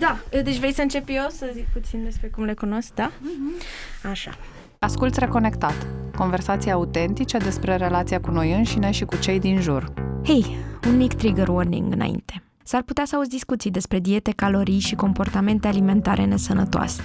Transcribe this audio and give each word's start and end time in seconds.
Da, 0.00 0.18
deci 0.42 0.58
vrei 0.58 0.72
să 0.72 0.82
încep 0.82 1.04
eu 1.08 1.26
să 1.28 1.50
zic 1.54 1.66
puțin 1.72 2.04
despre 2.04 2.28
cum 2.28 2.44
le 2.44 2.54
cunosc, 2.54 2.94
da? 2.94 3.10
Mm-hmm. 3.10 4.08
Așa. 4.10 4.30
Asculți 4.78 5.18
Reconectat, 5.18 5.86
conversații 6.16 6.70
autentice 6.70 7.38
despre 7.38 7.76
relația 7.76 8.20
cu 8.20 8.30
noi 8.30 8.52
înșine 8.52 8.90
și 8.90 9.04
cu 9.04 9.16
cei 9.16 9.38
din 9.38 9.60
jur. 9.60 9.92
Hei, 10.24 10.56
un 10.86 10.96
mic 10.96 11.12
trigger 11.14 11.48
warning 11.48 11.92
înainte. 11.92 12.42
S-ar 12.62 12.82
putea 12.82 13.04
să 13.04 13.16
auzi 13.16 13.28
discuții 13.28 13.70
despre 13.70 13.98
diete, 13.98 14.32
calorii 14.36 14.78
și 14.78 14.94
comportamente 14.94 15.68
alimentare 15.68 16.24
nesănătoase. 16.24 17.02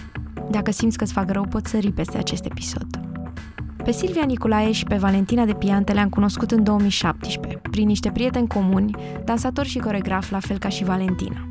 Dacă 0.49 0.71
simți 0.71 0.97
că 0.97 1.03
îți 1.03 1.13
fac 1.13 1.31
rău, 1.31 1.45
poți 1.45 1.69
sări 1.69 1.91
peste 1.91 2.17
acest 2.17 2.45
episod. 2.45 2.87
Pe 3.83 3.91
Silvia 3.91 4.23
Nicolae 4.25 4.71
și 4.71 4.83
pe 4.83 4.95
Valentina 4.95 5.45
de 5.45 5.53
Piante 5.53 5.93
le-am 5.93 6.09
cunoscut 6.09 6.51
în 6.51 6.63
2017, 6.63 7.61
prin 7.71 7.87
niște 7.87 8.11
prieteni 8.11 8.47
comuni, 8.47 8.95
dansatori 9.23 9.67
și 9.67 9.79
coregraf 9.79 10.29
la 10.29 10.39
fel 10.39 10.57
ca 10.57 10.69
și 10.69 10.83
Valentina. 10.83 11.47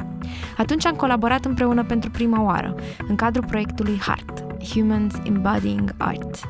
Atunci 0.57 0.87
am 0.87 0.95
colaborat 0.95 1.45
împreună 1.45 1.85
pentru 1.85 2.11
prima 2.11 2.43
oară, 2.43 2.75
în 3.09 3.17
cadrul 3.17 3.45
proiectului 3.45 4.01
HEART, 4.07 4.45
Humans 4.73 5.15
Embodying 5.25 5.95
Art, 5.97 6.41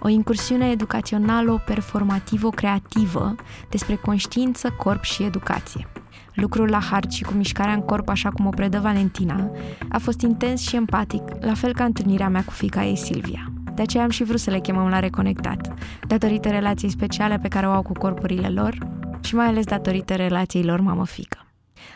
o 0.00 0.08
incursiune 0.08 0.70
educaționalo-performativo-creativă 0.70 3.34
despre 3.68 3.94
conștiință, 3.94 4.74
corp 4.76 5.02
și 5.02 5.22
educație. 5.22 5.88
Lucrul 6.34 6.68
la 6.68 6.80
hard 6.80 7.10
și 7.10 7.22
cu 7.22 7.32
mișcarea 7.32 7.72
în 7.72 7.80
corp, 7.80 8.08
așa 8.08 8.30
cum 8.30 8.46
o 8.46 8.50
predă 8.50 8.78
Valentina, 8.78 9.50
a 9.88 9.98
fost 9.98 10.20
intens 10.20 10.60
și 10.60 10.76
empatic, 10.76 11.22
la 11.40 11.54
fel 11.54 11.72
ca 11.72 11.84
întâlnirea 11.84 12.28
mea 12.28 12.44
cu 12.44 12.52
fica 12.52 12.84
ei 12.84 12.96
Silvia. 12.96 13.52
De 13.74 13.82
aceea 13.82 14.04
am 14.04 14.10
și 14.10 14.24
vrut 14.24 14.40
să 14.40 14.50
le 14.50 14.60
chemăm 14.60 14.88
la 14.88 14.98
reconectat, 14.98 15.74
datorită 16.06 16.48
relației 16.48 16.90
speciale 16.90 17.38
pe 17.38 17.48
care 17.48 17.66
o 17.66 17.70
au 17.70 17.82
cu 17.82 17.92
corpurile 17.92 18.48
lor 18.48 18.78
și 19.20 19.34
mai 19.34 19.46
ales 19.46 19.64
datorită 19.64 20.14
relației 20.14 20.64
lor 20.64 20.80
mamă-fică. 20.80 21.43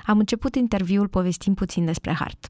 Am 0.07 0.19
început 0.19 0.55
interviul 0.55 1.09
povestind 1.09 1.57
puțin 1.57 1.85
despre 1.85 2.13
Hart. 2.13 2.47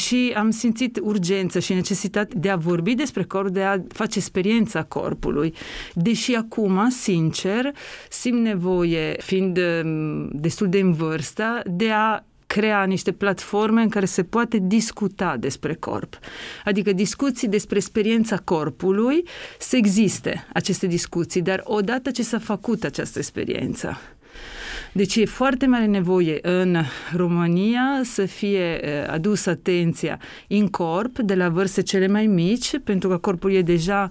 Și 0.00 0.32
am 0.36 0.50
simțit 0.50 0.98
urgență 1.02 1.58
și 1.58 1.74
necesitate 1.74 2.38
de 2.38 2.50
a 2.50 2.56
vorbi 2.56 2.94
despre 2.94 3.22
corp, 3.22 3.48
de 3.48 3.62
a 3.62 3.76
face 3.88 4.18
experiența 4.18 4.82
corpului. 4.82 5.54
Deși 5.94 6.34
acum, 6.34 6.88
sincer, 6.88 7.74
simt 8.10 8.40
nevoie, 8.40 9.16
fiind 9.18 9.58
mm, 9.84 10.28
destul 10.32 10.68
de 10.68 10.78
în 10.78 10.92
vârstă, 10.92 11.62
de 11.66 11.90
a 11.90 12.24
crea 12.46 12.84
niște 12.84 13.12
platforme 13.12 13.82
în 13.82 13.88
care 13.88 14.04
se 14.04 14.22
poate 14.22 14.58
discuta 14.58 15.36
despre 15.36 15.74
corp. 15.74 16.18
Adică 16.64 16.92
discuții 16.92 17.48
despre 17.48 17.76
experiența 17.76 18.36
corpului, 18.38 19.26
să 19.58 19.76
existe 19.76 20.46
aceste 20.52 20.86
discuții, 20.86 21.42
dar 21.42 21.60
odată 21.64 22.10
ce 22.10 22.22
s-a 22.22 22.38
făcut 22.38 22.84
această 22.84 23.18
experiență, 23.18 23.98
deci 24.92 25.16
e 25.16 25.24
foarte 25.24 25.66
mare 25.66 25.86
nevoie 25.86 26.38
în 26.42 26.76
România 27.14 28.00
să 28.02 28.24
fie 28.24 28.80
adusă 29.08 29.50
atenția 29.50 30.20
în 30.48 30.68
corp 30.68 31.18
de 31.18 31.34
la 31.34 31.48
vârste 31.48 31.82
cele 31.82 32.06
mai 32.06 32.26
mici, 32.26 32.78
pentru 32.84 33.08
că 33.08 33.18
corpul 33.18 33.52
e 33.52 33.62
deja 33.62 34.10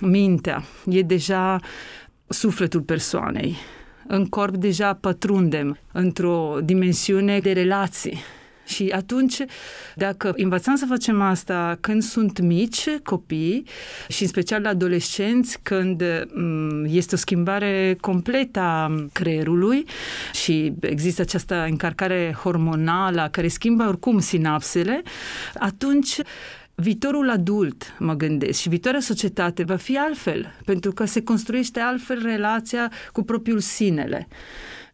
mintea, 0.00 0.62
e 0.86 1.02
deja 1.02 1.60
sufletul 2.28 2.80
persoanei. 2.80 3.56
În 4.06 4.26
corp 4.26 4.54
deja 4.54 4.94
pătrundem 4.94 5.78
într-o 5.92 6.58
dimensiune 6.64 7.38
de 7.38 7.52
relații 7.52 8.20
și 8.72 8.92
atunci, 8.94 9.36
dacă 9.94 10.32
învățăm 10.36 10.76
să 10.76 10.84
facem 10.88 11.20
asta 11.20 11.78
când 11.80 12.02
sunt 12.02 12.40
mici 12.40 12.88
copii 13.02 13.66
și 14.08 14.22
în 14.22 14.28
special 14.28 14.66
adolescenți, 14.66 15.58
când 15.62 16.02
mm, 16.34 16.84
este 16.88 17.14
o 17.14 17.18
schimbare 17.18 17.96
completă 18.00 18.60
a 18.60 19.08
creierului 19.12 19.84
și 20.32 20.72
există 20.80 21.22
această 21.22 21.66
încarcare 21.70 22.36
hormonală 22.42 23.28
care 23.30 23.48
schimbă 23.48 23.84
oricum 23.88 24.18
sinapsele, 24.18 25.02
atunci 25.54 26.20
viitorul 26.74 27.30
adult, 27.30 27.94
mă 27.98 28.14
gândesc, 28.14 28.60
și 28.60 28.68
viitoarea 28.68 29.00
societate 29.00 29.62
va 29.62 29.76
fi 29.76 29.96
altfel, 29.96 30.54
pentru 30.64 30.92
că 30.92 31.04
se 31.04 31.22
construiește 31.22 31.80
altfel 31.80 32.22
relația 32.22 32.92
cu 33.12 33.22
propriul 33.22 33.58
sinele 33.60 34.28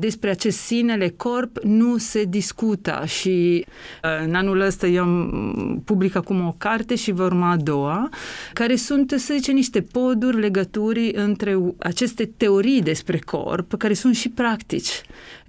despre 0.00 0.30
acest 0.30 0.58
sinele 0.58 1.08
corp 1.08 1.58
nu 1.62 1.96
se 1.96 2.24
discută 2.24 3.02
și 3.06 3.64
uh, 4.02 4.24
în 4.24 4.34
anul 4.34 4.60
ăsta 4.60 4.86
eu 4.86 5.02
am 5.02 5.82
public 5.84 6.14
acum 6.16 6.46
o 6.46 6.54
carte 6.58 6.94
și 6.94 7.10
vă 7.12 7.24
urma 7.24 7.50
a 7.50 7.56
doua, 7.56 8.08
care 8.52 8.76
sunt, 8.76 9.10
să 9.10 9.34
zicem, 9.34 9.54
niște 9.54 9.82
poduri, 9.82 10.40
legături 10.40 11.12
între 11.14 11.58
aceste 11.78 12.30
teorii 12.36 12.82
despre 12.82 13.18
corp, 13.18 13.74
care 13.78 13.94
sunt 13.94 14.14
și 14.14 14.28
practici. 14.28 15.00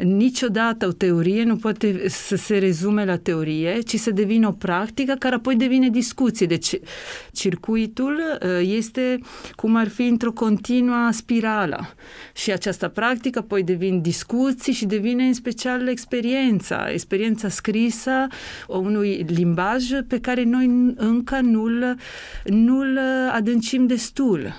Niciodată 0.03 0.87
o 0.87 0.91
teorie 0.91 1.43
nu 1.43 1.55
poate 1.55 2.09
să 2.09 2.35
se 2.35 2.57
rezume 2.57 3.05
la 3.05 3.17
teorie, 3.17 3.79
ci 3.79 3.95
să 3.95 4.11
devină 4.11 4.47
o 4.47 4.51
practică 4.51 5.15
care 5.19 5.35
apoi 5.35 5.55
devine 5.55 5.89
discuție. 5.89 6.45
Deci 6.45 6.79
circuitul 7.31 8.19
uh, 8.41 8.49
este 8.61 9.19
cum 9.55 9.75
ar 9.75 9.87
fi 9.87 10.01
într-o 10.01 10.31
continuă 10.31 11.09
spirală 11.11 11.93
și 12.35 12.51
această 12.51 12.87
practică 12.87 13.39
apoi 13.39 13.63
devine 13.63 13.97
discuție 13.97 14.17
discuții 14.29 14.73
și 14.73 14.85
devine 14.85 15.23
în 15.23 15.33
special 15.33 15.87
experiența, 15.87 16.91
experiența 16.91 17.49
scrisă 17.49 18.27
unui 18.67 19.25
limbaj 19.27 19.83
pe 20.07 20.19
care 20.19 20.43
noi 20.43 20.93
încă 20.95 21.39
nu-l, 21.41 21.95
nu-l 22.45 22.99
adâncim 23.31 23.87
destul. 23.87 24.53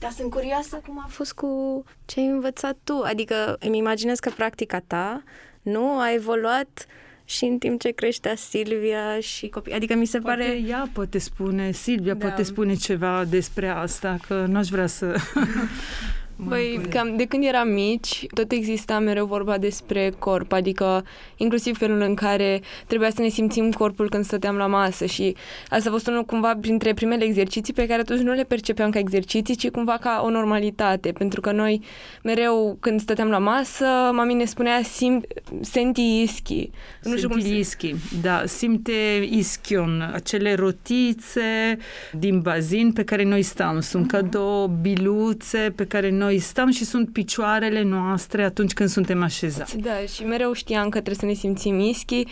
Da, 0.00 0.08
sunt 0.08 0.30
curioasă 0.30 0.80
cum 0.86 1.02
a 1.04 1.06
fost 1.08 1.32
cu 1.32 1.84
ce 2.04 2.20
ai 2.20 2.26
învățat 2.26 2.76
tu. 2.84 3.02
Adică 3.04 3.56
îmi 3.58 3.78
imaginez 3.78 4.18
că 4.18 4.30
practica 4.36 4.82
ta 4.86 5.22
nu 5.62 5.98
a 5.98 6.12
evoluat 6.12 6.86
și 7.24 7.44
în 7.44 7.58
timp 7.58 7.80
ce 7.80 7.90
creștea 7.90 8.34
Silvia 8.34 9.20
și 9.20 9.48
copii. 9.48 9.72
Adică 9.72 9.94
mi 9.94 10.04
se 10.04 10.18
poate 10.18 10.42
pare... 10.42 10.62
ea 10.68 10.88
poate 10.92 11.18
spune, 11.18 11.70
Silvia 11.70 12.14
da. 12.14 12.26
poate 12.26 12.42
spune 12.42 12.74
ceva 12.74 13.24
despre 13.24 13.68
asta, 13.68 14.16
că 14.26 14.44
n-aș 14.48 14.68
vrea 14.68 14.86
să... 14.86 15.14
Băi, 16.44 16.80
cam 16.90 17.16
de 17.16 17.24
când 17.24 17.44
eram 17.44 17.68
mici, 17.68 18.26
tot 18.34 18.52
exista 18.52 18.98
mereu 18.98 19.26
vorba 19.26 19.58
despre 19.58 20.12
corp, 20.18 20.52
adică 20.52 21.04
inclusiv 21.36 21.78
felul 21.78 22.00
în 22.00 22.14
care 22.14 22.60
trebuia 22.86 23.10
să 23.10 23.22
ne 23.22 23.28
simțim 23.28 23.70
corpul 23.70 24.08
când 24.08 24.24
stăteam 24.24 24.56
la 24.56 24.66
masă 24.66 25.06
și 25.06 25.36
asta 25.68 25.88
a 25.88 25.92
fost 25.92 26.06
unul 26.06 26.24
cumva 26.24 26.56
printre 26.60 26.94
primele 26.94 27.24
exerciții 27.24 27.72
pe 27.72 27.86
care 27.86 28.00
atunci 28.00 28.20
nu 28.20 28.32
le 28.32 28.42
percepeam 28.42 28.90
ca 28.90 28.98
exerciții, 28.98 29.56
ci 29.56 29.70
cumva 29.70 29.98
ca 30.00 30.22
o 30.24 30.30
normalitate, 30.30 31.12
pentru 31.12 31.40
că 31.40 31.52
noi 31.52 31.82
mereu 32.22 32.76
când 32.80 33.00
stăteam 33.00 33.28
la 33.28 33.38
masă, 33.38 33.84
mami 34.12 34.34
ne 34.34 34.44
spunea 34.44 34.82
sim, 34.82 35.22
senti 35.60 36.22
ischi. 36.22 36.70
Nu 37.02 37.16
știu 37.16 37.28
cum 37.28 37.38
ischi, 37.38 37.94
da, 38.22 38.42
simte 38.46 39.28
ischion, 39.30 40.10
acele 40.14 40.54
rotițe 40.54 41.78
din 42.12 42.40
bazin 42.40 42.92
pe 42.92 43.04
care 43.04 43.24
noi 43.24 43.42
stăm, 43.42 43.80
sunt 43.80 44.06
uh-huh. 44.06 44.10
ca 44.10 44.22
două 44.22 44.66
biluțe 44.66 45.72
pe 45.76 45.84
care 45.86 46.10
noi 46.10 46.29
noi 46.30 46.38
stăm 46.38 46.70
și 46.70 46.84
sunt 46.84 47.12
picioarele 47.12 47.82
noastre 47.82 48.42
atunci 48.42 48.72
când 48.72 48.88
suntem 48.88 49.22
așezați. 49.22 49.78
Da, 49.78 49.90
și 50.14 50.24
mereu 50.24 50.52
știam 50.52 50.82
că 50.82 51.00
trebuie 51.00 51.14
să 51.14 51.26
ne 51.26 51.32
simțim 51.32 51.80
ischi 51.80 52.24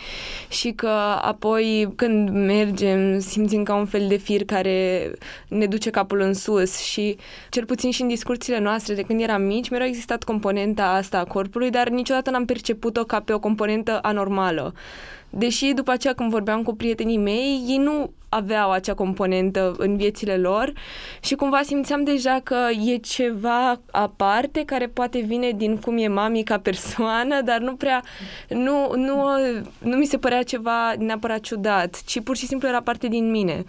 și 0.49 0.71
că 0.71 0.89
apoi 1.21 1.93
când 1.95 2.29
mergem 2.29 3.19
simțim 3.19 3.63
ca 3.63 3.75
un 3.75 3.85
fel 3.85 4.07
de 4.07 4.15
fir 4.15 4.45
care 4.45 5.11
ne 5.47 5.65
duce 5.65 5.89
capul 5.89 6.19
în 6.19 6.33
sus 6.33 6.79
și 6.79 7.17
cel 7.49 7.65
puțin 7.65 7.91
și 7.91 8.01
în 8.01 8.07
discurțiile 8.07 8.59
noastre 8.59 8.93
de 8.93 9.01
când 9.01 9.21
eram 9.21 9.41
mici 9.41 9.69
mereu 9.69 9.85
a 9.85 9.89
existat 9.89 10.23
componenta 10.23 10.83
asta 10.83 11.17
a 11.17 11.23
corpului, 11.23 11.69
dar 11.69 11.89
niciodată 11.89 12.29
n-am 12.29 12.45
perceput-o 12.45 13.03
ca 13.03 13.19
pe 13.19 13.33
o 13.33 13.39
componentă 13.39 13.99
anormală. 14.01 14.73
Deși 15.29 15.73
după 15.73 15.91
aceea 15.91 16.13
când 16.13 16.29
vorbeam 16.29 16.63
cu 16.63 16.75
prietenii 16.75 17.17
mei, 17.17 17.63
ei 17.67 17.77
nu 17.77 18.11
aveau 18.29 18.71
acea 18.71 18.93
componentă 18.93 19.73
în 19.77 19.97
viețile 19.97 20.37
lor 20.37 20.73
și 21.21 21.35
cumva 21.35 21.61
simțeam 21.61 22.03
deja 22.03 22.39
că 22.43 22.57
e 22.85 22.97
ceva 22.97 23.79
aparte 23.91 24.63
care 24.65 24.87
poate 24.87 25.19
vine 25.19 25.51
din 25.51 25.77
cum 25.77 25.97
e 25.97 26.07
mami 26.07 26.43
ca 26.43 26.59
persoană, 26.59 27.41
dar 27.41 27.59
nu 27.59 27.75
prea, 27.75 28.03
nu, 28.49 28.91
nu, 28.95 29.23
nu 29.79 29.95
mi 29.95 30.05
se 30.05 30.17
părea 30.17 30.43
ceva 30.43 30.93
neapărat 30.97 31.39
ciudat, 31.39 32.01
ci 32.05 32.21
pur 32.21 32.35
și 32.35 32.45
simplu 32.45 32.67
era 32.67 32.81
parte 32.81 33.07
din 33.07 33.31
mine. 33.31 33.63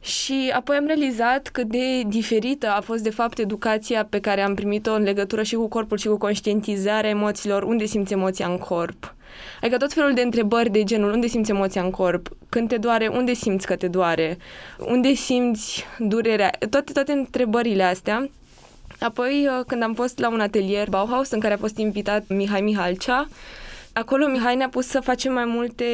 Și 0.00 0.52
apoi 0.54 0.76
am 0.76 0.86
realizat 0.86 1.48
cât 1.48 1.68
de 1.68 2.02
diferită 2.02 2.70
a 2.70 2.80
fost 2.80 3.02
de 3.02 3.10
fapt 3.10 3.38
educația 3.38 4.04
pe 4.04 4.20
care 4.20 4.40
am 4.40 4.54
primit-o 4.54 4.92
în 4.92 5.02
legătură 5.02 5.42
și 5.42 5.54
cu 5.54 5.68
corpul 5.68 5.98
și 5.98 6.06
cu 6.06 6.16
conștientizarea 6.16 7.10
emoțiilor, 7.10 7.62
unde 7.62 7.84
simți 7.84 8.12
emoția 8.12 8.46
în 8.46 8.58
corp. 8.58 9.14
Adică 9.60 9.76
tot 9.76 9.92
felul 9.92 10.14
de 10.14 10.20
întrebări 10.20 10.70
de 10.70 10.84
genul 10.84 11.12
unde 11.12 11.26
simți 11.26 11.50
emoția 11.50 11.82
în 11.82 11.90
corp, 11.90 12.28
când 12.48 12.68
te 12.68 12.76
doare, 12.76 13.06
unde 13.06 13.32
simți 13.32 13.66
că 13.66 13.76
te 13.76 13.88
doare, 13.88 14.38
unde 14.78 15.12
simți 15.12 15.84
durerea, 15.98 16.50
toate, 16.70 16.92
toate 16.92 17.12
întrebările 17.12 17.82
astea. 17.82 18.28
Apoi, 19.00 19.48
uh, 19.58 19.64
când 19.66 19.82
am 19.82 19.94
fost 19.94 20.18
la 20.18 20.28
un 20.28 20.40
atelier 20.40 20.88
Bauhaus 20.88 21.30
în 21.30 21.40
care 21.40 21.54
a 21.54 21.56
fost 21.56 21.76
invitat 21.76 22.24
Mihai 22.28 22.60
Mihalcea, 22.60 23.28
Acolo 23.96 24.26
Mihai 24.26 24.56
ne-a 24.56 24.68
pus 24.68 24.86
să 24.86 25.00
facem 25.00 25.32
mai 25.32 25.44
multe 25.44 25.84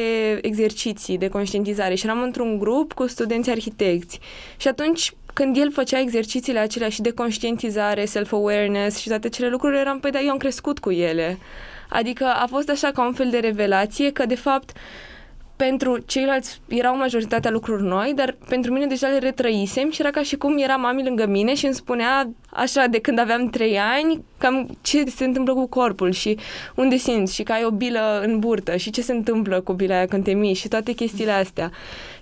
exerciții 0.41 1.17
de 1.17 1.27
conștientizare 1.27 1.95
și 1.95 2.05
eram 2.05 2.21
într-un 2.21 2.57
grup 2.57 2.93
cu 2.93 3.07
studenți 3.07 3.49
arhitecți. 3.49 4.19
Și 4.57 4.67
atunci 4.67 5.13
când 5.33 5.57
el 5.57 5.71
făcea 5.71 5.99
exercițiile 5.99 6.59
acelea 6.59 6.89
și 6.89 7.01
de 7.01 7.11
conștientizare, 7.11 8.05
self-awareness 8.05 8.97
și 8.97 9.07
toate 9.07 9.29
cele 9.29 9.49
lucruri, 9.49 9.77
eram, 9.77 9.99
păi, 9.99 10.11
da, 10.11 10.19
eu 10.19 10.31
am 10.31 10.37
crescut 10.37 10.79
cu 10.79 10.91
ele. 10.91 11.37
Adică 11.93 12.25
a 12.25 12.45
fost 12.49 12.69
așa 12.69 12.91
ca 12.91 13.05
un 13.05 13.13
fel 13.13 13.29
de 13.29 13.37
revelație 13.37 14.11
că, 14.11 14.25
de 14.25 14.35
fapt, 14.35 14.71
pentru 15.55 15.97
ceilalți 15.97 16.61
erau 16.67 16.97
majoritatea 16.97 17.51
lucruri 17.51 17.83
noi, 17.83 18.13
dar 18.15 18.35
pentru 18.47 18.73
mine 18.73 18.85
deja 18.85 19.07
le 19.07 19.17
retrăisem 19.17 19.91
și 19.91 20.01
era 20.01 20.09
ca 20.09 20.21
și 20.21 20.35
cum 20.35 20.57
era 20.57 20.75
mami 20.75 21.03
lângă 21.03 21.25
mine 21.27 21.53
și 21.53 21.65
îmi 21.65 21.73
spunea 21.73 22.29
așa 22.49 22.85
de 22.85 22.99
când 22.99 23.19
aveam 23.19 23.47
trei 23.47 23.79
ani 23.79 24.23
cam 24.37 24.77
ce 24.81 25.03
se 25.03 25.23
întâmplă 25.23 25.53
cu 25.53 25.67
corpul 25.67 26.11
și 26.11 26.37
unde 26.75 26.95
simți 26.95 27.35
și 27.35 27.43
că 27.43 27.51
ai 27.51 27.63
o 27.63 27.71
bilă 27.71 28.21
în 28.25 28.39
burtă 28.39 28.75
și 28.75 28.91
ce 28.91 29.01
se 29.01 29.11
întâmplă 29.11 29.61
cu 29.61 29.73
bila 29.73 29.95
aia 29.95 30.05
când 30.05 30.23
te 30.23 30.33
miști 30.33 30.61
și 30.61 30.67
toate 30.67 30.91
chestiile 30.91 31.31
astea. 31.31 31.71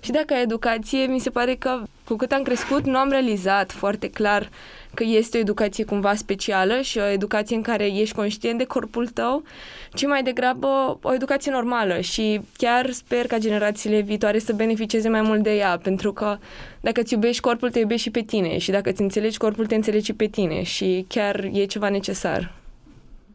Și 0.00 0.10
dacă 0.10 0.34
ai 0.34 0.42
educație, 0.42 1.06
mi 1.06 1.18
se 1.18 1.30
pare 1.30 1.54
că 1.54 1.82
cu 2.04 2.16
cât 2.16 2.32
am 2.32 2.42
crescut, 2.42 2.84
nu 2.84 2.96
am 2.96 3.10
realizat 3.10 3.72
foarte 3.72 4.10
clar 4.10 4.48
că 4.94 5.04
este 5.04 5.36
o 5.36 5.40
educație 5.40 5.84
cumva 5.84 6.14
specială 6.14 6.80
și 6.80 6.98
o 6.98 7.04
educație 7.04 7.56
în 7.56 7.62
care 7.62 7.86
ești 7.86 8.14
conștient 8.14 8.58
de 8.58 8.64
corpul 8.64 9.08
tău, 9.08 9.42
ci 9.94 10.06
mai 10.06 10.22
degrabă 10.22 10.98
o 11.02 11.14
educație 11.14 11.52
normală. 11.52 12.00
Și 12.00 12.40
chiar 12.56 12.90
sper 12.90 13.26
ca 13.26 13.38
generațiile 13.38 14.00
viitoare 14.00 14.38
să 14.38 14.52
beneficieze 14.52 15.08
mai 15.08 15.22
mult 15.22 15.42
de 15.42 15.56
ea, 15.56 15.78
pentru 15.82 16.12
că 16.12 16.38
dacă 16.80 17.00
îți 17.00 17.12
iubești 17.12 17.40
corpul, 17.40 17.70
te 17.70 17.78
iubești 17.78 18.02
și 18.02 18.10
pe 18.10 18.20
tine. 18.20 18.58
Și 18.58 18.70
dacă 18.70 18.90
îți 18.90 19.00
înțelegi 19.00 19.38
corpul, 19.38 19.66
te 19.66 19.74
înțelegi 19.74 20.04
și 20.04 20.12
pe 20.12 20.26
tine. 20.26 20.62
Și 20.62 21.04
chiar 21.08 21.48
e 21.52 21.64
ceva 21.64 21.88
necesar. 21.88 22.59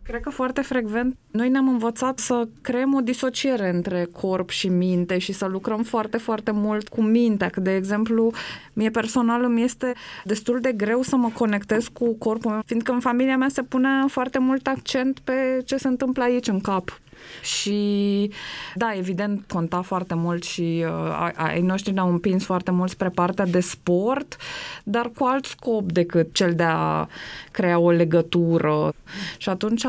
Cred 0.08 0.22
că 0.22 0.30
foarte 0.30 0.62
frecvent 0.62 1.18
noi 1.32 1.50
ne-am 1.50 1.68
învățat 1.68 2.20
să 2.20 2.48
creăm 2.62 2.94
o 2.94 3.02
disociere 3.02 3.70
între 3.70 4.08
corp 4.12 4.50
și 4.50 4.68
minte 4.68 5.18
și 5.18 5.32
să 5.32 5.46
lucrăm 5.46 5.84
foarte, 5.84 6.18
foarte 6.18 6.52
mult 6.52 6.88
cu 6.88 7.02
mintea. 7.02 7.50
Că, 7.50 7.60
de 7.60 7.76
exemplu, 7.76 8.32
mie 8.74 8.90
personal 8.90 9.44
îmi 9.44 9.64
este 9.64 9.94
destul 10.24 10.60
de 10.60 10.72
greu 10.72 11.02
să 11.02 11.16
mă 11.16 11.30
conectez 11.34 11.88
cu 11.88 12.14
corpul, 12.14 12.62
fiindcă 12.66 12.92
în 12.92 13.00
familia 13.00 13.38
mea 13.38 13.50
se 13.50 13.64
pune 13.64 13.90
foarte 14.08 14.40
mult 14.40 14.68
accent 14.68 15.20
pe 15.20 15.62
ce 15.66 15.78
se 15.78 15.88
întâmplă 15.88 16.24
aici 16.24 16.48
în 16.48 16.60
cap, 16.60 17.00
și 17.42 18.30
da, 18.76 18.94
evident 18.96 19.44
conta 19.48 19.82
foarte 19.82 20.16
mult 20.16 20.44
și 20.44 20.86
uh, 20.86 21.32
ai 21.36 21.62
noștri 21.62 21.94
ne-au 21.94 22.10
împins 22.10 22.44
foarte 22.44 22.72
mult 22.72 22.90
spre 22.90 23.10
partea 23.10 23.46
de 23.46 23.60
sport, 23.60 24.36
dar 24.84 25.12
cu 25.18 25.26
alt 25.26 25.46
scop 25.46 25.92
decât 25.92 26.34
cel 26.34 26.54
de 26.54 26.64
a 26.64 27.08
crea 27.52 27.80
o 27.80 27.90
legătură. 27.90 28.94
Și 29.38 29.50
atunci 29.50 29.84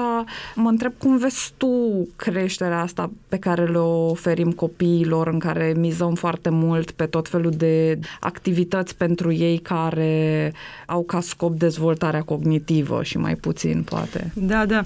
mă 0.55 0.69
întreb 0.69 0.93
cum 0.99 1.19
vezi 1.19 1.53
tu 1.57 1.69
creșterea 2.17 2.81
asta 2.81 3.11
pe 3.29 3.39
care 3.39 3.65
le 3.65 3.79
oferim 3.79 4.53
copiilor, 4.53 5.27
în 5.27 5.39
care 5.39 5.75
mizăm 5.77 6.15
foarte 6.15 6.49
mult 6.51 6.91
pe 6.91 7.07
tot 7.07 7.29
felul 7.29 7.51
de 7.51 7.99
activități 8.21 8.97
pentru 8.97 9.33
ei 9.33 9.59
care 9.59 10.53
au 10.87 11.03
ca 11.03 11.21
scop 11.21 11.59
dezvoltarea 11.59 12.23
cognitivă 12.23 13.03
și 13.03 13.19
mai 13.19 13.35
puțin, 13.35 13.83
poate. 13.83 14.33
Da, 14.35 14.67
da. 14.67 14.83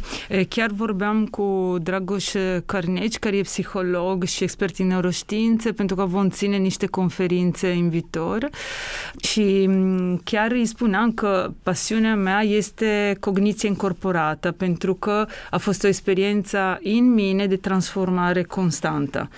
Chiar 0.48 0.70
vorbeam 0.70 1.26
cu 1.26 1.76
Dragoș 1.82 2.32
Cărneci, 2.66 3.18
care 3.18 3.36
e 3.36 3.42
psiholog 3.42 4.24
și 4.24 4.42
expert 4.42 4.78
în 4.78 4.86
neuroștiințe, 4.86 5.72
pentru 5.72 5.96
că 5.96 6.04
vom 6.04 6.28
ține 6.28 6.56
niște 6.56 6.86
conferințe 6.86 7.70
în 7.70 7.88
viitor 7.88 8.48
și 9.22 9.68
chiar 10.24 10.50
îi 10.50 10.66
spuneam 10.66 11.12
că 11.12 11.52
pasiunea 11.62 12.14
mea 12.14 12.40
este 12.40 13.16
cogniție 13.20 13.68
incorporată, 13.68 14.50
pentru 14.52 14.94
că 14.94 15.26
a 15.50 15.58
fost 15.58 15.84
o 15.84 15.86
experiență 15.86 16.80
în 16.82 17.12
mine 17.12 17.46
de 17.46 17.56
transformare 17.56 18.42
constantă. 18.42 19.28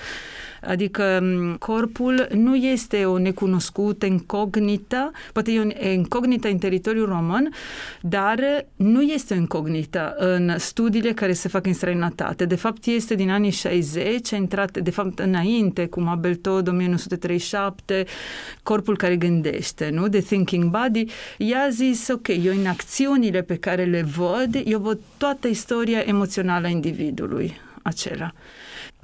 Adică 0.66 1.22
corpul 1.58 2.28
nu 2.34 2.56
este 2.56 3.04
o 3.04 3.18
necunoscută, 3.18 4.06
incognită, 4.06 5.10
poate 5.32 5.52
e 5.52 5.60
o 5.60 5.90
incognită 5.90 6.48
în 6.48 6.58
teritoriul 6.58 7.06
român, 7.06 7.48
dar 8.00 8.66
nu 8.76 9.02
este 9.02 9.34
incognită 9.34 10.14
în 10.18 10.58
studiile 10.58 11.12
care 11.12 11.32
se 11.32 11.48
fac 11.48 11.66
în 11.66 11.72
străinătate. 11.72 12.44
De 12.44 12.54
fapt, 12.54 12.86
este 12.86 13.14
din 13.14 13.30
anii 13.30 13.50
60, 13.50 14.32
a 14.32 14.36
intrat, 14.36 14.78
de 14.78 14.90
fapt, 14.90 15.18
înainte, 15.18 15.86
cum 15.86 16.08
Abel 16.08 16.34
Todd, 16.34 16.68
1937, 16.68 18.04
corpul 18.62 18.96
care 18.96 19.16
gândește, 19.16 19.90
nu? 19.92 20.08
The 20.08 20.20
Thinking 20.20 20.64
Body. 20.64 21.04
Ea 21.38 21.62
a 21.62 21.68
zis, 21.68 22.08
ok, 22.08 22.28
eu 22.28 22.52
în 22.58 22.66
acțiunile 22.66 23.42
pe 23.42 23.56
care 23.56 23.84
le 23.84 24.02
văd, 24.16 24.60
eu 24.64 24.78
văd 24.78 25.00
toată 25.16 25.48
istoria 25.48 25.98
emoțională 25.98 26.66
a 26.66 26.70
individului 26.70 27.60
acela 27.82 28.32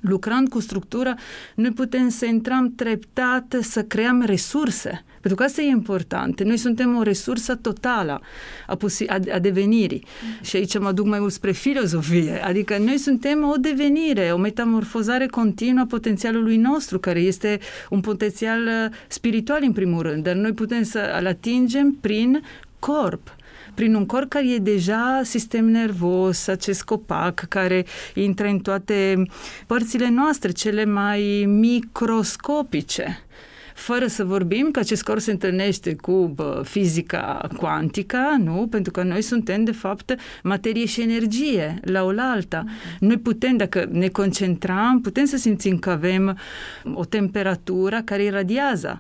lucrând 0.01 0.49
cu 0.49 0.61
structura, 0.61 1.15
noi 1.55 1.71
putem 1.71 2.09
să 2.09 2.25
intrăm 2.25 2.73
treptat, 2.77 3.57
să 3.61 3.83
creăm 3.83 4.23
resurse. 4.23 5.03
Pentru 5.21 5.35
că 5.35 5.43
asta 5.43 5.63
e 5.63 5.69
important. 5.69 6.43
Noi 6.43 6.57
suntem 6.57 6.97
o 6.97 7.03
resursă 7.03 7.55
totală 7.55 8.21
a, 8.67 8.77
posi- 8.77 9.07
a, 9.07 9.19
a 9.35 9.39
devenirii. 9.39 10.05
Mm. 10.05 10.45
Și 10.45 10.57
aici 10.57 10.79
mă 10.79 10.93
duc 10.93 11.07
mai 11.07 11.19
mult 11.19 11.33
spre 11.33 11.53
filozofie. 11.53 12.45
Adică 12.45 12.79
noi 12.79 12.99
suntem 12.99 13.49
o 13.49 13.57
devenire, 13.57 14.31
o 14.33 14.37
metamorfozare 14.37 15.27
continuă 15.27 15.83
a 15.83 15.87
potențialului 15.87 16.57
nostru, 16.57 16.99
care 16.99 17.21
este 17.21 17.59
un 17.91 18.01
potențial 18.01 18.67
uh, 18.67 18.97
spiritual 19.09 19.61
în 19.63 19.73
primul 19.73 20.03
rând, 20.03 20.23
dar 20.23 20.35
noi 20.35 20.53
putem 20.53 20.83
să-l 20.83 21.27
atingem 21.27 21.97
prin 22.01 22.43
corp 22.79 23.37
prin 23.79 23.95
un 23.95 24.07
corp 24.07 24.29
care 24.29 24.53
e 24.53 24.59
deja 24.59 25.21
sistem 25.25 25.65
nervos, 25.65 26.47
acest 26.47 26.83
copac 26.83 27.45
care 27.49 27.85
intră 28.15 28.47
în 28.47 28.59
toate 28.59 29.23
părțile 29.67 30.09
noastre, 30.09 30.51
cele 30.51 30.85
mai 30.85 31.45
microscopice 31.47 33.23
fără 33.75 34.07
să 34.07 34.25
vorbim 34.25 34.71
că 34.71 34.79
acest 34.79 35.03
corp 35.03 35.21
se 35.21 35.31
întâlnește 35.31 35.95
cu 35.95 36.33
bă, 36.35 36.63
fizica 36.65 37.49
cuantică, 37.57 38.37
nu? 38.39 38.67
Pentru 38.71 38.93
că 38.93 39.03
noi 39.03 39.23
suntem, 39.23 39.65
de 39.65 39.73
fapt, 39.73 40.15
materie 40.43 40.87
și 40.87 41.01
energie 41.01 41.81
la 41.83 42.05
oaltă. 42.05 42.65
Mm-hmm. 42.65 42.99
Noi 42.99 43.19
putem, 43.19 43.57
dacă 43.57 43.89
ne 43.91 44.09
concentrăm, 44.09 45.01
putem 45.03 45.25
să 45.25 45.37
simțim 45.37 45.79
că 45.79 45.91
avem 45.91 46.39
o 46.95 47.05
temperatură 47.05 48.03
care 48.05 48.23
iradiază, 48.23 48.99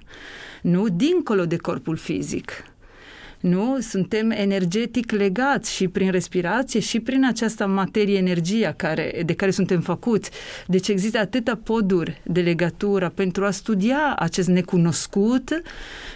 nu? 0.62 0.88
Dincolo 0.88 1.44
de 1.44 1.56
corpul 1.56 1.96
fizic 1.96 2.52
nu? 3.40 3.80
Suntem 3.80 4.30
energetic 4.30 5.10
legați 5.10 5.74
și 5.74 5.88
prin 5.88 6.10
respirație 6.10 6.80
și 6.80 7.00
prin 7.00 7.26
această 7.26 7.66
materie, 7.66 8.16
energia 8.16 8.72
care, 8.72 9.22
de 9.26 9.34
care 9.34 9.50
suntem 9.50 9.80
făcuți. 9.80 10.30
Deci 10.66 10.88
există 10.88 11.18
atâta 11.18 11.60
poduri 11.64 12.20
de 12.24 12.40
legătură 12.40 13.12
pentru 13.14 13.44
a 13.44 13.50
studia 13.50 14.14
acest 14.18 14.48
necunoscut 14.48 15.62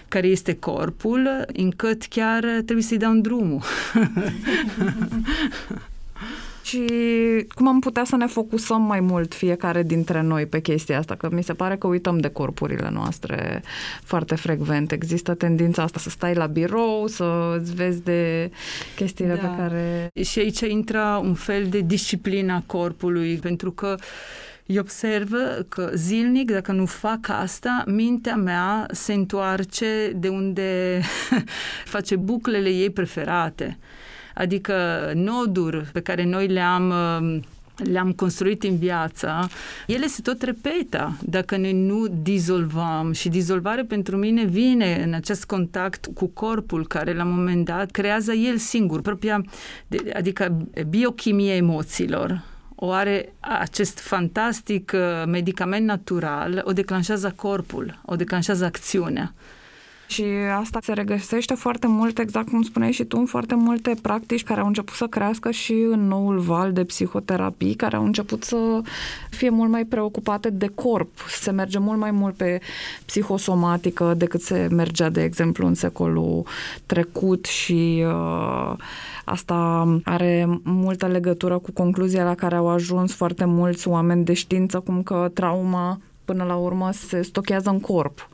care 0.08 0.26
este 0.26 0.54
corpul, 0.54 1.44
încât 1.52 2.04
chiar 2.04 2.44
trebuie 2.44 2.82
să-i 2.82 2.98
dau 2.98 3.14
drumul. 3.14 3.62
și 6.62 6.86
cum 7.54 7.68
am 7.68 7.80
putea 7.80 8.04
să 8.04 8.16
ne 8.16 8.26
focusăm 8.26 8.82
mai 8.82 9.00
mult 9.00 9.34
fiecare 9.34 9.82
dintre 9.82 10.22
noi 10.22 10.46
pe 10.46 10.60
chestia 10.60 10.98
asta, 10.98 11.14
că 11.14 11.28
mi 11.32 11.42
se 11.42 11.52
pare 11.52 11.76
că 11.76 11.86
uităm 11.86 12.18
de 12.18 12.28
corpurile 12.28 12.90
noastre 12.92 13.62
foarte 14.02 14.34
frecvent. 14.34 14.92
Există 14.92 15.34
tendința 15.34 15.82
asta 15.82 15.98
să 15.98 16.10
stai 16.10 16.34
la 16.34 16.46
birou, 16.46 17.06
să 17.06 17.56
îți 17.60 17.74
vezi 17.74 18.02
de 18.02 18.50
chestiile 18.96 19.34
da. 19.34 19.48
pe 19.48 19.56
care... 19.56 20.10
Și 20.22 20.38
aici 20.38 20.60
intră 20.60 21.20
un 21.22 21.34
fel 21.34 21.66
de 21.68 21.80
disciplina 21.80 22.62
corpului, 22.66 23.36
pentru 23.36 23.70
că 23.70 23.96
eu 24.66 24.80
observ 24.80 25.32
că 25.68 25.90
zilnic, 25.94 26.50
dacă 26.50 26.72
nu 26.72 26.86
fac 26.86 27.28
asta, 27.28 27.84
mintea 27.86 28.36
mea 28.36 28.86
se 28.90 29.12
întoarce 29.12 30.12
de 30.14 30.28
unde 30.28 31.00
face 31.94 32.16
buclele 32.16 32.68
ei 32.68 32.90
preferate 32.90 33.78
adică 34.34 34.74
noduri 35.14 35.90
pe 35.92 36.00
care 36.00 36.24
noi 36.24 36.46
le-am 36.46 36.92
le-am 37.76 38.12
construit 38.12 38.62
în 38.62 38.76
viață, 38.76 39.48
ele 39.86 40.06
se 40.06 40.22
tot 40.22 40.42
repetă 40.42 41.16
dacă 41.20 41.56
noi 41.56 41.72
nu 41.72 42.06
dizolvăm 42.22 43.12
și 43.12 43.28
dizolvare 43.28 43.82
pentru 43.82 44.16
mine 44.16 44.44
vine 44.44 45.02
în 45.06 45.12
acest 45.12 45.44
contact 45.44 46.06
cu 46.14 46.26
corpul 46.26 46.86
care 46.86 47.14
la 47.14 47.24
un 47.24 47.34
moment 47.34 47.64
dat 47.64 47.90
creează 47.90 48.32
el 48.32 48.56
singur, 48.56 49.00
propria, 49.00 49.44
adică 50.12 50.66
biochimia 50.88 51.54
emoțiilor 51.54 52.42
o 52.84 52.90
are 52.90 53.32
acest 53.40 53.98
fantastic 53.98 54.92
uh, 54.94 55.26
medicament 55.26 55.86
natural, 55.86 56.62
o 56.64 56.72
declanșează 56.72 57.32
corpul, 57.36 58.00
o 58.04 58.16
declanșează 58.16 58.64
acțiunea. 58.64 59.34
Și 60.12 60.24
asta 60.58 60.78
se 60.82 60.92
regăsește 60.92 61.54
foarte 61.54 61.86
mult, 61.86 62.18
exact 62.18 62.48
cum 62.48 62.62
spuneai 62.62 62.92
și 62.92 63.04
tu, 63.04 63.18
în 63.18 63.26
foarte 63.26 63.54
multe 63.54 63.94
practici 64.02 64.44
care 64.44 64.60
au 64.60 64.66
început 64.66 64.94
să 64.94 65.06
crească 65.06 65.50
și 65.50 65.72
în 65.72 66.06
noul 66.06 66.38
val 66.38 66.72
de 66.72 66.84
psihoterapii, 66.84 67.74
care 67.74 67.96
au 67.96 68.04
început 68.04 68.44
să 68.44 68.80
fie 69.30 69.50
mult 69.50 69.70
mai 69.70 69.84
preocupate 69.84 70.50
de 70.50 70.66
corp. 70.74 71.10
Se 71.28 71.50
merge 71.50 71.78
mult 71.78 71.98
mai 71.98 72.10
mult 72.10 72.34
pe 72.34 72.60
psihosomatică 73.04 74.14
decât 74.16 74.40
se 74.40 74.68
mergea, 74.70 75.08
de 75.08 75.22
exemplu, 75.22 75.66
în 75.66 75.74
secolul 75.74 76.46
trecut 76.86 77.44
și 77.44 78.04
uh, 78.06 78.76
asta 79.24 79.88
are 80.04 80.60
multă 80.62 81.06
legătură 81.06 81.58
cu 81.58 81.70
concluzia 81.70 82.24
la 82.24 82.34
care 82.34 82.54
au 82.54 82.68
ajuns 82.68 83.14
foarte 83.14 83.44
mulți 83.44 83.88
oameni 83.88 84.24
de 84.24 84.32
știință, 84.32 84.80
cum 84.80 85.02
că 85.02 85.30
trauma 85.34 86.00
până 86.24 86.44
la 86.44 86.54
urmă 86.54 86.90
se 86.92 87.22
stochează 87.22 87.70
în 87.70 87.80
corp. 87.80 88.28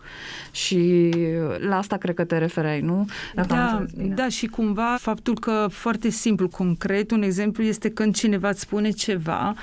Și 0.58 1.10
la 1.58 1.76
asta 1.76 1.96
cred 1.96 2.14
că 2.14 2.24
te 2.24 2.38
referai, 2.38 2.80
nu? 2.80 3.06
Dacă 3.34 3.48
da, 3.48 3.84
da, 4.14 4.28
și 4.28 4.46
cumva 4.46 4.96
faptul 5.00 5.34
că 5.38 5.66
foarte 5.70 6.08
simplu, 6.08 6.48
concret, 6.48 7.10
un 7.10 7.22
exemplu 7.22 7.62
este 7.62 7.90
când 7.90 8.14
cineva 8.14 8.48
îți 8.48 8.60
spune 8.60 8.90
ceva, 8.90 9.54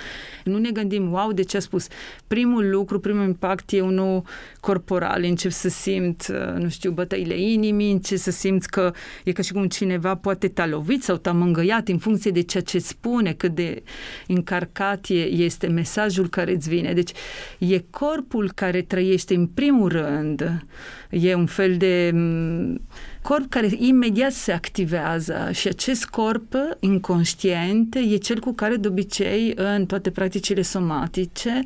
nu 0.43 0.57
ne 0.57 0.69
gândim, 0.71 1.11
wow, 1.11 1.31
de 1.31 1.43
ce 1.43 1.57
a 1.57 1.59
spus. 1.59 1.87
Primul 2.27 2.69
lucru, 2.69 2.99
primul 2.99 3.23
impact 3.23 3.71
e 3.71 3.81
unul 3.81 4.23
corporal, 4.59 5.23
încep 5.23 5.51
să 5.51 5.69
simt, 5.69 6.27
nu 6.57 6.69
știu, 6.69 6.91
bătăile 6.91 7.41
inimii, 7.41 7.91
încep 7.91 8.17
să 8.17 8.31
simți 8.31 8.69
că 8.69 8.93
e 9.23 9.31
ca 9.31 9.41
și 9.41 9.51
cum 9.51 9.67
cineva 9.67 10.15
poate 10.15 10.47
te-a 10.47 10.67
lovit 10.67 11.03
sau 11.03 11.15
te-a 11.15 11.33
mângăiat 11.33 11.87
în 11.87 11.97
funcție 11.97 12.31
de 12.31 12.41
ceea 12.41 12.63
ce 12.63 12.79
spune, 12.79 13.33
cât 13.33 13.55
de 13.55 13.83
încarcat 14.27 15.05
e, 15.07 15.23
este 15.23 15.67
mesajul 15.67 16.29
care 16.29 16.53
îți 16.53 16.69
vine. 16.69 16.93
Deci 16.93 17.11
e 17.57 17.83
corpul 17.89 18.51
care 18.55 18.81
trăiește 18.81 19.35
în 19.35 19.47
primul 19.47 19.89
rând 19.89 20.65
E 21.09 21.33
un 21.33 21.45
fel 21.45 21.77
de 21.77 22.11
mm, 22.13 22.81
corp 23.21 23.49
care 23.49 23.69
imediat 23.77 24.31
se 24.31 24.51
activează 24.51 25.49
și 25.51 25.67
acest 25.67 26.05
corp 26.05 26.53
inconștient 26.79 27.95
e 27.95 28.15
cel 28.15 28.39
cu 28.39 28.53
care 28.53 28.75
de 28.75 28.87
obicei 28.87 29.53
în 29.55 29.85
toate 29.85 30.09
practicile 30.09 30.61
somatice 30.61 31.63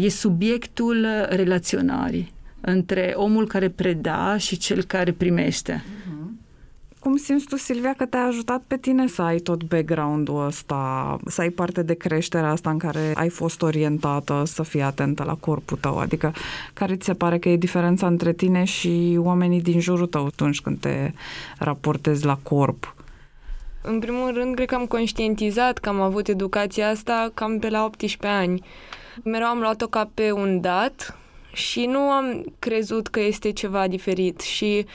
e 0.00 0.08
subiectul 0.08 1.06
relaționării 1.28 2.34
între 2.60 3.12
omul 3.16 3.46
care 3.46 3.68
preda 3.68 4.36
și 4.36 4.56
cel 4.56 4.82
care 4.84 5.12
primește. 5.12 5.84
Uh-huh. 7.06 7.16
Cum 7.16 7.16
simți 7.16 7.46
tu, 7.46 7.56
Silvia, 7.56 7.94
că 7.96 8.06
te-a 8.06 8.24
ajutat 8.24 8.62
pe 8.66 8.76
tine 8.76 9.06
să 9.06 9.22
ai 9.22 9.38
tot 9.38 9.64
background-ul 9.64 10.46
ăsta, 10.46 11.16
să 11.26 11.40
ai 11.40 11.50
parte 11.50 11.82
de 11.82 11.94
creșterea 11.94 12.50
asta 12.50 12.70
în 12.70 12.78
care 12.78 13.12
ai 13.14 13.28
fost 13.28 13.62
orientată 13.62 14.42
să 14.46 14.62
fii 14.62 14.82
atentă 14.82 15.22
la 15.24 15.34
corpul 15.34 15.78
tău? 15.80 15.98
Adică, 15.98 16.32
care 16.72 16.96
ți 16.96 17.04
se 17.04 17.14
pare 17.14 17.38
că 17.38 17.48
e 17.48 17.56
diferența 17.56 18.06
între 18.06 18.32
tine 18.32 18.64
și 18.64 19.18
oamenii 19.20 19.62
din 19.62 19.80
jurul 19.80 20.06
tău 20.06 20.26
atunci 20.26 20.60
când 20.60 20.80
te 20.80 21.12
raportezi 21.58 22.24
la 22.24 22.38
corp? 22.42 22.94
În 23.82 23.98
primul 23.98 24.32
rând, 24.34 24.54
cred 24.54 24.68
că 24.68 24.74
am 24.74 24.86
conștientizat 24.86 25.78
că 25.78 25.88
am 25.88 26.00
avut 26.00 26.28
educația 26.28 26.88
asta 26.88 27.30
cam 27.34 27.58
pe 27.58 27.68
la 27.68 27.84
18 27.84 28.26
ani. 28.26 28.62
Mereu 29.24 29.46
am 29.46 29.58
luat-o 29.58 29.86
ca 29.86 30.10
pe 30.14 30.32
un 30.32 30.60
dat 30.60 31.18
și 31.52 31.84
nu 31.84 31.98
am 31.98 32.44
crezut 32.58 33.08
că 33.08 33.20
este 33.20 33.52
ceva 33.52 33.88
diferit 33.88 34.40
și 34.40 34.86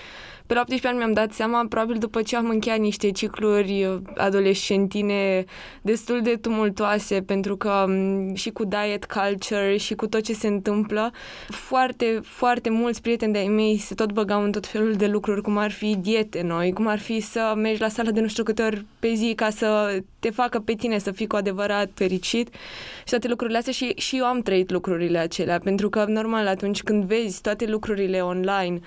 pe 0.51 0.58
la 0.58 0.63
18 0.63 0.88
ani 0.88 0.98
mi-am 0.98 1.13
dat 1.13 1.31
seama, 1.31 1.65
probabil 1.70 1.98
după 1.98 2.22
ce 2.22 2.36
am 2.36 2.50
încheiat 2.50 2.79
niște 2.79 3.12
cicluri 3.12 4.01
adolescentine 4.17 5.46
destul 5.81 6.22
de 6.22 6.36
tumultoase, 6.41 7.22
pentru 7.22 7.58
că 7.58 7.86
și 8.34 8.50
cu 8.50 8.63
diet 8.65 9.05
culture 9.05 9.77
și 9.77 9.96
cu 9.96 10.08
tot 10.08 10.22
ce 10.22 10.34
se 10.34 10.48
întâmplă, 10.48 11.12
foarte, 11.48 12.20
foarte 12.24 12.70
mulți 12.70 13.01
prieteni 13.01 13.34
de-ai 13.34 13.48
mei 13.48 13.77
se 13.77 13.96
tot 13.96 14.12
băgau 14.12 14.43
în 14.43 14.51
tot 14.51 14.67
felul 14.67 14.93
de 14.93 15.08
lucruri, 15.08 15.41
cum 15.41 15.58
ar 15.58 15.72
fi 15.72 15.96
diete 15.96 16.41
noi, 16.41 16.74
cum 16.74 16.88
ar 16.88 17.00
fi 17.00 17.20
să 17.20 17.53
mergi 17.55 17.81
la 17.81 17.88
sală 17.88 18.12
de 18.12 18.22
nu 18.22 18.27
știu 18.27 18.43
câte 18.43 18.62
ori 18.62 18.86
pe 19.00 19.13
zi 19.13 19.34
ca 19.36 19.50
să 19.50 20.00
te 20.20 20.29
facă 20.29 20.60
pe 20.60 20.74
tine 20.74 20.98
să 20.98 21.12
fii 21.12 21.27
cu 21.27 21.36
adevărat 21.36 21.89
fericit 21.93 22.50
și 22.98 23.10
toate 23.10 23.27
lucrurile 23.27 23.58
astea 23.58 23.74
și, 23.74 23.93
și 23.96 24.17
eu 24.17 24.25
am 24.25 24.41
trăit 24.41 24.72
lucrurile 24.72 25.17
acelea, 25.17 25.60
pentru 25.60 25.89
că 25.89 26.05
normal 26.08 26.48
atunci 26.48 26.84
când 26.84 27.03
vezi 27.03 27.41
toate 27.41 27.65
lucrurile 27.65 28.20
online, 28.20 28.79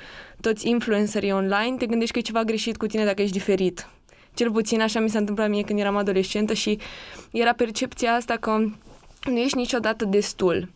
toți 0.45 0.69
influencerii 0.69 1.33
online, 1.33 1.77
te 1.79 1.87
gândești 1.87 2.13
că 2.13 2.19
e 2.19 2.23
ceva 2.23 2.43
greșit 2.43 2.77
cu 2.77 2.87
tine 2.87 3.05
dacă 3.05 3.23
ești 3.23 3.37
diferit. 3.37 3.89
Cel 4.35 4.51
puțin 4.51 4.81
așa 4.81 5.01
mi 5.01 5.11
s-a 5.11 5.19
întâmplat 5.19 5.49
mie 5.49 5.63
când 5.63 5.79
eram 5.79 5.97
adolescentă 5.97 6.53
și 6.53 6.79
era 7.33 7.53
percepția 7.53 8.15
asta 8.15 8.37
că 8.37 8.51
nu 9.25 9.39
ești 9.39 9.57
niciodată 9.57 10.05
destul. 10.05 10.69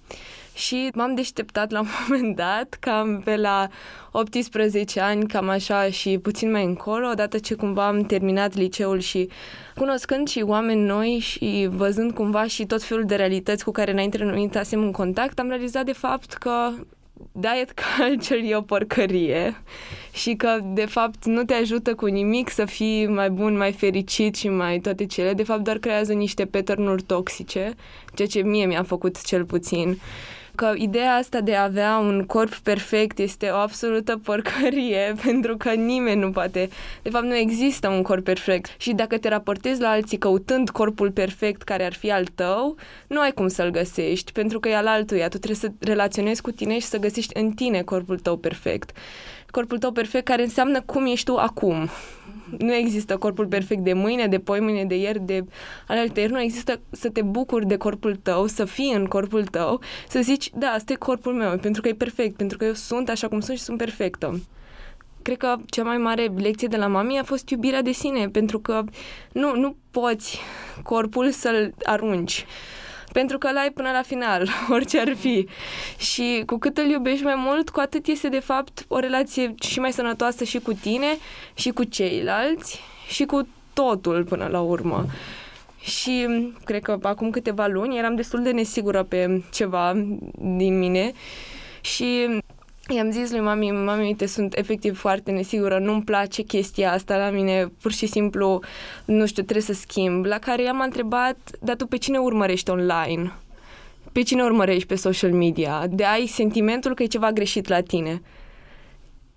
Și 0.54 0.90
m-am 0.94 1.14
deșteptat 1.14 1.70
la 1.70 1.80
un 1.80 1.86
moment 2.08 2.36
dat, 2.36 2.76
cam 2.80 3.20
pe 3.24 3.36
la 3.36 3.68
18 4.12 5.00
ani, 5.00 5.26
cam 5.26 5.48
așa 5.48 5.90
și 5.90 6.18
puțin 6.18 6.50
mai 6.50 6.64
încolo, 6.64 7.08
odată 7.08 7.38
ce 7.38 7.54
cumva 7.54 7.86
am 7.86 8.02
terminat 8.02 8.54
liceul 8.54 8.98
și 8.98 9.28
cunoscând 9.74 10.28
și 10.28 10.40
oameni 10.46 10.80
noi 10.80 11.18
și 11.18 11.68
văzând 11.70 12.12
cumva 12.12 12.46
și 12.46 12.66
tot 12.66 12.82
felul 12.82 13.04
de 13.04 13.14
realități 13.14 13.64
cu 13.64 13.70
care 13.70 13.90
înainte 13.90 14.24
nu 14.24 14.36
intrasem 14.36 14.82
în 14.82 14.92
contact, 14.92 15.38
am 15.38 15.48
realizat 15.48 15.84
de 15.84 15.92
fapt 15.92 16.32
că 16.32 16.70
diet 17.32 17.72
culture 17.96 18.46
e 18.46 18.56
o 18.56 18.60
porcărie 18.60 19.62
și 20.12 20.34
că, 20.34 20.58
de 20.62 20.86
fapt, 20.86 21.24
nu 21.24 21.44
te 21.44 21.54
ajută 21.54 21.94
cu 21.94 22.06
nimic 22.06 22.50
să 22.50 22.64
fii 22.64 23.06
mai 23.06 23.30
bun, 23.30 23.56
mai 23.56 23.72
fericit 23.72 24.34
și 24.34 24.48
mai 24.48 24.78
toate 24.78 25.06
cele. 25.06 25.32
De 25.32 25.42
fapt, 25.42 25.60
doar 25.60 25.78
creează 25.78 26.12
niște 26.12 26.44
pattern 26.44 27.04
toxice, 27.06 27.74
ceea 28.14 28.28
ce 28.28 28.40
mie 28.40 28.66
mi-a 28.66 28.82
făcut 28.82 29.22
cel 29.22 29.44
puțin 29.44 29.98
că 30.58 30.72
ideea 30.76 31.14
asta 31.14 31.40
de 31.40 31.54
a 31.54 31.62
avea 31.62 31.98
un 31.98 32.24
corp 32.26 32.54
perfect 32.54 33.18
este 33.18 33.48
o 33.48 33.56
absolută 33.56 34.16
porcărie, 34.16 35.14
pentru 35.24 35.56
că 35.56 35.70
nimeni 35.70 36.20
nu 36.20 36.30
poate. 36.30 36.68
De 37.02 37.10
fapt, 37.10 37.24
nu 37.24 37.36
există 37.36 37.88
un 37.88 38.02
corp 38.02 38.24
perfect. 38.24 38.74
Și 38.78 38.92
dacă 38.92 39.18
te 39.18 39.28
raportezi 39.28 39.80
la 39.80 39.88
alții 39.88 40.18
căutând 40.18 40.70
corpul 40.70 41.10
perfect 41.10 41.62
care 41.62 41.84
ar 41.84 41.92
fi 41.92 42.10
al 42.10 42.24
tău, 42.34 42.76
nu 43.06 43.20
ai 43.20 43.32
cum 43.32 43.48
să-l 43.48 43.70
găsești, 43.70 44.32
pentru 44.32 44.60
că 44.60 44.68
e 44.68 44.76
al 44.76 44.86
altuia. 44.86 45.28
Tu 45.28 45.38
trebuie 45.38 45.54
să 45.54 45.70
relaționezi 45.78 46.42
cu 46.42 46.50
tine 46.50 46.78
și 46.78 46.86
să 46.86 46.98
găsești 46.98 47.38
în 47.38 47.50
tine 47.50 47.82
corpul 47.82 48.18
tău 48.18 48.36
perfect. 48.36 48.90
Corpul 49.50 49.78
tău 49.78 49.90
perfect 49.90 50.24
care 50.24 50.42
înseamnă 50.42 50.80
cum 50.80 51.06
ești 51.06 51.24
tu 51.24 51.36
acum 51.36 51.88
nu 52.58 52.74
există 52.74 53.16
corpul 53.16 53.46
perfect 53.46 53.80
de 53.80 53.92
mâine, 53.92 54.26
de 54.26 54.38
poi 54.38 54.60
mâine, 54.60 54.84
de 54.84 54.96
ieri, 54.96 55.20
de 55.20 55.44
alaltăieri. 55.86 56.32
Nu 56.32 56.40
există 56.40 56.80
să 56.90 57.08
te 57.08 57.22
bucuri 57.22 57.66
de 57.66 57.76
corpul 57.76 58.16
tău, 58.16 58.46
să 58.46 58.64
fii 58.64 58.92
în 58.94 59.06
corpul 59.06 59.44
tău, 59.44 59.80
să 60.08 60.20
zici, 60.20 60.50
da, 60.54 60.66
asta 60.66 60.92
e 60.92 60.96
corpul 60.96 61.34
meu, 61.34 61.58
pentru 61.58 61.82
că 61.82 61.88
e 61.88 61.94
perfect, 61.94 62.36
pentru 62.36 62.58
că 62.58 62.64
eu 62.64 62.72
sunt 62.72 63.08
așa 63.08 63.28
cum 63.28 63.40
sunt 63.40 63.56
și 63.56 63.62
sunt 63.62 63.78
perfectă 63.78 64.40
cred 65.22 65.40
că 65.40 65.56
cea 65.66 65.82
mai 65.82 65.98
mare 65.98 66.32
lecție 66.36 66.68
de 66.68 66.76
la 66.76 66.86
mami 66.86 67.18
a 67.18 67.22
fost 67.22 67.48
iubirea 67.48 67.82
de 67.82 67.92
sine, 67.92 68.28
pentru 68.28 68.58
că 68.58 68.84
nu, 69.32 69.54
nu 69.54 69.76
poți 69.90 70.38
corpul 70.82 71.30
să-l 71.30 71.74
arunci 71.84 72.46
pentru 73.12 73.38
că 73.38 73.52
l-ai 73.52 73.70
până 73.70 73.90
la 73.90 74.02
final, 74.02 74.48
orice 74.74 75.00
ar 75.00 75.14
fi. 75.14 75.48
Și 75.96 76.42
cu 76.46 76.58
cât 76.58 76.78
îl 76.78 76.90
iubești 76.90 77.24
mai 77.24 77.34
mult, 77.36 77.70
cu 77.70 77.80
atât 77.80 78.06
este 78.06 78.28
de 78.28 78.38
fapt 78.38 78.84
o 78.88 78.98
relație 78.98 79.54
și 79.60 79.80
mai 79.80 79.92
sănătoasă 79.92 80.44
și 80.44 80.58
cu 80.58 80.72
tine, 80.72 81.16
și 81.54 81.70
cu 81.70 81.84
ceilalți, 81.84 82.80
și 83.08 83.24
cu 83.24 83.48
totul 83.72 84.24
până 84.24 84.48
la 84.50 84.60
urmă. 84.60 85.06
Și 85.80 86.26
cred 86.64 86.82
că 86.82 86.98
acum 87.02 87.30
câteva 87.30 87.66
luni 87.66 87.98
eram 87.98 88.14
destul 88.14 88.42
de 88.42 88.50
nesigură 88.50 89.02
pe 89.02 89.42
ceva 89.52 89.92
din 90.38 90.78
mine 90.78 91.12
și 91.80 92.40
I-am 92.94 93.10
zis 93.10 93.30
lui 93.30 93.40
mami, 93.40 93.70
mami, 93.70 94.06
uite, 94.06 94.26
sunt 94.26 94.56
efectiv 94.56 94.98
foarte 94.98 95.30
nesigură, 95.30 95.78
nu-mi 95.78 96.02
place 96.02 96.42
chestia 96.42 96.92
asta 96.92 97.16
la 97.16 97.30
mine, 97.30 97.72
pur 97.82 97.92
și 97.92 98.06
simplu, 98.06 98.62
nu 99.04 99.26
știu, 99.26 99.42
trebuie 99.42 99.64
să 99.64 99.72
schimb. 99.72 100.24
La 100.24 100.38
care 100.38 100.62
i-am 100.62 100.80
întrebat, 100.80 101.36
dar 101.60 101.76
tu 101.76 101.86
pe 101.86 101.96
cine 101.96 102.18
urmărești 102.18 102.70
online? 102.70 103.32
Pe 104.12 104.22
cine 104.22 104.42
urmărești 104.42 104.86
pe 104.86 104.94
social 104.94 105.32
media? 105.32 105.86
De 105.90 106.04
ai 106.04 106.26
sentimentul 106.26 106.94
că 106.94 107.02
e 107.02 107.06
ceva 107.06 107.32
greșit 107.32 107.68
la 107.68 107.80
tine. 107.80 108.22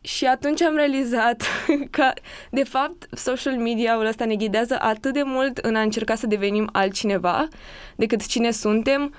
Și 0.01 0.25
atunci 0.25 0.62
am 0.62 0.75
realizat 0.75 1.43
că, 1.96 2.12
de 2.50 2.63
fapt, 2.63 3.08
social 3.12 3.55
media-ul 3.55 4.05
ăsta 4.05 4.25
ne 4.25 4.36
ghidează 4.36 4.77
atât 4.79 5.13
de 5.13 5.22
mult 5.25 5.58
în 5.58 5.75
a 5.75 5.81
încerca 5.81 6.15
să 6.15 6.27
devenim 6.27 6.70
altcineva 6.72 7.48
decât 7.96 8.25
cine 8.25 8.51
suntem, 8.51 9.13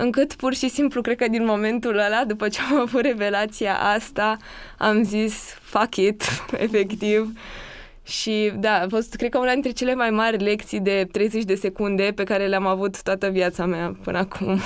încât 0.00 0.34
pur 0.34 0.54
și 0.54 0.68
simplu, 0.68 1.00
cred 1.00 1.16
că 1.16 1.28
din 1.28 1.44
momentul 1.44 1.98
ăla, 1.98 2.24
după 2.24 2.48
ce 2.48 2.60
am 2.70 2.80
avut 2.80 3.00
revelația 3.00 3.78
asta, 3.78 4.36
am 4.78 5.02
zis 5.04 5.58
fuck 5.60 5.96
it, 5.96 6.22
efectiv. 6.66 7.32
Și 8.02 8.52
da, 8.56 8.80
a 8.80 8.86
fost, 8.88 9.14
cred 9.14 9.30
că, 9.30 9.38
una 9.38 9.52
dintre 9.52 9.70
cele 9.70 9.94
mai 9.94 10.10
mari 10.10 10.42
lecții 10.42 10.80
de 10.80 11.08
30 11.12 11.44
de 11.44 11.54
secunde 11.54 12.12
pe 12.14 12.24
care 12.24 12.46
le-am 12.46 12.66
avut 12.66 13.02
toată 13.02 13.28
viața 13.28 13.66
mea 13.66 13.96
până 14.02 14.18
acum. 14.18 14.60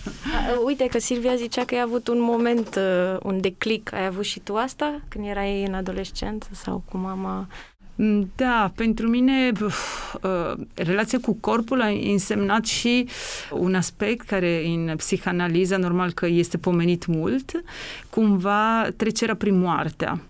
Uite 0.66 0.86
că 0.86 0.98
Silvia 0.98 1.34
zicea 1.34 1.64
că 1.64 1.74
ai 1.74 1.80
avut 1.80 2.08
un 2.08 2.20
moment, 2.20 2.76
uh, 2.76 3.16
un 3.22 3.40
declic. 3.40 3.92
Ai 3.92 4.06
avut 4.06 4.24
și 4.24 4.40
tu 4.40 4.56
asta 4.56 5.00
când 5.08 5.26
erai 5.26 5.64
în 5.64 5.74
adolescență 5.74 6.48
sau 6.52 6.82
cu 6.90 6.96
mama? 6.96 7.46
Mm, 7.94 8.30
da, 8.36 8.72
pentru 8.74 9.08
mine 9.08 9.52
uh, 9.60 10.52
relația 10.74 11.18
cu 11.22 11.32
corpul 11.40 11.80
a 11.80 11.88
însemnat 11.88 12.64
și 12.64 13.08
un 13.50 13.74
aspect 13.74 14.26
care 14.26 14.66
în 14.66 14.96
psihanaliza 14.96 15.76
normal 15.76 16.12
că 16.12 16.26
este 16.26 16.58
pomenit 16.58 17.06
mult, 17.06 17.62
cumva 18.10 18.88
trecerea 18.96 19.36
prin 19.36 19.58
moartea 19.58 20.20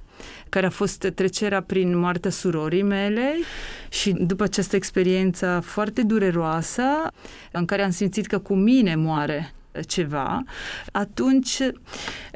care 0.48 0.66
a 0.66 0.70
fost 0.70 1.12
trecerea 1.14 1.62
prin 1.62 1.98
moartea 1.98 2.30
surorii 2.30 2.82
mele 2.82 3.34
și 3.88 4.12
după 4.12 4.42
această 4.42 4.76
experiență 4.76 5.62
foarte 5.64 6.02
dureroasă 6.02 6.82
în 7.52 7.64
care 7.64 7.82
am 7.82 7.90
simțit 7.90 8.26
că 8.26 8.38
cu 8.38 8.54
mine 8.54 8.94
moare 8.94 9.52
ceva, 9.86 10.42
atunci 10.92 11.58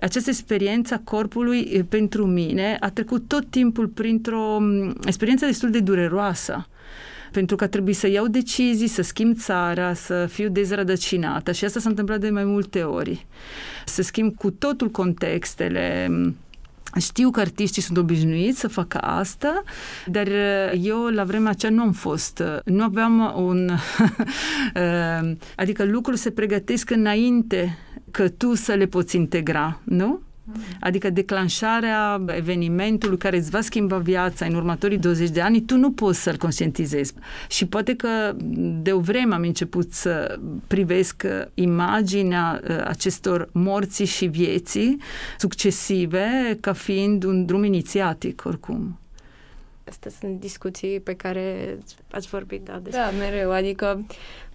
această 0.00 0.30
experiență 0.30 0.94
a 0.94 1.00
corpului 1.04 1.84
pentru 1.88 2.26
mine 2.26 2.76
a 2.80 2.90
trecut 2.90 3.28
tot 3.28 3.50
timpul 3.50 3.86
printr-o 3.86 4.58
experiență 5.04 5.46
destul 5.46 5.70
de 5.70 5.80
dureroasă 5.80 6.68
pentru 7.32 7.56
că 7.56 7.64
a 7.64 7.68
trebuit 7.68 7.96
să 7.96 8.08
iau 8.08 8.26
decizii, 8.26 8.86
să 8.86 9.02
schimb 9.02 9.36
țara, 9.36 9.94
să 9.94 10.26
fiu 10.26 10.48
dezrădăcinată 10.48 11.52
și 11.52 11.64
asta 11.64 11.80
s-a 11.80 11.88
întâmplat 11.88 12.20
de 12.20 12.30
mai 12.30 12.44
multe 12.44 12.82
ori. 12.82 13.26
Să 13.86 14.02
schimb 14.02 14.34
cu 14.36 14.50
totul 14.50 14.90
contextele, 14.90 16.08
știu 16.98 17.30
că 17.30 17.40
artiștii 17.40 17.82
sunt 17.82 17.98
obișnuiți 17.98 18.60
să 18.60 18.68
facă 18.68 18.98
asta, 18.98 19.62
dar 20.06 20.28
eu 20.80 21.06
la 21.06 21.24
vremea 21.24 21.50
aceea 21.50 21.72
nu 21.72 21.82
am 21.82 21.92
fost, 21.92 22.42
nu 22.64 22.82
aveam 22.82 23.32
un... 23.36 23.70
adică 25.56 25.84
lucrurile 25.84 26.22
se 26.22 26.30
pregătesc 26.30 26.90
înainte 26.90 27.78
că 28.10 28.28
tu 28.28 28.54
să 28.54 28.72
le 28.72 28.86
poți 28.86 29.16
integra, 29.16 29.80
nu? 29.84 30.20
Adică 30.80 31.10
declanșarea 31.10 32.24
evenimentului 32.26 33.18
care 33.18 33.36
îți 33.36 33.50
va 33.50 33.60
schimba 33.60 33.98
viața 33.98 34.46
în 34.46 34.54
următorii 34.54 34.98
20 34.98 35.30
de 35.30 35.40
ani, 35.40 35.60
tu 35.60 35.76
nu 35.76 35.92
poți 35.92 36.22
să-l 36.22 36.36
conștientizezi. 36.36 37.14
Și 37.48 37.66
poate 37.66 37.96
că 37.96 38.36
de 38.82 38.92
o 38.92 39.00
vreme 39.00 39.34
am 39.34 39.42
început 39.42 39.92
să 39.92 40.38
privesc 40.66 41.26
imaginea 41.54 42.60
uh, 42.68 42.80
acestor 42.84 43.48
morții 43.52 44.04
și 44.04 44.26
vieții 44.26 45.00
succesive 45.38 46.58
ca 46.60 46.72
fiind 46.72 47.24
un 47.24 47.46
drum 47.46 47.64
inițiatic, 47.64 48.42
oricum. 48.44 48.98
Astea 49.88 50.10
sunt 50.20 50.40
discuții 50.40 51.00
pe 51.00 51.14
care 51.14 51.78
ați 52.10 52.28
vorbit, 52.28 52.64
da? 52.64 52.78
Despre... 52.82 53.00
Da, 53.00 53.10
mereu, 53.10 53.52
adică, 53.52 54.06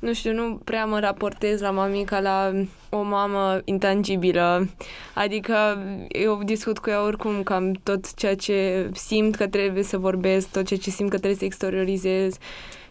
nu 0.02 0.14
știu, 0.14 0.34
nu 0.34 0.60
prea 0.64 0.86
mă 0.86 1.00
raportez 1.00 1.62
la 1.62 1.72
mamica 1.72 2.20
la 2.20 2.52
o 2.90 3.02
mamă 3.02 3.62
intangibilă, 3.66 4.70
adică 5.14 5.56
eu 6.08 6.42
discut 6.44 6.80
cu 6.80 6.90
ea 6.90 7.04
oricum 7.04 7.44
cam 7.44 7.72
tot 7.84 8.14
ceea 8.14 8.36
ce 8.36 8.90
simt 8.94 9.36
că 9.36 9.48
trebuie 9.48 9.84
să 9.84 9.98
vorbesc, 9.98 10.52
tot 10.52 10.66
ceea 10.66 10.80
ce 10.80 10.90
simt 10.90 11.10
că 11.10 11.18
trebuie 11.18 11.40
să 11.40 11.46
exteriorizez 11.46 12.38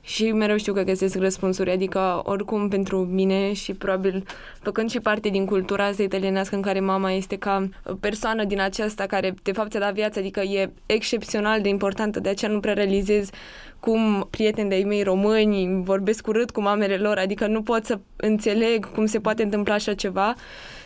și 0.03 0.33
mereu 0.33 0.57
știu 0.57 0.73
că 0.73 0.83
găsesc 0.83 1.17
răspunsuri, 1.17 1.71
adică 1.71 2.21
oricum 2.25 2.69
pentru 2.69 2.99
mine 2.99 3.53
și 3.53 3.75
probabil 3.75 4.25
făcând 4.61 4.91
și 4.91 5.01
parte 5.01 5.29
din 5.29 5.47
cultura 5.47 5.85
asta 5.85 6.03
italienească 6.03 6.55
în 6.55 6.63
care 6.63 6.81
mama 6.81 7.13
este 7.13 7.37
ca 7.37 7.69
persoană 8.01 8.45
din 8.45 8.61
aceasta 8.61 9.07
care 9.07 9.35
de 9.43 9.53
fapt 9.53 9.71
ți-a 9.71 9.81
dat 9.81 9.95
viață, 9.95 10.19
adică 10.19 10.41
e 10.41 10.71
excepțional 10.87 11.61
de 11.61 11.69
importantă, 11.69 12.21
de 12.21 12.29
aceea 12.29 12.51
nu 12.51 12.61
prea 12.61 12.75
realizez 12.75 13.31
cum 13.81 14.27
prieteni 14.31 14.69
de-ai 14.69 14.83
mei 14.83 15.03
români 15.03 15.83
vorbesc 15.85 16.27
urât 16.27 16.51
cu 16.51 16.61
mamele 16.61 16.97
lor, 16.97 17.19
adică 17.19 17.47
nu 17.47 17.63
pot 17.63 17.85
să 17.85 17.99
înțeleg 18.17 18.93
cum 18.93 19.07
se 19.07 19.21
poate 19.21 19.43
întâmpla 19.43 19.75
așa 19.75 19.95
ceva. 19.95 20.35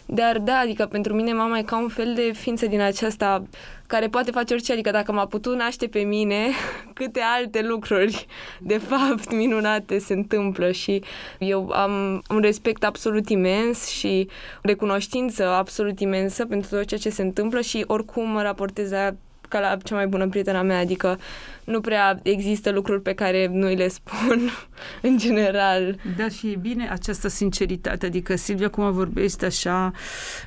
Dar 0.06 0.38
da, 0.38 0.58
adică 0.58 0.86
pentru 0.86 1.14
mine 1.14 1.32
mama 1.32 1.58
e 1.58 1.62
ca 1.62 1.78
un 1.78 1.88
fel 1.88 2.14
de 2.14 2.32
ființă 2.34 2.66
din 2.66 2.80
aceasta 2.80 3.42
care 3.86 4.08
poate 4.08 4.30
face 4.30 4.54
orice, 4.54 4.72
adică 4.72 4.90
dacă 4.90 5.12
m-a 5.12 5.26
putut 5.26 5.56
naște 5.56 5.86
pe 5.86 5.98
mine, 5.98 6.46
câte 6.94 7.20
alte 7.36 7.62
lucruri 7.62 8.26
de 8.60 8.78
fapt 8.78 9.32
minunate 9.32 9.98
se 9.98 10.12
întâmplă 10.12 10.70
și 10.70 11.02
eu 11.38 11.70
am 11.70 12.22
un 12.30 12.40
respect 12.40 12.84
absolut 12.84 13.28
imens 13.28 13.86
și 13.88 14.28
recunoștință 14.62 15.46
absolut 15.48 16.00
imensă 16.00 16.46
pentru 16.46 16.76
tot 16.76 16.84
ceea 16.84 17.00
ce 17.00 17.10
se 17.10 17.22
întâmplă 17.22 17.60
și 17.60 17.84
oricum 17.86 18.30
mă 18.30 18.42
raportez 18.42 18.90
la 18.90 19.14
ca 19.48 19.60
la 19.60 19.76
cea 19.84 19.94
mai 19.94 20.06
bună 20.06 20.28
prietena 20.28 20.62
mea, 20.62 20.78
adică 20.78 21.18
nu 21.64 21.80
prea 21.80 22.20
există 22.22 22.70
lucruri 22.70 23.02
pe 23.02 23.12
care 23.12 23.48
nu 23.52 23.74
le 23.74 23.88
spun 23.88 24.50
în 25.08 25.18
general. 25.18 25.96
Da, 26.16 26.28
și 26.28 26.46
e 26.46 26.56
bine 26.56 26.88
această 26.90 27.28
sinceritate, 27.28 28.06
adică 28.06 28.36
Silvia 28.36 28.68
cum 28.68 28.92
vorbește 28.92 29.46
așa, 29.46 29.92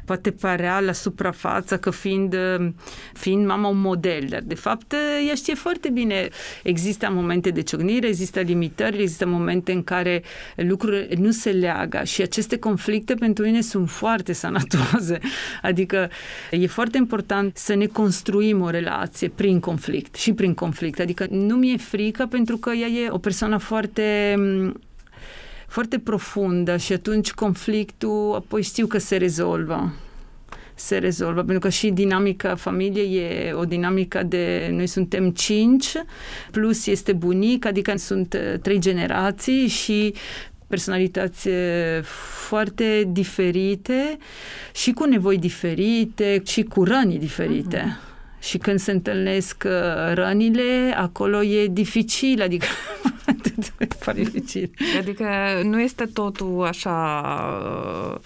poate 0.05 0.31
părea 0.31 0.79
la 0.79 0.91
suprafață 0.91 1.77
că 1.77 1.89
fiind, 1.89 2.36
fiind 3.13 3.45
mama 3.45 3.67
un 3.67 3.79
model, 3.79 4.25
dar 4.29 4.41
de 4.43 4.55
fapt 4.55 4.95
ea 5.27 5.36
știe 5.36 5.53
foarte 5.53 5.89
bine, 5.89 6.29
există 6.63 7.09
momente 7.12 7.50
de 7.50 7.62
ciocnire, 7.62 8.07
există 8.07 8.39
limitări, 8.39 9.01
există 9.01 9.25
momente 9.25 9.71
în 9.71 9.83
care 9.83 10.24
lucrurile 10.55 11.07
nu 11.17 11.31
se 11.31 11.51
leagă 11.51 12.01
și 12.03 12.21
aceste 12.21 12.57
conflicte 12.57 13.13
pentru 13.13 13.43
mine 13.43 13.62
sunt 13.62 13.89
foarte 13.89 14.33
sănătoase, 14.33 15.19
adică 15.62 16.09
e 16.51 16.67
foarte 16.67 16.97
important 16.97 17.57
să 17.57 17.75
ne 17.75 17.86
construim 17.86 18.62
o 18.62 18.69
relație 18.69 19.27
prin 19.27 19.59
conflict 19.59 20.15
și 20.15 20.33
prin 20.33 20.53
conflict, 20.53 21.00
Adică 21.08 21.28
nu 21.30 21.56
mi-e 21.56 21.78
frică 21.78 22.26
pentru 22.30 22.58
că 22.58 22.70
ea 22.70 22.88
e 22.88 23.10
o 23.10 23.18
persoană 23.18 23.58
foarte 23.58 24.36
foarte 25.68 26.00
profundă 26.00 26.78
și 26.78 26.94
atunci 26.94 27.32
conflictul 27.32 28.34
apoi 28.36 28.62
știu 28.62 28.88
că 28.88 28.98
se 28.98 29.16
rezolvă 29.16 29.94
se 30.76 30.98
rezolvă, 30.98 31.42
pentru 31.42 31.60
că 31.60 31.70
și 31.70 31.90
dinamica 31.90 32.56
familiei 32.56 33.16
e 33.16 33.54
o 33.54 33.66
dinamică 33.66 34.24
de, 34.24 34.70
noi 34.72 34.88
suntem 34.88 35.30
cinci, 35.30 35.91
plus 36.52 36.86
este 36.86 37.13
bunic, 37.13 37.65
adică 37.65 37.98
sunt 37.98 38.34
uh, 38.34 38.60
trei 38.60 38.80
generații 38.80 39.67
și 39.67 40.13
personalități 40.67 41.48
uh, 41.48 41.54
foarte 42.48 43.10
diferite 43.12 44.17
și 44.74 44.91
cu 44.91 45.06
nevoi 45.06 45.38
diferite 45.38 46.41
și 46.46 46.63
cu 46.63 46.84
răni 46.84 47.17
diferite. 47.17 47.78
Uh-huh. 47.78 48.07
Și 48.39 48.58
când 48.58 48.80
se 48.80 48.91
întâlnesc 48.91 49.63
uh, 49.65 50.13
rănile, 50.13 50.93
acolo 50.97 51.43
e 51.43 51.67
dificil, 51.67 52.41
adică 52.41 52.65
foarte 54.00 54.21
dificil. 54.21 54.71
Adică 55.00 55.26
nu 55.63 55.82
este 55.82 56.06
totul 56.13 56.65
așa 56.67 57.23
uh, 58.13 58.19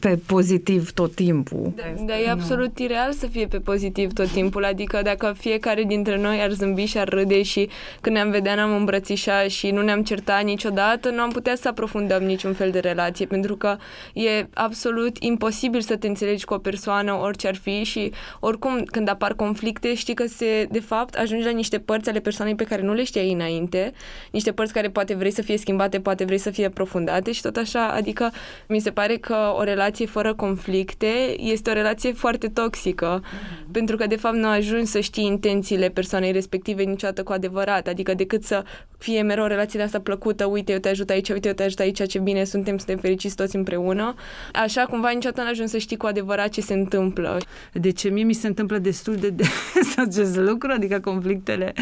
pe 0.00 0.18
pozitiv 0.26 0.92
tot 0.92 1.14
timpul. 1.14 1.72
Da, 1.76 1.82
dar 2.06 2.16
e 2.18 2.30
absolut 2.30 2.78
nu. 2.78 2.84
ireal 2.84 3.12
să 3.12 3.26
fie 3.26 3.46
pe 3.46 3.58
pozitiv 3.58 4.12
tot 4.12 4.28
timpul, 4.28 4.64
adică 4.64 5.00
dacă 5.04 5.34
fiecare 5.38 5.82
dintre 5.82 6.18
noi 6.18 6.40
ar 6.40 6.50
zâmbi 6.50 6.84
și 6.84 6.98
ar 6.98 7.08
râde 7.08 7.42
și 7.42 7.68
când 8.00 8.14
ne-am 8.14 8.30
vedea 8.30 8.54
ne-am 8.54 8.76
îmbrățișat 8.76 9.48
și 9.48 9.70
nu 9.70 9.82
ne-am 9.82 10.02
certat 10.02 10.44
niciodată, 10.44 11.10
nu 11.10 11.20
am 11.20 11.30
putea 11.30 11.54
să 11.54 11.68
aprofundăm 11.68 12.22
niciun 12.22 12.52
fel 12.52 12.70
de 12.70 12.78
relație, 12.78 13.26
pentru 13.26 13.56
că 13.56 13.76
e 14.12 14.46
absolut 14.54 15.16
imposibil 15.18 15.80
să 15.80 15.96
te 15.96 16.06
înțelegi 16.06 16.44
cu 16.44 16.54
o 16.54 16.58
persoană 16.58 17.12
orice 17.12 17.48
ar 17.48 17.56
fi 17.56 17.82
și 17.82 18.12
oricum 18.40 18.82
când 18.84 19.08
apar 19.08 19.32
conflicte 19.32 19.52
știi 19.94 20.14
că 20.14 20.26
se, 20.26 20.68
de 20.70 20.80
fapt 20.80 21.14
ajungi 21.14 21.44
la 21.44 21.50
niște 21.50 21.78
părți 21.78 22.08
ale 22.08 22.20
persoanei 22.20 22.54
pe 22.54 22.64
care 22.64 22.82
nu 22.82 22.92
le 22.92 23.04
știai 23.04 23.32
înainte, 23.32 23.92
niște 24.30 24.52
părți 24.52 24.72
care 24.72 24.88
poate 24.90 25.14
vrei 25.14 25.30
să 25.30 25.42
fie 25.42 25.56
schimbate, 25.56 26.00
poate 26.00 26.24
vrei 26.24 26.38
să 26.38 26.50
fie 26.50 26.66
aprofundate 26.66 27.32
și 27.32 27.42
tot 27.42 27.56
așa, 27.56 27.88
adică 27.88 28.32
mi 28.68 28.80
se 28.80 28.90
pare 28.90 29.16
că 29.16 29.36
o 29.58 29.62
relație 29.62 30.06
fără 30.06 30.34
conflicte 30.34 31.36
este 31.38 31.70
o 31.70 31.72
relație 31.72 32.12
foarte 32.12 32.48
toxică, 32.48 33.20
mm-hmm. 33.20 33.72
pentru 33.72 33.96
că 33.96 34.06
de 34.06 34.16
fapt 34.16 34.36
nu 34.36 34.48
ajungi 34.48 34.86
să 34.86 35.00
știi 35.00 35.24
intențiile 35.24 35.88
persoanei 35.88 36.32
respective 36.32 36.82
niciodată 36.82 37.22
cu 37.22 37.32
adevărat, 37.32 37.86
adică 37.86 38.14
decât 38.14 38.44
să 38.44 38.64
fie 38.98 39.22
mereu 39.22 39.46
relația 39.46 39.84
asta 39.84 40.00
plăcută, 40.00 40.44
uite, 40.44 40.72
eu 40.72 40.78
te 40.78 40.88
ajut 40.88 41.10
aici, 41.10 41.28
uite, 41.28 41.48
eu 41.48 41.54
te 41.54 41.62
ajut 41.62 41.78
aici, 41.78 42.08
ce 42.08 42.18
bine 42.18 42.44
suntem, 42.44 42.76
suntem 42.76 42.98
fericiți 42.98 43.34
toți 43.34 43.56
împreună. 43.56 44.14
Așa, 44.52 44.82
cumva, 44.84 45.10
niciodată 45.10 45.42
nu 45.42 45.48
ajungi 45.48 45.70
să 45.70 45.78
știi 45.78 45.96
cu 45.96 46.06
adevărat 46.06 46.48
ce 46.48 46.60
se 46.60 46.74
întâmplă. 46.74 47.38
De 47.72 47.90
ce 47.90 48.08
mie 48.08 48.24
mi 48.24 48.32
se 48.32 48.46
întâmplă 48.46 48.78
destul 48.78 49.14
de 49.14 49.28
des 49.28 49.43
acest 50.06 50.36
lucru, 50.36 50.72
adică 50.72 51.00
conflictele 51.00 51.72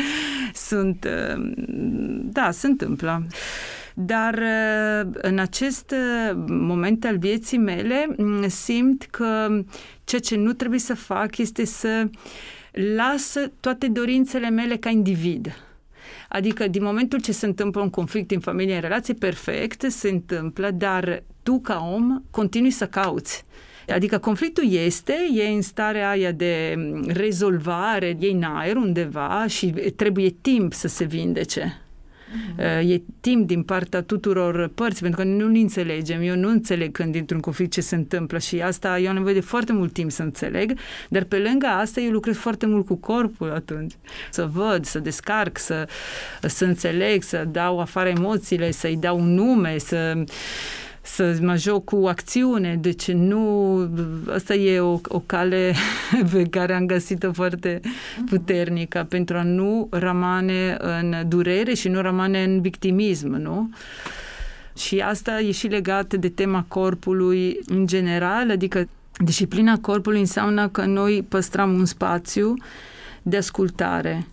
sunt, 0.55 1.07
da, 2.33 2.51
se 2.51 2.67
întâmplă. 2.67 3.27
Dar 3.95 4.35
uh, 4.35 5.11
în 5.13 5.39
acest 5.39 5.91
uh, 5.91 6.37
moment 6.47 7.05
al 7.05 7.19
vieții 7.19 7.59
mele 7.59 8.07
mm, 8.17 8.49
simt 8.49 9.07
că 9.11 9.63
ceea 10.05 10.21
ce 10.21 10.37
nu 10.37 10.53
trebuie 10.53 10.79
să 10.79 10.95
fac 10.95 11.39
este 11.39 11.65
să 11.65 12.09
las 12.97 13.35
toate 13.61 13.89
dorințele 13.89 14.51
mele 14.51 14.77
ca 14.77 14.91
individ. 14.91 15.57
Adică 16.29 16.69
din 16.69 16.83
momentul 16.83 17.21
ce 17.21 17.33
se 17.33 17.47
întâmplă 17.47 17.81
un 17.81 17.91
conflict 17.91 18.31
în 18.31 18.41
familie, 18.41 18.75
în 18.75 18.81
relație, 18.81 19.15
perfect, 19.15 19.91
se 19.91 20.09
întâmplă, 20.09 20.71
dar 20.71 21.23
tu 21.43 21.61
ca 21.61 21.91
om 21.93 22.23
continui 22.31 22.71
să 22.71 22.87
cauți. 22.87 23.45
Adică 23.95 24.19
conflictul 24.19 24.73
este, 24.73 25.15
e 25.35 25.49
în 25.49 25.63
starea 25.63 26.11
aia 26.11 26.33
de 26.33 26.75
rezolvare, 27.07 28.17
e 28.19 28.27
în 28.27 28.43
aer 28.43 28.77
undeva 28.77 29.45
și 29.49 29.67
trebuie 29.97 30.35
timp 30.41 30.73
să 30.73 30.89
se 30.89 31.05
vindece. 31.05 31.77
Uh-huh. 32.33 32.83
E 32.89 33.03
timp 33.21 33.47
din 33.47 33.63
partea 33.63 34.03
tuturor 34.03 34.71
părți, 34.75 35.01
pentru 35.01 35.21
că 35.23 35.29
nu 35.29 35.47
înțelegem. 35.47 36.21
Eu 36.23 36.37
nu 36.37 36.49
înțeleg 36.49 36.93
când 36.93 37.13
dintr-un 37.13 37.41
conflict 37.41 37.73
ce 37.73 37.81
se 37.81 37.95
întâmplă 37.95 38.39
și 38.39 38.61
asta 38.61 38.99
eu 38.99 39.09
am 39.09 39.15
nevoie 39.15 39.35
de 39.35 39.41
foarte 39.41 39.73
mult 39.73 39.93
timp 39.93 40.11
să 40.11 40.23
înțeleg, 40.23 40.79
dar 41.09 41.25
pe 41.25 41.37
lângă 41.37 41.67
asta 41.67 42.01
eu 42.01 42.11
lucrez 42.11 42.37
foarte 42.37 42.67
mult 42.67 42.87
cu 42.87 42.95
corpul 42.95 43.53
atunci. 43.53 43.93
Să 44.31 44.49
văd, 44.53 44.85
să 44.85 44.99
descarc, 44.99 45.59
să, 45.59 45.89
să 46.41 46.65
înțeleg, 46.65 47.23
să 47.23 47.49
dau 47.51 47.81
afară 47.81 48.09
emoțiile, 48.09 48.71
să-i 48.71 48.97
dau 48.97 49.19
un 49.19 49.35
nume, 49.35 49.79
să 49.79 50.25
să 51.03 51.39
mă 51.41 51.57
joc 51.57 51.85
cu 51.85 52.07
acțiune, 52.07 52.79
deci 52.81 53.11
nu, 53.11 53.79
asta 54.35 54.55
e 54.55 54.81
o, 54.81 55.01
o 55.09 55.19
cale 55.19 55.75
pe 56.33 56.43
care 56.43 56.75
am 56.75 56.87
găsit-o 56.87 57.33
foarte 57.33 57.81
mhm. 57.83 58.25
puternică 58.25 59.07
pentru 59.09 59.37
a 59.37 59.43
nu 59.43 59.89
rămâne 59.91 60.77
în 60.79 61.15
durere 61.29 61.75
și 61.75 61.89
nu 61.89 62.01
rămâne 62.01 62.43
în 62.43 62.61
victimism, 62.61 63.29
nu? 63.29 63.71
Și 64.77 65.01
asta 65.01 65.41
e 65.41 65.51
și 65.51 65.67
legat 65.67 66.15
de 66.15 66.29
tema 66.29 66.65
corpului 66.69 67.59
în 67.67 67.87
general, 67.87 68.51
adică 68.51 68.89
disciplina 69.25 69.79
corpului 69.79 70.21
înseamnă 70.21 70.69
că 70.69 70.85
noi 70.85 71.25
păstrăm 71.29 71.75
un 71.75 71.85
spațiu 71.85 72.55
de 73.23 73.37
ascultare 73.37 74.27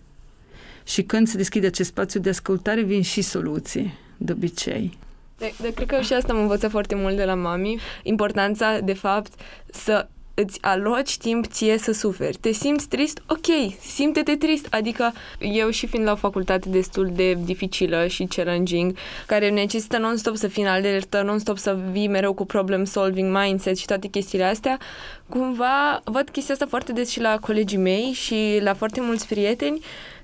Și 0.84 1.04
când 1.04 1.28
se 1.28 1.38
deschide 1.38 1.68
acest 1.68 1.90
spațiu 1.90 2.20
de 2.20 2.30
ascultare, 2.30 2.82
vin 2.82 3.02
și 3.02 3.22
soluții, 3.22 3.94
de 4.18 4.32
obicei. 4.32 4.98
De, 5.40 5.54
de, 5.62 5.74
cred 5.74 5.88
că 5.88 6.02
și 6.02 6.14
asta 6.14 6.34
am 6.34 6.40
învățat 6.40 6.70
foarte 6.70 6.96
mult 6.96 7.16
de 7.16 7.26
la 7.26 7.36
mami. 7.36 7.80
Importanța, 8.04 8.80
de 8.80 8.94
fapt, 8.94 9.34
să 9.72 10.08
îți 10.42 10.58
aloci 10.62 11.18
timp 11.18 11.46
ție 11.46 11.78
să 11.78 11.92
suferi. 11.92 12.38
Te 12.38 12.52
simți 12.52 12.88
trist? 12.88 13.22
Ok, 13.28 13.74
simte-te 13.82 14.36
trist. 14.36 14.68
Adică 14.70 15.14
eu 15.40 15.70
și 15.70 15.88
fiind 15.88 16.06
la 16.06 16.12
o 16.12 16.16
facultate 16.16 16.70
destul 16.70 17.10
de 17.14 17.34
dificilă 17.34 18.08
și 18.08 18.26
challenging, 18.26 18.96
care 19.26 19.50
necesită 19.50 19.98
non-stop 19.98 20.36
să 20.36 20.48
fii 20.48 20.64
în 20.64 20.70
alertă, 20.70 21.22
non-stop 21.22 21.58
să 21.58 21.78
vii 21.92 22.08
mereu 22.08 22.34
cu 22.34 22.46
problem 22.46 22.84
solving 22.84 23.38
mindset 23.38 23.78
și 23.78 23.86
toate 23.86 24.08
chestiile 24.08 24.44
astea, 24.44 24.78
cumva 25.30 26.02
văd 26.04 26.30
chestia 26.30 26.54
asta 26.54 26.66
foarte 26.70 26.92
des 26.92 27.10
și 27.10 27.20
la 27.20 27.38
colegii 27.40 27.78
mei 27.78 28.12
și 28.14 28.60
la 28.62 28.74
foarte 28.74 29.02
mulți 29.02 29.28
prieteni 29.28 29.80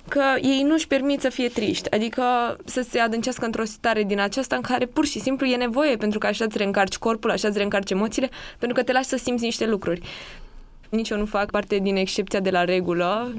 că 0.08 0.22
ei 0.42 0.62
nu-și 0.62 0.86
permit 0.86 1.20
să 1.20 1.28
fie 1.28 1.48
triști, 1.48 1.90
adică 1.90 2.22
să 2.64 2.86
se 2.88 2.98
adâncească 2.98 3.44
într-o 3.44 3.64
stare 3.64 4.02
din 4.02 4.20
aceasta 4.20 4.56
în 4.56 4.62
care 4.62 4.86
pur 4.86 5.06
și 5.06 5.20
simplu 5.20 5.46
e 5.46 5.56
nevoie, 5.56 5.96
pentru 5.96 6.18
că 6.18 6.26
așa 6.26 6.44
îți 6.44 6.56
reîncarci 6.56 6.96
corpul, 6.96 7.30
așa 7.30 7.48
îți 7.48 7.56
reîncarci 7.56 7.90
emoțiile, 7.90 8.30
pentru 8.58 8.76
că 8.76 8.82
te 8.82 8.92
lași 8.92 9.08
să 9.08 9.16
simți 9.16 9.44
niște 9.44 9.66
lucruri. 9.66 10.00
Nici 10.88 11.08
eu 11.08 11.18
nu 11.18 11.24
fac 11.24 11.50
parte 11.50 11.78
din 11.78 11.96
excepția 11.96 12.40
de 12.40 12.50
la 12.50 12.64
regulă. 12.64 13.34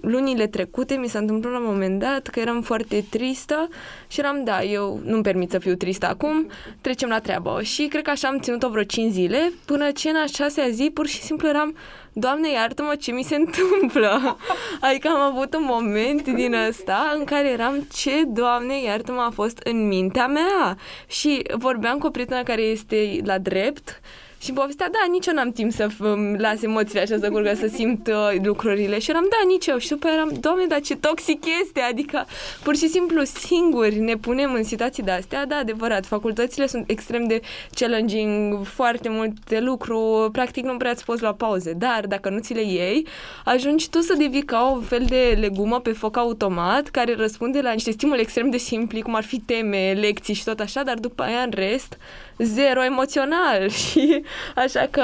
Lunile 0.00 0.46
trecute 0.46 0.94
mi 0.94 1.08
s-a 1.08 1.18
întâmplat 1.18 1.52
la 1.52 1.58
un 1.58 1.64
moment 1.64 1.98
dat 1.98 2.26
că 2.26 2.40
eram 2.40 2.62
foarte 2.62 3.04
tristă 3.10 3.68
și 4.08 4.20
eram, 4.20 4.44
da, 4.44 4.62
eu 4.62 5.00
nu-mi 5.04 5.22
permit 5.22 5.50
să 5.50 5.58
fiu 5.58 5.74
tristă 5.74 6.06
acum, 6.06 6.50
trecem 6.80 7.08
la 7.08 7.18
treabă. 7.18 7.62
Și 7.62 7.86
cred 7.86 8.02
că 8.02 8.10
așa 8.10 8.28
am 8.28 8.38
ținut-o 8.38 8.68
vreo 8.68 8.82
5 8.82 9.12
zile, 9.12 9.52
până 9.64 9.90
ce 9.90 10.08
în 10.08 10.16
a 10.16 10.26
șasea 10.26 10.68
zi 10.68 10.90
pur 10.94 11.06
și 11.06 11.22
simplu 11.22 11.48
eram, 11.48 11.76
Doamne, 12.18 12.50
iartă-mă 12.50 12.94
ce 12.94 13.12
mi 13.12 13.22
se 13.22 13.34
întâmplă. 13.44 14.36
Adică 14.80 15.08
am 15.08 15.20
avut 15.20 15.54
un 15.54 15.64
moment 15.64 16.28
din 16.28 16.54
ăsta 16.68 17.14
în 17.18 17.24
care 17.24 17.48
eram, 17.48 17.86
ce, 17.94 18.22
Doamne, 18.26 18.82
iartă-mă, 18.82 19.20
a 19.20 19.30
fost 19.30 19.58
în 19.58 19.86
mintea 19.86 20.26
mea. 20.26 20.76
Și 21.06 21.42
vorbeam 21.52 21.98
cu 21.98 22.06
o 22.06 22.10
prietenă 22.10 22.42
care 22.42 22.62
este 22.62 23.20
la 23.24 23.38
drept 23.38 24.00
și 24.46 24.52
povestea, 24.52 24.88
da, 24.88 24.98
nici 25.10 25.26
eu 25.26 25.34
n-am 25.34 25.52
timp 25.52 25.72
să 25.72 25.88
las 26.36 26.62
emoțiile 26.62 27.00
așa 27.00 27.18
să 27.18 27.30
curgă, 27.30 27.54
să 27.54 27.66
simt 27.66 28.06
uh, 28.06 28.40
lucrurile. 28.42 28.98
Și 28.98 29.10
eram, 29.10 29.26
da, 29.30 29.46
nici 29.46 29.66
eu. 29.66 29.78
Și 29.78 29.88
după 29.88 30.08
eram, 30.08 30.32
doamne, 30.40 30.64
dar 30.66 30.80
ce 30.80 30.96
toxic 30.96 31.44
este. 31.62 31.80
Adică, 31.80 32.26
pur 32.62 32.76
și 32.76 32.88
simplu, 32.88 33.24
singuri 33.24 33.98
ne 33.98 34.16
punem 34.16 34.52
în 34.52 34.64
situații 34.64 35.02
de 35.02 35.10
astea. 35.10 35.46
Da, 35.46 35.56
adevărat, 35.56 36.06
facultățile 36.06 36.66
sunt 36.66 36.90
extrem 36.90 37.26
de 37.26 37.40
challenging, 37.74 38.66
foarte 38.66 39.08
mult 39.08 39.32
de 39.44 39.58
lucru, 39.58 40.28
practic 40.32 40.64
nu 40.64 40.76
prea 40.76 40.90
îți 40.90 41.04
poți 41.04 41.22
lua 41.22 41.32
pauze. 41.32 41.72
Dar, 41.72 42.06
dacă 42.06 42.28
nu 42.28 42.38
ți 42.38 42.54
le 42.54 42.62
iei, 42.62 43.06
ajungi 43.44 43.90
tu 43.90 44.00
să 44.00 44.14
devii 44.18 44.42
ca 44.42 44.70
un 44.70 44.82
fel 44.82 45.04
de 45.08 45.36
legumă 45.40 45.80
pe 45.80 45.92
foc 45.92 46.16
automat, 46.16 46.88
care 46.88 47.14
răspunde 47.14 47.60
la 47.60 47.72
niște 47.72 47.90
stimuli 47.90 48.20
extrem 48.20 48.50
de 48.50 48.56
simpli, 48.56 49.02
cum 49.02 49.14
ar 49.14 49.24
fi 49.24 49.40
teme, 49.40 49.96
lecții 50.00 50.34
și 50.34 50.44
tot 50.44 50.60
așa, 50.60 50.82
dar 50.82 50.98
după 50.98 51.22
aia, 51.22 51.40
în 51.40 51.52
rest, 51.54 51.96
zero 52.38 52.84
emoțional 52.84 53.68
și 53.88 54.22
așa 54.54 54.88
că 54.90 55.02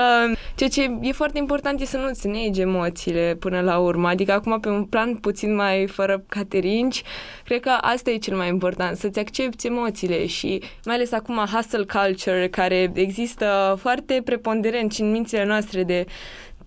ceea 0.55 0.69
ce 0.69 0.99
e 1.01 1.13
foarte 1.13 1.39
important 1.39 1.81
e 1.81 1.85
să 1.85 1.97
nu-ți 1.97 2.27
negi 2.27 2.61
emoțiile 2.61 3.37
până 3.41 3.61
la 3.61 3.79
urmă, 3.79 4.09
adică 4.09 4.33
acum 4.33 4.61
pe 4.61 4.69
un 4.69 4.85
plan 4.85 5.15
puțin 5.15 5.55
mai 5.55 5.87
fără 5.87 6.25
caterinci, 6.29 7.03
cred 7.45 7.61
că 7.61 7.71
asta 7.81 8.11
e 8.11 8.17
cel 8.17 8.37
mai 8.37 8.49
important, 8.49 8.97
să-ți 8.97 9.19
accepti 9.19 9.67
emoțiile 9.67 10.27
și 10.27 10.63
mai 10.85 10.95
ales 10.95 11.13
acum 11.13 11.37
hustle 11.37 11.85
culture 11.85 12.49
care 12.49 12.91
există 12.95 13.77
foarte 13.81 14.23
preponderent 14.25 14.93
și 14.93 15.01
în 15.01 15.11
mințile 15.11 15.45
noastre 15.45 15.83
de 15.83 16.07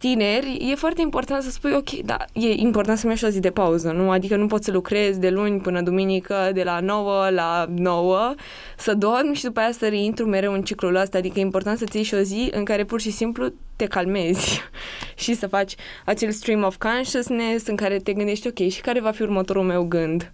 tineri, 0.06 0.58
e 0.72 0.76
foarte 0.76 1.02
important 1.02 1.44
să 1.44 1.50
spui, 1.50 1.74
ok, 1.74 1.90
da, 1.90 2.18
e 2.34 2.48
important 2.48 2.98
să-mi 2.98 3.12
iau 3.12 3.18
și 3.22 3.26
o 3.26 3.28
zi 3.28 3.40
de 3.40 3.52
pauză, 3.52 3.92
nu? 3.92 4.12
Adică 4.12 4.36
nu 4.36 4.48
pot 4.48 4.64
să 4.64 4.72
lucrez 4.72 5.18
de 5.18 5.30
luni 5.30 5.60
până 5.62 5.82
duminică, 5.82 6.52
de 6.54 6.64
la 6.64 6.80
9 6.80 7.30
la 7.30 7.66
9, 7.76 8.34
să 8.78 8.94
dorm 8.94 9.34
și 9.34 9.44
după 9.44 9.60
aia 9.60 9.72
să 9.72 9.88
reintru 9.88 10.26
mereu 10.26 10.54
în 10.54 10.62
ciclul 10.62 10.96
ăsta. 10.96 11.18
Adică 11.18 11.40
e 11.40 11.42
important 11.42 11.78
să-ți 11.78 11.96
iei 11.96 12.06
și 12.06 12.14
o 12.14 12.20
zi 12.20 12.50
în 12.52 12.64
care 12.64 12.84
pur 12.84 13.02
și 13.02 13.12
simplu 13.12 13.54
te 13.76 13.86
calmezi 13.86 14.62
și 15.24 15.34
să 15.34 15.48
faci 15.48 15.76
acel 16.06 16.32
stream 16.32 16.64
of 16.64 16.78
consciousness 16.78 17.68
în 17.68 17.76
care 17.76 17.98
te 17.98 18.14
gândești, 18.14 18.48
ok, 18.48 18.68
și 18.70 18.82
care 18.82 19.00
va 19.00 19.12
fi 19.12 19.22
următorul 19.22 19.64
meu 19.64 19.84
gând? 19.84 20.32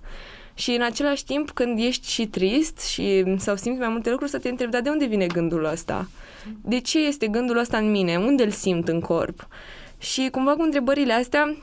Și 0.62 0.72
în 0.72 0.82
același 0.82 1.26
timp, 1.26 1.52
când 1.52 1.80
ești 1.80 2.10
și 2.10 2.26
trist 2.26 2.80
și 2.80 3.24
sau 3.38 3.56
simți 3.56 3.80
mai 3.80 3.88
multe 3.90 4.10
lucruri, 4.10 4.32
să 4.32 4.38
te 4.38 4.50
întrebi, 4.50 4.72
dar 4.72 4.82
de 4.82 4.90
unde 4.90 5.06
vine 5.06 5.28
gândul 5.28 5.66
ăsta? 5.66 6.10
De 6.62 6.80
ce 6.80 7.00
este 7.00 7.28
gândul 7.28 7.58
ăsta 7.58 7.78
în 7.78 7.92
mine? 7.92 8.18
Unde 8.18 8.44
îl 8.44 8.50
simt 8.50 8.88
în 8.88 9.00
corp? 9.00 9.48
Și 9.98 10.28
cumva 10.32 10.52
cu 10.52 10.62
întrebările 10.62 11.14
astea 11.14 11.56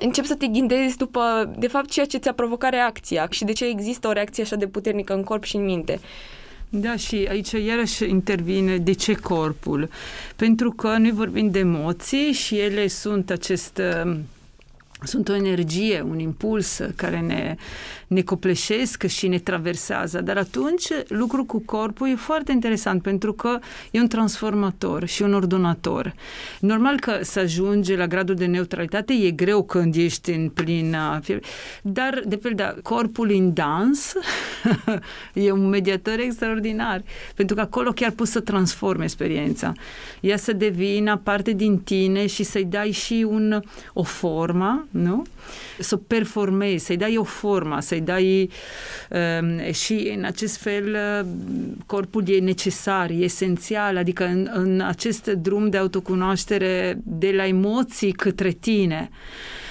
încep 0.00 0.24
să 0.24 0.34
te 0.34 0.46
ghindezi 0.46 0.96
după, 0.96 1.54
de 1.58 1.66
fapt, 1.66 1.90
ceea 1.90 2.06
ce 2.06 2.18
ți-a 2.18 2.32
provocat 2.32 2.70
reacția 2.70 3.26
și 3.30 3.44
de 3.44 3.52
ce 3.52 3.66
există 3.66 4.08
o 4.08 4.12
reacție 4.12 4.42
așa 4.42 4.56
de 4.56 4.66
puternică 4.66 5.14
în 5.14 5.22
corp 5.22 5.44
și 5.44 5.56
în 5.56 5.64
minte. 5.64 6.00
Da, 6.68 6.96
și 6.96 7.26
aici 7.30 7.50
iarăși 7.50 8.04
intervine 8.04 8.76
de 8.76 8.92
ce 8.92 9.14
corpul. 9.14 9.88
Pentru 10.36 10.70
că 10.70 10.96
noi 10.98 11.10
vorbim 11.10 11.50
de 11.50 11.58
emoții 11.58 12.32
și 12.32 12.58
ele 12.58 12.86
sunt 12.86 13.30
acest 13.30 13.80
sunt 15.02 15.28
o 15.28 15.34
energie, 15.34 16.00
un 16.00 16.18
impuls 16.18 16.80
care 16.96 17.20
ne, 17.20 17.56
ne 18.06 18.22
copleșesc 18.22 19.06
și 19.06 19.28
ne 19.28 19.38
traversează, 19.38 20.20
dar 20.20 20.36
atunci 20.36 20.86
lucrul 21.08 21.44
cu 21.44 21.62
corpul 21.64 22.08
e 22.08 22.14
foarte 22.14 22.52
interesant 22.52 23.02
pentru 23.02 23.32
că 23.32 23.58
e 23.90 24.00
un 24.00 24.08
transformator 24.08 25.06
și 25.06 25.22
un 25.22 25.34
ordonator. 25.34 26.14
Normal 26.60 27.00
că 27.00 27.18
să 27.22 27.38
ajunge 27.38 27.96
la 27.96 28.06
gradul 28.06 28.34
de 28.34 28.46
neutralitate 28.46 29.12
e 29.12 29.30
greu 29.30 29.62
când 29.62 29.94
ești 29.94 30.30
în 30.30 30.48
plină 30.48 31.20
dar 31.82 32.22
de 32.26 32.36
pildă 32.36 32.78
corpul 32.82 33.30
în 33.30 33.52
dans 33.52 34.12
e 35.32 35.50
un 35.50 35.68
mediator 35.68 36.18
extraordinar 36.18 37.02
pentru 37.34 37.56
că 37.56 37.60
acolo 37.62 37.90
chiar 37.90 38.10
poți 38.10 38.32
să 38.32 38.40
transforme 38.40 39.04
experiența. 39.04 39.72
Ea 40.20 40.36
să 40.36 40.52
devină 40.52 41.16
parte 41.22 41.52
din 41.52 41.78
tine 41.78 42.26
și 42.26 42.42
să-i 42.42 42.64
dai 42.64 42.90
și 42.90 43.26
un, 43.28 43.62
o 43.92 44.02
formă, 44.02 44.86
nu? 44.90 45.24
Să 45.78 45.96
performezi, 45.96 46.84
să-i 46.84 46.96
dai 46.96 47.16
o 47.16 47.24
formă, 47.24 47.80
să-i 47.80 48.00
dai 48.00 48.50
uh, 49.10 49.72
și 49.72 50.12
în 50.16 50.24
acest 50.24 50.56
fel 50.56 50.96
uh, 51.20 51.26
corpul 51.86 52.28
e 52.28 52.38
necesar, 52.38 53.10
e 53.10 53.14
esențial, 53.14 53.96
adică 53.96 54.24
în, 54.24 54.50
în 54.52 54.80
acest 54.80 55.26
drum 55.26 55.70
de 55.70 55.76
autocunoaștere 55.76 56.98
de 57.04 57.30
la 57.30 57.46
emoții 57.46 58.12
către 58.12 58.50
tine 58.50 59.10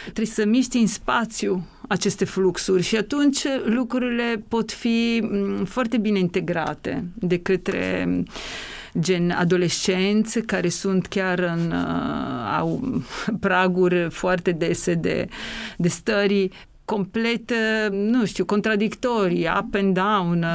trebuie 0.04 0.26
să 0.26 0.46
miști 0.46 0.78
în 0.78 0.88
spațiu 0.88 1.68
aceste 1.88 2.26
fluxuri 2.26 2.84
și 2.84 2.96
atunci 2.96 3.40
lucrurile 3.66 4.44
pot 4.48 4.72
fi 4.72 5.20
mm, 5.24 5.66
foarte 5.66 5.98
bine 5.98 6.20
integrate 6.20 7.04
de 7.14 7.40
către 7.40 8.08
gen 9.00 9.32
adolescenți 9.32 10.40
care 10.40 10.70
sunt 10.70 11.08
chiar 11.08 11.40
în 11.40 11.72
uh, 11.72 12.58
au 12.58 13.02
praguri 13.40 14.10
foarte 14.10 14.52
dese 14.52 14.94
de, 14.94 15.28
de 15.78 15.88
stări 15.88 16.50
complet, 16.86 17.52
nu 17.92 18.26
știu, 18.26 18.46
contradictorii, 18.46 19.50
up 19.60 19.76
and 19.76 19.94
down. 19.94 20.46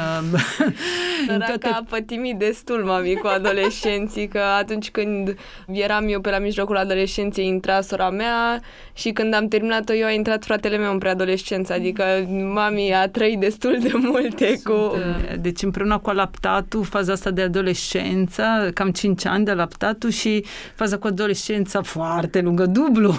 Săraca 1.27 1.47
toate... 1.47 1.67
a 1.67 1.83
pătimit 1.89 2.39
destul, 2.39 2.85
mami, 2.85 3.15
cu 3.15 3.27
adolescenții, 3.27 4.29
că 4.29 4.39
atunci 4.39 4.91
când 4.91 5.37
eram 5.67 6.09
eu 6.09 6.21
pe 6.21 6.31
la 6.31 6.39
mijlocul 6.39 6.77
adolescenței, 6.77 7.47
intra 7.47 7.81
sora 7.81 8.11
mea 8.11 8.61
și 8.93 9.11
când 9.11 9.35
am 9.35 9.49
terminat-o 9.49 9.95
eu, 9.95 10.07
a 10.07 10.11
intrat 10.11 10.45
fratele 10.45 10.77
meu 10.77 10.93
în 10.93 10.99
preadolescență, 10.99 11.73
adică 11.73 12.05
mami 12.53 12.95
a 12.95 13.09
trăit 13.09 13.39
destul 13.39 13.79
de 13.83 13.91
multe 13.95 14.47
Sunt, 14.47 14.63
cu... 14.63 14.97
Deci 15.41 15.63
împreună 15.63 15.99
cu 15.99 16.11
alaptatul, 16.11 16.85
faza 16.85 17.13
asta 17.13 17.31
de 17.31 17.43
adolescență, 17.43 18.71
cam 18.75 18.91
5 18.91 19.27
ani 19.27 19.45
de 19.45 19.51
alaptatul 19.51 20.11
și 20.11 20.45
faza 20.75 20.99
cu 20.99 21.07
adolescența 21.07 21.83
foarte 21.83 22.41
lungă, 22.41 22.67
dublu. 22.67 23.15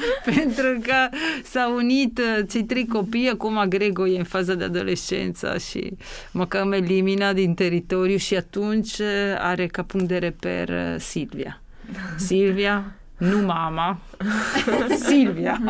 Pentru 0.34 0.78
că 0.82 1.16
s-au 1.60 1.74
unit 1.74 2.18
uh, 2.18 2.46
cei 2.50 2.64
trei 2.64 2.86
copii, 2.86 3.28
acum 3.28 3.64
Grego 3.68 4.06
e 4.06 4.18
în 4.18 4.24
faza 4.24 4.54
de 4.54 4.64
adolescență 4.64 5.58
și 5.58 5.92
mă 6.32 6.46
cam 6.46 6.72
elimina 6.72 7.32
din 7.32 7.54
teritoriu 7.54 8.16
și 8.16 8.36
atunci 8.36 8.98
uh, 8.98 9.06
are 9.38 9.66
ca 9.66 9.82
punct 9.82 10.08
de 10.08 10.18
reper 10.18 10.68
uh, 10.68 10.94
Silvia. 10.98 11.60
Silvia, 12.28 12.94
nu 13.20 13.38
mama, 13.38 13.98
Silvia. 15.06 15.60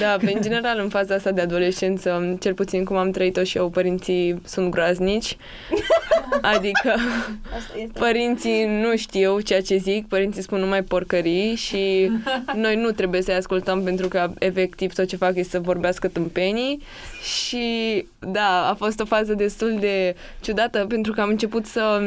da, 0.00 0.16
pe 0.20 0.32
în 0.34 0.42
general 0.42 0.78
în 0.78 0.88
faza 0.88 1.14
asta 1.14 1.30
de 1.30 1.40
adolescență, 1.40 2.36
cel 2.40 2.54
puțin 2.54 2.84
cum 2.84 2.96
am 2.96 3.10
trăit-o 3.10 3.42
și 3.42 3.56
eu, 3.56 3.68
părinții 3.68 4.40
sunt 4.44 4.70
groaznici. 4.70 5.36
Adică 6.40 6.94
părinții 7.92 8.64
nu 8.64 8.96
știu 8.96 9.40
ceea 9.40 9.62
ce 9.62 9.76
zic, 9.76 10.08
părinții 10.08 10.42
spun 10.42 10.58
numai 10.58 10.82
porcării 10.82 11.54
și 11.54 12.10
noi 12.54 12.76
nu 12.76 12.90
trebuie 12.90 13.22
să-i 13.22 13.34
ascultăm 13.34 13.82
pentru 13.82 14.08
că 14.08 14.30
efectiv 14.38 14.92
tot 14.92 15.08
ce 15.08 15.16
fac 15.16 15.36
e 15.36 15.42
să 15.42 15.60
vorbească 15.60 16.08
tâmpenii 16.08 16.82
și 17.22 18.06
da, 18.18 18.68
a 18.68 18.74
fost 18.74 19.00
o 19.00 19.04
fază 19.04 19.34
destul 19.34 19.76
de 19.80 20.16
ciudată 20.40 20.84
pentru 20.88 21.12
că 21.12 21.20
am 21.20 21.28
început 21.28 21.66
să 21.66 22.00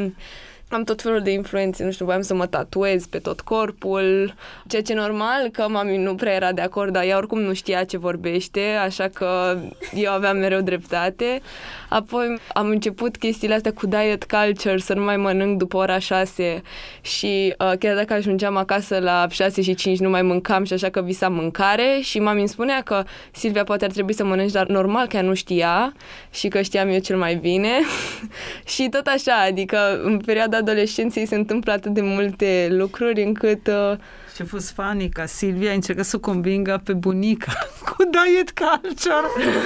am 0.69 0.83
tot 0.83 1.01
felul 1.01 1.21
de 1.21 1.31
influențe, 1.31 1.83
nu 1.83 1.91
știu, 1.91 2.05
voiam 2.05 2.21
să 2.21 2.33
mă 2.33 2.45
tatuez 2.45 3.05
pe 3.05 3.19
tot 3.19 3.41
corpul, 3.41 4.33
ceea 4.67 4.81
ce 4.81 4.93
normal 4.93 5.49
că 5.51 5.67
mami 5.69 5.97
nu 5.97 6.15
prea 6.15 6.33
era 6.33 6.51
de 6.51 6.61
acord, 6.61 6.93
dar 6.93 7.03
ea 7.03 7.17
oricum 7.17 7.39
nu 7.39 7.53
știa 7.53 7.83
ce 7.83 7.97
vorbește, 7.97 8.61
așa 8.83 9.07
că 9.07 9.57
eu 9.93 10.11
aveam 10.11 10.37
mereu 10.37 10.61
dreptate. 10.61 11.41
Apoi 11.89 12.39
am 12.53 12.67
început 12.67 13.17
chestiile 13.17 13.53
astea 13.53 13.73
cu 13.73 13.87
diet 13.87 14.23
culture, 14.23 14.77
să 14.77 14.93
nu 14.93 15.03
mai 15.03 15.17
mănânc 15.17 15.57
după 15.57 15.77
ora 15.77 15.99
6 15.99 16.61
și 17.01 17.55
uh, 17.59 17.71
chiar 17.79 17.95
dacă 17.95 18.13
ajungeam 18.13 18.57
acasă 18.57 18.99
la 18.99 19.27
6 19.29 19.61
și 19.61 19.73
5 19.73 19.99
nu 19.99 20.09
mai 20.09 20.21
mâncam 20.21 20.63
și 20.63 20.73
așa 20.73 20.89
că 20.89 21.01
visam 21.01 21.33
mâncare 21.33 21.99
și 22.01 22.19
mami 22.19 22.39
îmi 22.39 22.49
spunea 22.49 22.81
că 22.81 23.03
Silvia 23.31 23.63
poate 23.63 23.85
ar 23.85 23.91
trebui 23.91 24.13
să 24.13 24.23
mănânci, 24.23 24.51
dar 24.51 24.67
normal 24.67 25.07
că 25.07 25.15
ea 25.15 25.21
nu 25.21 25.33
știa 25.33 25.93
și 26.31 26.47
că 26.47 26.61
știam 26.61 26.89
eu 26.89 26.99
cel 26.99 27.17
mai 27.17 27.35
bine. 27.35 27.69
Și 28.73 28.89
tot 28.89 29.05
așa, 29.05 29.35
adică 29.47 30.01
în 30.03 30.17
perioada 30.17 30.57
adolescenței 30.57 31.25
se 31.25 31.35
întâmplă 31.35 31.71
atât 31.71 31.93
de 31.93 32.01
multe 32.01 32.67
lucruri 32.69 33.23
încât 33.23 33.67
uh, 33.67 33.97
ce 34.35 34.45
a 34.45 34.45
fost 34.45 34.71
funny 34.71 35.09
ca 35.09 35.25
Silvia 35.25 35.71
a 35.71 35.73
încercat 35.73 36.05
să 36.05 36.15
o 36.15 36.19
convingă 36.19 36.81
pe 36.83 36.93
bunica 36.93 37.51
cu 37.89 37.95
diet 38.03 38.51
culture 38.51 39.27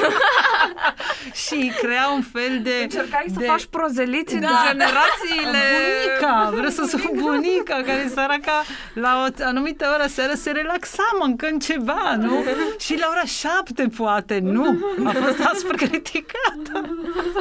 și 1.33 1.71
crea 1.81 2.09
un 2.15 2.21
fel 2.21 2.59
de... 2.63 2.79
Încercai 2.81 3.25
să 3.33 3.39
de... 3.39 3.45
faci 3.45 3.65
prozeliții 3.65 4.39
da. 4.39 4.47
de 4.47 4.53
generațiile... 4.67 5.63
Bunica, 5.75 6.49
vreau 6.53 6.69
să 6.69 6.83
spun 6.87 7.11
bunica, 7.21 7.81
care 7.85 8.11
săraca 8.13 8.63
la 8.93 9.25
o 9.25 9.43
anumită 9.43 9.85
oră 9.93 10.07
seara 10.07 10.35
se 10.35 10.51
relaxa 10.51 11.03
mâncând 11.19 11.63
ceva, 11.63 12.15
nu? 12.19 12.43
Și 12.79 12.99
la 12.99 13.07
ora 13.11 13.23
șapte, 13.25 13.87
poate, 13.97 14.39
nu? 14.39 14.79
A 15.05 15.09
fost 15.09 15.39
aspru 15.53 15.75
criticată. 15.75 16.95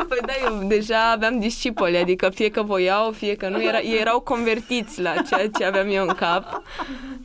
Păi 0.09 0.19
da, 0.27 0.33
eu 0.45 0.67
deja 0.67 1.11
aveam 1.11 1.39
discipoli, 1.39 1.97
adică 1.97 2.31
fie 2.35 2.49
că 2.49 2.63
voiau, 2.63 3.11
fie 3.11 3.35
că 3.37 3.49
nu, 3.49 3.63
era, 3.63 3.81
ei 3.81 3.99
erau 4.01 4.21
convertiți 4.21 5.01
la 5.01 5.15
ceea 5.29 5.49
ce 5.49 5.65
aveam 5.65 5.89
eu 5.89 6.07
în 6.07 6.15
cap 6.15 6.63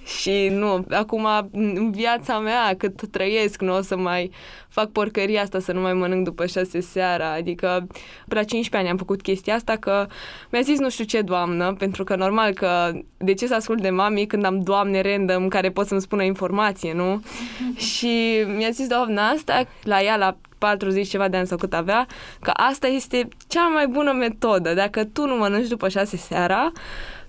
și 0.05 0.47
nu, 0.51 0.85
acum 0.91 1.27
în 1.51 1.91
viața 1.91 2.39
mea 2.39 2.75
cât 2.77 3.01
trăiesc 3.11 3.61
nu 3.61 3.75
o 3.75 3.81
să 3.81 3.97
mai 3.97 4.31
fac 4.69 4.89
porcăria 4.89 5.41
asta 5.41 5.59
să 5.59 5.71
nu 5.71 5.81
mai 5.81 5.93
mănânc 5.93 6.23
după 6.23 6.45
șase 6.47 6.79
seara, 6.79 7.33
adică 7.33 7.87
la 8.25 8.43
15 8.43 8.75
ani 8.75 8.89
am 8.89 8.97
făcut 8.97 9.21
chestia 9.21 9.55
asta 9.55 9.75
că 9.75 10.07
mi-a 10.51 10.61
zis 10.61 10.79
nu 10.79 10.89
știu 10.89 11.03
ce 11.03 11.21
doamnă, 11.21 11.75
pentru 11.77 12.03
că 12.03 12.15
normal 12.15 12.53
că 12.53 12.91
de 13.17 13.33
ce 13.33 13.47
să 13.47 13.55
ascult 13.55 13.81
de 13.81 13.89
mami 13.89 14.25
când 14.25 14.45
am 14.45 14.59
doamne 14.59 15.01
random 15.01 15.47
care 15.47 15.69
pot 15.69 15.87
să-mi 15.87 16.01
spună 16.01 16.23
informație, 16.23 16.93
nu? 16.93 17.23
și 17.89 18.43
mi-a 18.55 18.69
zis 18.69 18.87
doamna 18.87 19.27
asta, 19.27 19.63
la 19.83 20.01
ea 20.01 20.15
la 20.15 20.37
40 20.57 21.07
ceva 21.07 21.27
de 21.27 21.37
ani 21.37 21.47
sau 21.47 21.57
cât 21.57 21.73
avea, 21.73 22.07
că 22.41 22.51
asta 22.53 22.87
este 22.87 23.27
cea 23.47 23.67
mai 23.67 23.87
bună 23.87 24.11
metodă. 24.11 24.73
Dacă 24.73 25.03
tu 25.03 25.25
nu 25.25 25.35
mănânci 25.35 25.67
după 25.67 25.89
șase 25.89 26.17
seara, 26.17 26.71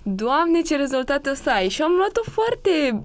Doamne, 0.03 0.61
ce 0.61 0.75
rezultate 0.75 1.29
o 1.29 1.33
să 1.33 1.49
ai! 1.49 1.69
Și 1.69 1.81
am 1.81 1.91
luat-o 1.91 2.21
foarte 2.31 3.03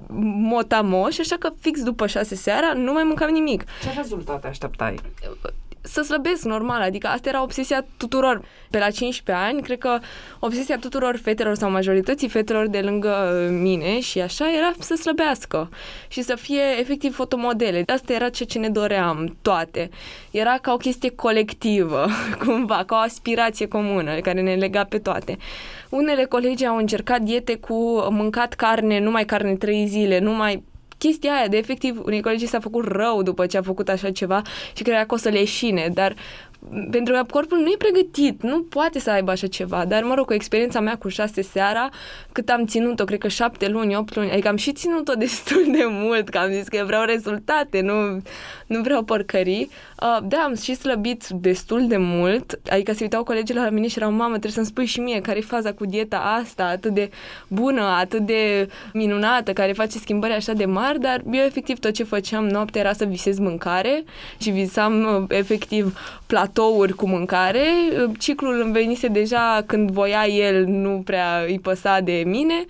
motamoș, 0.50 1.18
așa 1.18 1.37
că 1.38 1.50
fix 1.61 1.83
după 1.83 2.07
șase 2.07 2.35
seara 2.35 2.72
nu 2.72 2.92
mai 2.92 3.03
mâncam 3.03 3.31
nimic. 3.31 3.64
Ce 3.83 3.92
rezultate 3.96 4.46
așteptai? 4.46 4.94
Să 5.87 6.03
slăbesc 6.03 6.44
normal, 6.44 6.81
adică 6.81 7.07
asta 7.07 7.29
era 7.29 7.42
obsesia 7.42 7.87
tuturor. 7.97 8.44
Pe 8.70 8.79
la 8.79 8.90
15 8.90 9.44
ani, 9.47 9.62
cred 9.62 9.79
că 9.79 9.99
obsesia 10.38 10.79
tuturor 10.79 11.16
fetelor 11.16 11.55
sau 11.55 11.70
majorității 11.70 12.29
fetelor 12.29 12.66
de 12.66 12.81
lângă 12.81 13.38
mine 13.51 14.01
și 14.01 14.20
așa 14.20 14.53
era 14.57 14.73
să 14.79 14.94
slăbească 14.94 15.68
și 16.09 16.23
să 16.23 16.35
fie 16.35 16.62
efectiv 16.79 17.14
fotomodele. 17.14 17.83
Asta 17.87 18.12
era 18.12 18.29
ceea 18.29 18.49
ce 18.49 18.59
ne 18.59 18.68
doream 18.68 19.37
toate. 19.42 19.90
Era 20.31 20.59
ca 20.61 20.73
o 20.73 20.77
chestie 20.77 21.11
colectivă, 21.11 22.07
cumva, 22.44 22.85
ca 22.87 22.94
o 22.94 22.99
aspirație 22.99 23.66
comună 23.66 24.18
care 24.18 24.40
ne 24.40 24.55
lega 24.55 24.85
pe 24.85 24.99
toate. 24.99 25.37
Unele 25.88 26.25
colegi 26.25 26.66
au 26.66 26.77
încercat 26.77 27.20
diete 27.20 27.55
cu 27.57 28.07
mâncat 28.11 28.55
carne, 28.55 29.01
numai 29.01 29.25
carne 29.25 29.55
trei 29.57 29.87
zile, 29.87 30.18
numai 30.18 30.64
chestia 31.06 31.32
aia 31.32 31.48
de 31.48 31.56
efectiv 31.56 32.00
unii 32.04 32.22
colegi 32.22 32.46
s-a 32.46 32.60
făcut 32.60 32.84
rău 32.86 33.22
după 33.22 33.46
ce 33.46 33.56
a 33.56 33.62
făcut 33.62 33.88
așa 33.88 34.10
ceva 34.10 34.42
și 34.76 34.82
credea 34.82 35.06
că 35.06 35.14
o 35.14 35.16
să 35.16 35.28
leșine, 35.28 35.90
dar 35.94 36.14
pentru 36.90 37.14
că 37.14 37.24
corpul 37.31 37.59
nu 37.59 37.66
e 37.66 37.77
pregătit, 37.79 38.42
nu 38.42 38.62
poate 38.62 38.98
să 38.98 39.11
aibă 39.11 39.31
așa 39.31 39.46
ceva, 39.46 39.85
dar 39.85 40.03
mă 40.03 40.14
rog, 40.14 40.27
cu 40.27 40.33
experiența 40.33 40.81
mea 40.81 40.96
cu 40.96 41.09
șase 41.09 41.42
seara, 41.42 41.88
cât 42.33 42.48
am 42.48 42.66
ținut-o, 42.66 43.05
cred 43.05 43.18
că 43.18 43.29
șapte 43.29 43.68
luni, 43.68 43.96
opt 43.96 44.14
luni, 44.14 44.31
adică 44.31 44.48
am 44.48 44.57
și 44.57 44.72
ținut-o 44.72 45.12
destul 45.24 45.64
de 45.72 45.85
mult, 45.88 46.29
că 46.29 46.38
am 46.38 46.50
zis 46.50 46.68
că 46.68 46.83
vreau 46.87 47.05
rezultate, 47.05 47.81
nu, 47.81 48.22
nu 48.66 48.81
vreau 48.81 49.03
porcării. 49.03 49.70
Uh, 50.03 50.18
da, 50.22 50.37
am 50.37 50.57
și 50.57 50.74
slăbit 50.74 51.27
destul 51.29 51.87
de 51.87 51.96
mult, 51.96 52.61
adică 52.70 52.92
se 52.92 53.03
uitau 53.03 53.22
colegii 53.22 53.55
la 53.55 53.70
mine 53.70 53.88
și 53.88 53.98
erau, 53.98 54.11
mamă, 54.11 54.29
trebuie 54.29 54.53
să-mi 54.53 54.66
spui 54.66 54.85
și 54.85 55.00
mie 55.00 55.20
care 55.20 55.38
e 55.38 55.42
faza 55.42 55.72
cu 55.72 55.87
dieta 55.87 56.16
asta, 56.16 56.64
atât 56.64 56.94
de 56.94 57.11
bună, 57.48 57.83
atât 57.83 58.20
de 58.20 58.68
minunată, 58.92 59.53
care 59.53 59.72
face 59.72 59.98
schimbări 59.98 60.33
așa 60.33 60.53
de 60.53 60.64
mari, 60.64 61.00
dar 61.00 61.22
eu 61.33 61.44
efectiv 61.44 61.79
tot 61.79 61.92
ce 61.92 62.05
făceam 62.05 62.46
noaptea 62.46 62.81
era 62.81 62.92
să 62.92 63.05
visez 63.05 63.38
mâncare 63.38 64.05
și 64.38 64.50
visam 64.50 65.05
uh, 65.05 65.24
efectiv 65.29 65.98
platouri 66.54 66.92
cu 66.92 67.08
mâncare. 67.08 67.64
Ciclul 68.18 68.60
îmi 68.60 68.72
venise 68.72 69.08
deja 69.08 69.62
când 69.66 69.90
voia 69.90 70.26
el, 70.26 70.64
nu 70.66 71.02
prea 71.04 71.44
îi 71.46 71.58
păsa 71.58 72.00
de 72.00 72.22
mine 72.26 72.64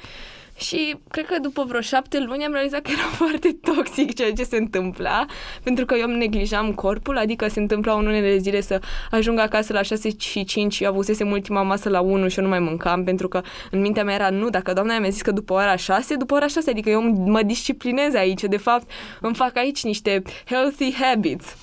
și 0.57 0.97
cred 1.11 1.25
că 1.27 1.39
după 1.41 1.65
vreo 1.69 1.81
șapte 1.81 2.19
luni 2.21 2.45
am 2.45 2.53
realizat 2.53 2.81
că 2.81 2.91
era 2.91 3.09
foarte 3.25 3.57
toxic 3.63 4.15
ceea 4.15 4.33
ce 4.33 4.45
se 4.45 4.57
întâmpla, 4.57 5.25
pentru 5.63 5.85
că 5.85 5.95
eu 5.95 6.09
îmi 6.09 6.17
neglijam 6.17 6.73
corpul, 6.73 7.19
adică 7.19 7.49
se 7.49 7.61
întâmpla 7.61 7.93
în 7.93 8.07
unele 8.07 8.37
zile 8.37 8.61
să 8.61 8.81
ajung 9.11 9.39
acasă 9.39 9.73
la 9.73 9.83
6 9.83 10.09
și 10.19 10.45
5 10.45 10.75
și 10.75 10.87
avusesem 10.87 11.31
ultima 11.31 11.63
masă 11.63 11.89
la 11.89 12.01
1 12.01 12.29
și 12.29 12.39
eu 12.39 12.45
nu 12.45 12.51
mai 12.51 12.59
mâncam, 12.59 13.05
pentru 13.05 13.29
că 13.29 13.43
în 13.71 13.81
mintea 13.81 14.05
mea 14.05 14.15
era 14.15 14.31
nu, 14.31 14.51
dacă 14.51 14.73
doamna 14.73 14.99
mi-a 14.99 15.09
zis 15.09 15.23
că 15.23 15.31
după 15.31 15.53
ora 15.53 15.77
6, 15.77 16.15
după 16.15 16.35
ora 16.35 16.47
6, 16.47 16.71
adică 16.71 16.91
eu 16.91 17.03
mă 17.27 17.43
disciplinez 17.43 18.15
aici, 18.15 18.43
de 18.43 18.57
fapt 18.57 18.91
îmi 19.21 19.35
fac 19.35 19.57
aici 19.57 19.85
niște 19.85 20.23
healthy 20.47 20.95
habits 20.95 21.57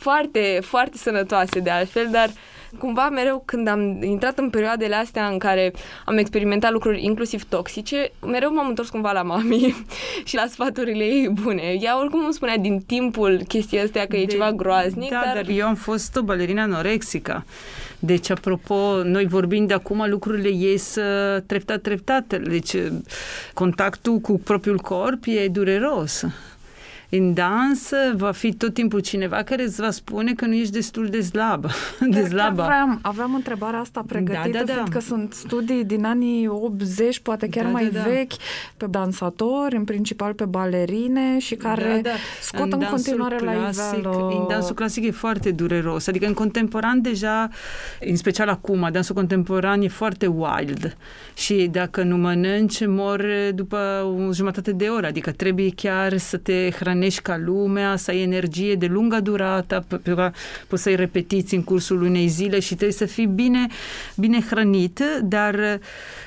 foarte, 0.00 0.58
foarte 0.62 0.96
sănătoase 0.96 1.60
de 1.60 1.70
altfel, 1.70 2.08
dar 2.10 2.30
cumva 2.78 3.08
mereu 3.08 3.42
când 3.46 3.68
am 3.68 4.02
intrat 4.02 4.38
în 4.38 4.50
perioadele 4.50 4.94
astea 4.94 5.26
în 5.26 5.38
care 5.38 5.72
am 6.04 6.18
experimentat 6.18 6.72
lucruri 6.72 7.04
inclusiv 7.04 7.44
toxice, 7.48 8.10
mereu 8.26 8.54
m-am 8.54 8.68
întors 8.68 8.88
cumva 8.88 9.12
la 9.12 9.22
mami 9.22 9.74
și 10.28 10.34
la 10.34 10.44
sfaturile 10.48 11.04
ei 11.04 11.28
bune. 11.28 11.76
Ea 11.80 11.98
oricum 11.98 12.24
îmi 12.24 12.32
spunea 12.32 12.56
din 12.56 12.80
timpul 12.86 13.42
chestia 13.48 13.82
asta 13.82 14.04
că 14.08 14.16
e 14.16 14.24
de, 14.24 14.32
ceva 14.32 14.52
groaznic. 14.52 15.10
Da, 15.10 15.22
dar... 15.24 15.34
dar 15.34 15.48
eu 15.48 15.66
am 15.66 15.74
fost 15.74 16.16
o 16.16 16.22
balerină 16.22 16.60
anorexică. 16.60 17.44
Deci, 17.98 18.30
apropo, 18.30 19.02
noi 19.02 19.26
vorbim 19.26 19.66
de 19.66 19.74
acum, 19.74 20.04
lucrurile 20.08 20.48
ies 20.48 20.94
uh, 20.94 21.42
treptat, 21.46 21.80
treptat. 21.80 22.42
Deci, 22.42 22.76
contactul 23.54 24.18
cu 24.18 24.40
propriul 24.44 24.78
corp 24.78 25.22
e 25.26 25.48
dureros 25.48 26.24
în 27.10 27.34
dans 27.34 27.90
va 28.14 28.30
fi 28.30 28.54
tot 28.54 28.74
timpul 28.74 29.00
cineva 29.00 29.42
care 29.42 29.62
îți 29.62 29.80
va 29.80 29.90
spune 29.90 30.32
că 30.32 30.46
nu 30.46 30.54
ești 30.54 30.72
destul 30.72 31.06
de 31.06 31.20
slabă. 31.30 31.70
de 32.08 32.24
slabă. 32.24 32.62
Aveam, 32.62 32.98
aveam 33.02 33.34
întrebarea 33.34 33.78
asta 33.78 34.04
pregătită, 34.06 34.58
da, 34.58 34.64
da, 34.64 34.74
da. 34.74 34.84
că 34.90 35.00
sunt 35.00 35.32
studii 35.32 35.84
din 35.84 36.04
anii 36.04 36.46
80, 36.48 37.18
poate 37.18 37.48
chiar 37.48 37.64
da, 37.64 37.70
mai 37.70 37.90
da, 37.92 38.00
da. 38.00 38.08
vechi, 38.08 38.32
pe 38.76 38.86
dansatori, 38.90 39.76
în 39.76 39.84
principal 39.84 40.32
pe 40.32 40.44
balerine 40.44 41.38
și 41.38 41.54
care 41.54 42.00
da, 42.02 42.08
da. 42.08 42.16
scot 42.40 42.72
în, 42.72 42.78
în 42.80 42.86
continuare 42.90 43.36
clasic, 43.36 43.92
la 43.92 43.98
iveală. 43.98 44.28
În 44.40 44.46
dansul 44.48 44.74
clasic 44.74 45.04
e 45.04 45.10
foarte 45.10 45.50
dureros, 45.50 46.06
adică 46.06 46.26
în 46.26 46.34
contemporan 46.34 47.02
deja, 47.02 47.48
în 48.00 48.16
special 48.16 48.48
acum, 48.48 48.88
dansul 48.92 49.14
contemporan 49.14 49.82
e 49.82 49.88
foarte 49.88 50.26
wild 50.26 50.96
și 51.34 51.68
dacă 51.72 52.02
nu 52.02 52.16
mănânci, 52.16 52.86
mor 52.86 53.24
după 53.54 54.12
o 54.18 54.32
jumătate 54.32 54.72
de 54.72 54.86
oră, 54.86 55.06
adică 55.06 55.30
trebuie 55.30 55.70
chiar 55.74 56.16
să 56.16 56.36
te 56.36 56.70
hrănești 56.70 56.99
hrănești 57.00 57.22
ca 57.22 57.38
lumea, 57.38 57.96
să 57.96 58.10
ai 58.10 58.22
energie 58.22 58.74
de 58.74 58.86
lungă 58.86 59.20
durată, 59.20 59.84
pentru 59.88 60.14
că 60.14 60.30
poți 60.68 60.82
să-i 60.82 60.96
repetiți 60.96 61.54
în 61.54 61.62
cursul 61.62 62.02
unei 62.02 62.26
zile 62.28 62.60
și 62.60 62.74
trebuie 62.74 62.92
să 62.92 63.04
fii 63.04 63.26
bine, 63.26 63.66
bine 64.16 64.40
hrănit, 64.40 65.02
dar 65.22 65.78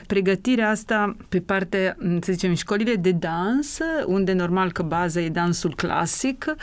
pregătirea 0.08 0.70
asta 0.70 1.16
pe 1.30 1.40
partea, 1.40 1.98
să 2.22 2.32
zicem, 2.32 2.50
în 2.50 2.56
școlile 2.56 2.94
de 2.96 3.12
dans, 3.12 3.78
unde 4.06 4.34
normal 4.34 4.72
că 4.72 4.82
baza 4.82 5.20
e 5.22 5.30
dansul 5.30 5.76
clasic, 5.76 6.56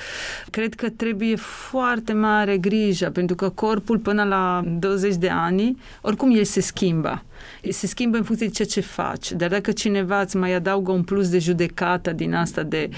cred 0.51 0.75
că 0.75 0.88
trebuie 0.88 1.37
foarte 1.37 2.12
mare 2.12 2.57
grijă, 2.59 3.11
pentru 3.11 3.37
că 3.37 3.49
corpul 3.49 3.99
până 3.99 4.25
la 4.25 4.64
20 4.79 5.14
de 5.14 5.29
ani, 5.29 5.79
oricum 6.01 6.37
el 6.37 6.44
se 6.44 6.61
schimbă 6.61 7.23
se 7.68 7.87
schimbă 7.87 8.16
în 8.16 8.22
funcție 8.22 8.46
de 8.46 8.53
ceea 8.53 8.68
ce 8.68 8.81
faci. 8.81 9.33
Dar 9.33 9.48
dacă 9.48 9.72
cineva 9.72 10.20
îți 10.20 10.37
mai 10.37 10.55
adaugă 10.55 10.92
un 10.92 11.03
plus 11.03 11.29
de 11.29 11.38
judecată 11.38 12.12
din 12.12 12.35
asta 12.35 12.62
de, 12.62 12.88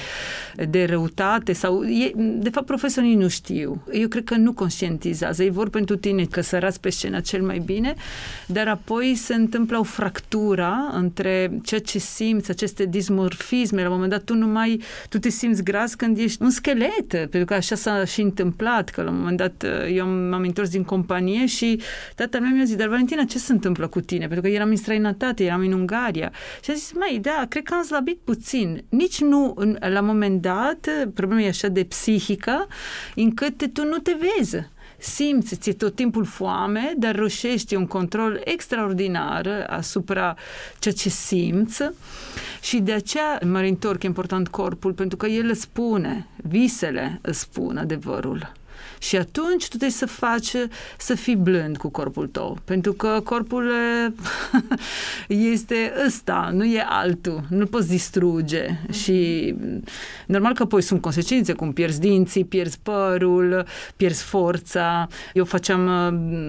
de 0.68 0.84
răutate 0.84 1.52
sau... 1.52 1.82
E, 1.84 2.12
de 2.16 2.50
fapt, 2.50 2.66
profesorii 2.66 3.14
nu 3.14 3.28
știu. 3.28 3.82
Eu 3.92 4.08
cred 4.08 4.24
că 4.24 4.34
nu 4.34 4.52
conștientizează. 4.52 5.42
Ei 5.42 5.50
vor 5.50 5.68
pentru 5.68 5.96
tine 5.96 6.24
că 6.24 6.40
să 6.40 6.60
pe 6.80 6.90
scena 6.90 7.20
cel 7.20 7.42
mai 7.42 7.58
bine, 7.58 7.94
dar 8.46 8.68
apoi 8.68 9.14
se 9.14 9.34
întâmplă 9.34 9.78
o 9.78 9.82
fractură 9.82 10.90
între 10.92 11.60
ceea 11.62 11.80
ce 11.80 11.98
simți, 11.98 12.50
aceste 12.50 12.84
dismorfisme. 12.84 13.82
La 13.82 13.88
un 13.88 13.94
moment 13.94 14.10
dat 14.10 14.22
tu 14.22 14.34
nu 14.34 14.46
mai... 14.46 14.82
Tu 15.08 15.18
te 15.18 15.28
simți 15.28 15.62
gras 15.62 15.94
când 15.94 16.18
ești 16.18 16.42
un 16.42 16.50
schelet, 16.50 17.06
pentru 17.08 17.44
că 17.44 17.54
așa 17.54 17.74
s-a 17.74 18.04
și 18.04 18.20
întâmplat, 18.20 18.88
că 18.88 19.02
la 19.02 19.10
un 19.10 19.16
moment 19.16 19.36
dat 19.36 19.64
eu 19.94 20.06
m-am 20.06 20.42
întors 20.42 20.68
din 20.70 20.84
companie 20.84 21.46
și 21.46 21.80
tatăl 22.14 22.40
meu 22.40 22.50
mi-a 22.50 22.64
zis, 22.64 22.76
dar 22.76 22.88
Valentina, 22.88 23.24
ce 23.24 23.38
se 23.38 23.52
întâmplă 23.52 23.86
cu 23.86 24.00
tine? 24.00 24.26
Pentru 24.32 24.50
că 24.50 24.56
eram 24.56 24.68
în 24.68 24.76
străinătate, 24.76 25.44
eram 25.44 25.60
în 25.60 25.72
Ungaria. 25.72 26.32
Și 26.62 26.70
am 26.70 26.76
zis, 26.76 26.92
mai, 26.92 27.18
da, 27.22 27.46
cred 27.48 27.62
că 27.62 27.74
am 27.74 27.82
slăbit 27.82 28.18
puțin. 28.24 28.84
Nici 28.88 29.20
nu, 29.20 29.54
la 29.78 30.00
un 30.00 30.06
moment 30.06 30.42
dat, 30.42 30.88
problema 31.14 31.40
e 31.40 31.48
așa 31.48 31.68
de 31.68 31.84
psihică, 31.84 32.66
încât 33.14 33.72
tu 33.72 33.84
nu 33.84 33.98
te 33.98 34.16
vezi 34.20 34.70
simți, 34.98 35.56
ți 35.56 35.72
tot 35.72 35.94
timpul 35.94 36.24
foame, 36.24 36.94
dar 36.96 37.14
reușești 37.14 37.74
un 37.74 37.86
control 37.86 38.40
extraordinar 38.44 39.66
asupra 39.68 40.36
ceea 40.78 40.94
ce 40.94 41.08
simți 41.08 41.82
și 42.60 42.78
de 42.78 42.92
aceea 42.92 43.38
mă 43.44 43.58
întorc 43.58 44.02
important 44.02 44.48
corpul, 44.48 44.92
pentru 44.92 45.16
că 45.16 45.26
el 45.26 45.54
spune, 45.54 46.26
visele 46.36 47.20
spun 47.22 47.76
adevărul. 47.76 48.52
Și 49.02 49.16
atunci 49.16 49.62
tu 49.62 49.68
trebuie 49.68 49.90
să 49.90 50.06
faci, 50.06 50.52
să 50.98 51.14
fii 51.14 51.36
blând 51.36 51.76
cu 51.76 51.88
corpul 51.88 52.26
tău, 52.26 52.58
pentru 52.64 52.92
că 52.92 53.20
corpul 53.24 53.72
este 55.52 55.92
ăsta, 56.06 56.50
nu 56.52 56.64
e 56.64 56.84
altul, 56.88 57.44
nu 57.48 57.66
poți 57.66 57.88
distruge 57.88 58.66
mm-hmm. 58.66 58.90
și 58.90 59.54
normal 60.26 60.54
că 60.54 60.62
apoi 60.62 60.82
sunt 60.82 61.00
consecințe, 61.00 61.52
cum 61.52 61.72
pierzi 61.72 62.00
dinții, 62.00 62.44
pierzi 62.44 62.78
părul, 62.82 63.64
pierzi 63.96 64.22
forța. 64.22 65.08
Eu 65.32 65.44
făceam 65.44 65.88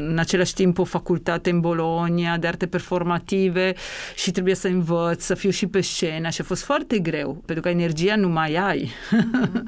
în 0.10 0.18
același 0.20 0.54
timp 0.54 0.80
o 0.80 0.84
facultate 0.84 1.50
în 1.50 1.60
Bologna 1.60 2.38
de 2.38 2.48
arte 2.48 2.68
performative 2.68 3.74
și 4.16 4.32
trebuia 4.32 4.56
să 4.56 4.68
învăț, 4.68 5.24
să 5.24 5.34
fiu 5.34 5.50
și 5.50 5.68
pe 5.68 5.82
scenă 5.82 6.30
și 6.30 6.42
a 6.42 6.44
fost 6.44 6.64
foarte 6.64 7.00
greu, 7.00 7.42
pentru 7.46 7.64
că 7.64 7.70
energia 7.70 8.16
nu 8.16 8.30
mai 8.30 8.56
ai. 8.56 8.92
Mm-hmm. 9.12 9.62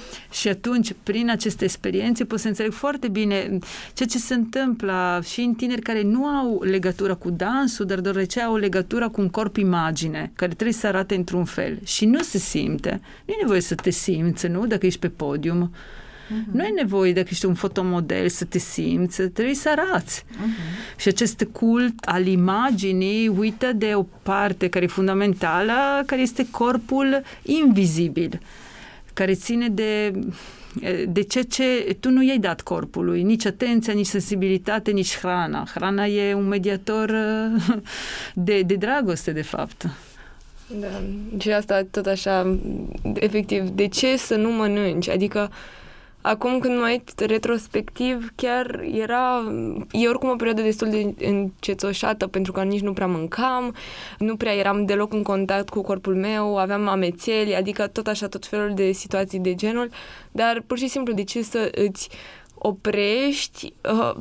Și 0.38 0.48
atunci, 0.48 0.94
prin 1.02 1.30
aceste 1.30 1.64
experiențe, 1.64 2.24
pot 2.24 2.38
să 2.38 2.48
înțeleg 2.48 2.72
foarte 2.72 3.08
bine 3.08 3.58
ceea 3.92 4.08
ce 4.08 4.18
se 4.18 4.34
întâmplă 4.34 5.22
și 5.24 5.40
în 5.40 5.54
tineri 5.54 5.80
care 5.80 6.02
nu 6.02 6.24
au 6.24 6.62
legătură 6.62 7.14
cu 7.14 7.30
dansul, 7.30 7.86
dar 7.86 8.00
deoarece 8.00 8.40
au 8.40 8.56
legătură 8.56 9.08
cu 9.08 9.20
un 9.20 9.28
corp 9.28 9.56
imagine, 9.56 10.32
care 10.34 10.52
trebuie 10.52 10.72
să 10.72 10.86
arate 10.86 11.14
într-un 11.14 11.44
fel 11.44 11.78
și 11.84 12.04
nu 12.04 12.22
se 12.22 12.38
simte. 12.38 13.00
Nu 13.24 13.32
e 13.32 13.36
nevoie 13.40 13.60
să 13.60 13.74
te 13.74 13.90
simți, 13.90 14.46
nu? 14.46 14.66
Dacă 14.66 14.86
ești 14.86 15.00
pe 15.00 15.08
podium. 15.08 15.70
Uh-huh. 15.70 16.52
Nu 16.52 16.62
ai 16.62 16.72
nevoie 16.76 17.12
dacă 17.12 17.28
ești 17.30 17.46
un 17.46 17.54
fotomodel 17.54 18.28
să 18.28 18.44
te 18.44 18.58
simți, 18.58 19.22
trebuie 19.22 19.54
să 19.54 19.68
arați. 19.68 20.24
Uh-huh. 20.24 20.96
Și 20.96 21.08
acest 21.08 21.46
cult 21.52 21.94
al 22.04 22.26
imaginii 22.26 23.28
uită 23.28 23.72
de 23.72 23.92
o 23.94 24.02
parte 24.22 24.68
care 24.68 24.84
e 24.84 24.88
fundamentală, 24.88 25.72
care 26.06 26.20
este 26.20 26.46
corpul 26.50 27.22
invizibil 27.42 28.40
care 29.16 29.34
ține 29.34 29.68
de 29.68 30.12
de 31.08 31.22
ce 31.22 31.42
ce 31.42 31.96
tu 32.00 32.10
nu 32.10 32.22
i-ai 32.22 32.38
dat 32.38 32.60
corpului, 32.60 33.22
nici 33.22 33.46
atenția, 33.46 33.92
nici 33.92 34.06
sensibilitate, 34.06 34.90
nici 34.90 35.18
hrana. 35.18 35.66
Hrana 35.74 36.06
e 36.06 36.34
un 36.34 36.46
mediator 36.48 37.12
de, 38.34 38.60
de 38.62 38.74
dragoste, 38.74 39.32
de 39.32 39.42
fapt. 39.42 39.86
Da, 40.80 41.02
și 41.38 41.50
asta 41.50 41.82
tot 41.90 42.06
așa, 42.06 42.58
efectiv, 43.14 43.68
de 43.68 43.88
ce 43.88 44.16
să 44.16 44.34
nu 44.34 44.50
mănânci? 44.50 45.08
Adică 45.08 45.50
Acum 46.26 46.58
când 46.58 46.78
mai 46.78 46.92
uit 46.92 47.20
retrospectiv, 47.20 48.32
chiar 48.34 48.80
era, 48.92 49.52
e 49.90 50.08
oricum 50.08 50.28
o 50.28 50.36
perioadă 50.36 50.62
destul 50.62 50.88
de 50.88 51.26
încețoșată 51.26 52.26
pentru 52.26 52.52
că 52.52 52.62
nici 52.62 52.80
nu 52.80 52.92
prea 52.92 53.06
mâncam, 53.06 53.74
nu 54.18 54.36
prea 54.36 54.54
eram 54.54 54.84
deloc 54.84 55.12
în 55.12 55.22
contact 55.22 55.68
cu 55.68 55.82
corpul 55.82 56.14
meu, 56.14 56.56
aveam 56.56 56.88
amețeli, 56.88 57.54
adică 57.54 57.86
tot 57.86 58.06
așa, 58.06 58.28
tot 58.28 58.46
felul 58.46 58.74
de 58.74 58.92
situații 58.92 59.38
de 59.38 59.54
genul, 59.54 59.90
dar 60.32 60.62
pur 60.66 60.78
și 60.78 60.88
simplu 60.88 61.12
de 61.12 61.24
ce 61.24 61.42
să 61.42 61.70
îți 61.74 62.08
oprești 62.54 63.72
uh, 63.92 64.14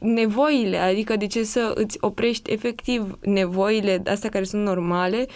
nevoile, 0.00 0.76
adică 0.76 1.16
de 1.16 1.26
ce 1.26 1.42
să 1.42 1.72
îți 1.74 1.98
oprești 2.00 2.52
efectiv 2.52 3.18
nevoile 3.20 4.02
astea 4.06 4.30
care 4.30 4.44
sunt 4.44 4.62
normale 4.62 5.26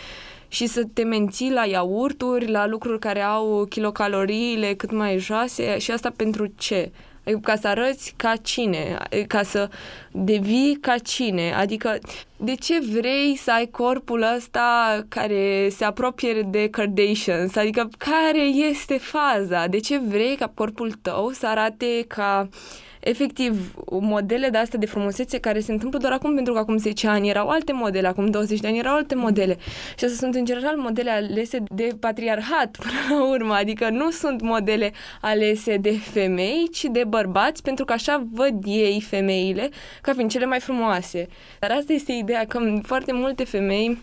și 0.53 0.67
să 0.67 0.83
te 0.93 1.03
menții 1.03 1.53
la 1.53 1.65
iaurturi, 1.65 2.51
la 2.51 2.67
lucruri 2.67 2.99
care 2.99 3.21
au 3.21 3.65
kilocaloriile 3.69 4.75
cât 4.75 4.91
mai 4.91 5.19
joase 5.19 5.79
și 5.79 5.91
asta 5.91 6.13
pentru 6.17 6.47
ce? 6.59 6.91
Adică 7.25 7.41
ca 7.43 7.57
să 7.57 7.69
arăți 7.69 8.15
ca 8.17 8.37
cine, 8.37 8.99
ca 9.27 9.43
să 9.43 9.69
devii 10.11 10.79
ca 10.81 10.99
cine. 10.99 11.55
Adică 11.55 11.99
de 12.37 12.55
ce 12.55 12.81
vrei 12.81 13.37
să 13.37 13.53
ai 13.53 13.67
corpul 13.67 14.25
ăsta 14.37 15.01
care 15.09 15.69
se 15.69 15.85
apropie 15.85 16.47
de 16.51 16.69
Kardashians? 16.71 17.57
Adică 17.57 17.89
care 17.99 18.43
este 18.43 18.99
faza? 18.99 19.67
De 19.67 19.79
ce 19.79 19.99
vrei 19.99 20.37
ca 20.37 20.51
corpul 20.55 20.93
tău 21.03 21.31
să 21.31 21.47
arate 21.47 22.05
ca 22.09 22.49
uh, 22.51 22.59
efectiv, 23.05 23.75
modele 23.91 24.49
de 24.49 24.59
astea 24.59 24.79
de 24.79 24.87
frumusețe 24.87 25.39
care 25.39 25.61
se 25.61 25.73
întâmplă 25.73 25.99
doar 25.99 26.13
acum, 26.13 26.35
pentru 26.35 26.53
că 26.53 26.59
acum 26.59 26.77
10 26.77 27.09
ani 27.09 27.29
erau 27.29 27.49
alte 27.49 27.73
modele, 27.73 28.09
acum 28.09 28.31
20 28.31 28.61
de 28.61 28.67
ani 28.67 28.79
erau 28.79 28.95
alte 28.95 29.15
modele. 29.15 29.57
Și 29.99 30.05
astea 30.05 30.09
sunt, 30.09 30.35
în 30.35 30.45
general, 30.45 30.77
modele 30.77 31.11
alese 31.11 31.63
de 31.71 31.89
patriarhat, 32.01 32.77
până 32.83 32.95
la 33.09 33.29
urmă. 33.29 33.55
Adică 33.55 33.89
nu 33.91 34.11
sunt 34.11 34.41
modele 34.41 34.93
alese 35.21 35.77
de 35.77 35.93
femei, 35.93 36.69
ci 36.73 36.85
de 36.85 37.05
bărbați, 37.05 37.63
pentru 37.63 37.85
că 37.85 37.93
așa 37.93 38.27
văd 38.33 38.55
ei 38.65 39.01
femeile 39.01 39.69
ca 40.03 40.13
fiind 40.13 40.31
cele 40.31 40.47
mai 40.47 40.61
frumoase. 40.61 41.29
Dar 41.59 41.71
asta 41.71 41.93
este 41.93 42.13
ideea, 42.13 42.45
că 42.47 42.81
foarte 42.83 43.13
multe 43.13 43.45
femei 43.45 43.99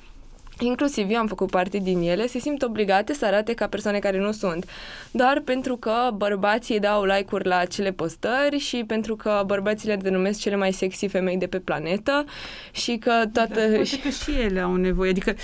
inclusiv 0.60 1.10
eu 1.10 1.18
am 1.18 1.28
făcut 1.28 1.50
parte 1.50 1.78
din 1.78 2.02
ele, 2.02 2.28
se 2.28 2.40
simt 2.40 2.62
obligate 2.62 3.14
să 3.14 3.26
arate 3.26 3.54
ca 3.54 3.68
persoane 3.68 4.00
care 4.00 4.20
nu 4.20 4.32
sunt. 4.32 4.66
Doar 5.12 5.42
pentru 5.46 5.76
că 5.76 5.94
bărbații 6.16 6.80
dau 6.80 7.04
like-uri 7.04 7.48
la 7.48 7.58
acele 7.58 7.92
postări 7.92 8.58
și 8.58 8.84
pentru 8.88 9.16
că 9.16 9.44
bărbații 9.46 9.88
le 9.88 9.96
denumesc 9.96 10.40
cele 10.40 10.56
mai 10.56 10.72
sexy 10.72 11.08
femei 11.08 11.38
de 11.38 11.48
pe 11.48 11.60
planetă 11.60 12.26
și 12.72 12.98
că 12.98 13.12
toată... 13.34 13.60
Da, 13.60 13.76
poate 13.76 14.00
că 14.04 14.10
și 14.10 14.32
ele 14.44 14.60
au 14.60 14.76
nevoie. 14.76 15.10
Adică, 15.10 15.36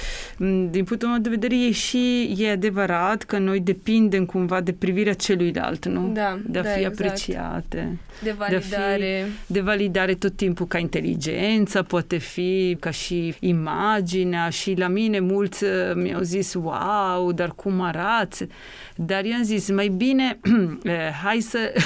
din 0.69 0.83
punctul 0.83 1.07
meu 1.07 1.17
de 1.17 1.29
vedere, 1.29 1.55
e 1.55 1.71
și 1.71 2.35
e 2.37 2.51
adevărat 2.51 3.23
că 3.23 3.37
noi 3.37 3.59
depindem 3.59 4.25
cumva 4.25 4.61
de 4.61 4.73
privirea 4.73 5.13
celuilalt, 5.13 5.85
nu? 5.85 6.11
Da, 6.13 6.39
De 6.45 6.59
a 6.59 6.61
da, 6.61 6.69
fi 6.69 6.79
exact. 6.79 6.99
apreciate. 6.99 7.97
De 8.23 8.31
validare. 8.37 8.97
De, 8.97 9.21
a 9.23 9.25
fi, 9.25 9.53
de 9.53 9.61
validare 9.61 10.13
tot 10.13 10.35
timpul 10.35 10.67
ca 10.67 10.77
inteligența, 10.77 11.83
poate 11.83 12.17
fi 12.17 12.77
ca 12.79 12.89
și 12.89 13.35
imaginea 13.39 14.49
și 14.49 14.73
la 14.77 14.87
mine 14.87 15.03
mine 15.05 15.33
mulți 15.33 15.63
uh, 15.63 15.69
mi-au 15.95 16.21
zis, 16.21 16.53
wow, 16.53 17.31
dar 17.31 17.51
cum 17.55 17.81
arăți? 17.81 18.47
Dar 18.95 19.23
eu 19.25 19.33
am 19.33 19.43
zis, 19.43 19.69
mai 19.69 19.87
bine, 19.87 20.39
eh, 20.83 21.09
hai 21.23 21.39
să... 21.39 21.73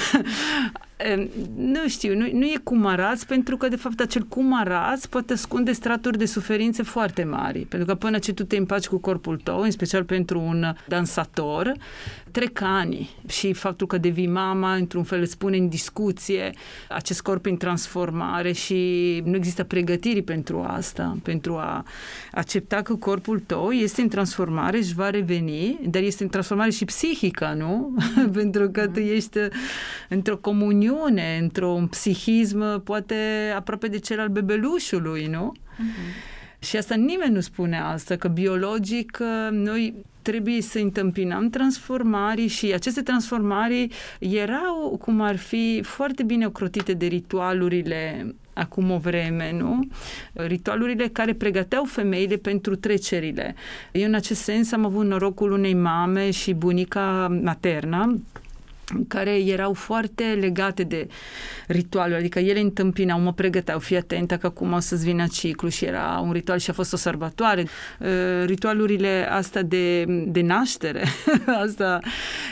nu 1.56 1.88
știu, 1.88 2.14
nu, 2.14 2.28
nu 2.32 2.44
e 2.44 2.60
cum 2.62 2.86
arăți, 2.86 3.26
pentru 3.26 3.56
că, 3.56 3.68
de 3.68 3.76
fapt, 3.76 4.00
acel 4.00 4.22
cum 4.22 4.54
arăți 4.58 5.08
poate 5.08 5.32
ascunde 5.32 5.72
straturi 5.72 6.18
de 6.18 6.24
suferințe 6.24 6.82
foarte 6.82 7.24
mari. 7.24 7.58
Pentru 7.58 7.88
că 7.88 7.94
până 7.94 8.18
ce 8.18 8.32
tu 8.32 8.44
te 8.44 8.56
împaci 8.56 8.86
cu 8.86 8.98
corpul 8.98 9.36
tău, 9.36 9.60
în 9.60 9.70
special 9.70 10.04
pentru 10.04 10.40
un 10.40 10.74
dansator, 10.88 11.72
trec 12.32 12.60
ani 12.62 13.10
și 13.28 13.52
faptul 13.52 13.86
că 13.86 13.98
devii 13.98 14.26
mama, 14.26 14.74
într-un 14.74 15.02
fel, 15.02 15.20
îți 15.20 15.38
pune 15.38 15.56
în 15.56 15.68
discuție 15.68 16.50
acest 16.88 17.20
corp 17.22 17.46
în 17.46 17.56
transformare 17.56 18.52
și 18.52 19.22
nu 19.24 19.36
există 19.36 19.64
pregătiri 19.64 20.22
pentru 20.22 20.64
asta, 20.66 21.16
pentru 21.22 21.56
a 21.56 21.84
accepta 22.32 22.82
că 22.82 22.94
corpul 22.94 23.40
tău 23.46 23.70
este 23.70 24.00
în 24.00 24.08
transformare, 24.08 24.76
își 24.76 24.94
va 24.94 25.10
reveni, 25.10 25.78
dar 25.84 26.02
este 26.02 26.22
în 26.22 26.28
transformare 26.28 26.70
și 26.70 26.84
psihică, 26.84 27.54
nu? 27.56 27.96
pentru 28.38 28.70
că 28.70 28.86
tu 28.86 28.98
ești 28.98 29.38
într-o 30.08 30.36
comuniune, 30.36 31.38
într-un 31.40 31.86
psihism 31.86 32.82
poate 32.82 33.14
aproape 33.56 33.86
de 33.86 33.98
cel 33.98 34.20
al 34.20 34.28
bebelușului, 34.28 35.26
nu? 35.26 35.52
Uh-huh. 35.52 36.38
Și 36.62 36.76
asta 36.76 36.94
nimeni 36.94 37.34
nu 37.34 37.40
spune 37.40 37.80
asta, 37.80 38.16
că 38.16 38.28
biologic 38.28 39.18
noi 39.50 39.94
trebuie 40.22 40.60
să 40.60 40.78
întâmpinăm 40.78 41.50
transformări 41.50 42.46
și 42.46 42.72
aceste 42.72 43.02
transformări 43.02 43.88
erau, 44.18 44.98
cum 45.00 45.20
ar 45.20 45.36
fi, 45.36 45.80
foarte 45.84 46.22
bine 46.22 46.46
ocrotite 46.46 46.92
de 46.92 47.06
ritualurile 47.06 48.34
acum 48.52 48.90
o 48.90 48.98
vreme, 48.98 49.52
nu? 49.58 49.88
Ritualurile 50.32 51.08
care 51.08 51.34
pregăteau 51.34 51.84
femeile 51.84 52.36
pentru 52.36 52.76
trecerile. 52.76 53.54
Eu, 53.92 54.06
în 54.06 54.14
acest 54.14 54.40
sens, 54.40 54.72
am 54.72 54.84
avut 54.84 55.06
norocul 55.06 55.52
unei 55.52 55.74
mame 55.74 56.30
și 56.30 56.52
bunica 56.52 57.38
maternă, 57.42 58.20
care 59.08 59.44
erau 59.44 59.72
foarte 59.72 60.24
legate 60.40 60.82
de 60.82 61.06
ritualul, 61.66 62.16
adică 62.16 62.38
ele 62.38 62.60
întâmpinau, 62.60 63.20
mă 63.20 63.32
pregăteau, 63.32 63.78
fii 63.78 63.96
atentă 63.96 64.36
că 64.36 64.46
acum 64.46 64.72
o 64.72 64.78
să-ți 64.78 65.04
vină 65.04 65.26
ciclu 65.32 65.68
și 65.68 65.84
era 65.84 66.20
un 66.22 66.32
ritual 66.32 66.58
și 66.58 66.70
a 66.70 66.72
fost 66.72 66.92
o 66.92 66.96
sărbătoare. 66.96 67.66
Uh, 68.00 68.08
ritualurile 68.44 69.28
astea 69.30 69.62
de, 69.62 70.04
de 70.26 70.40
naștere, 70.40 71.04
asta 71.64 71.98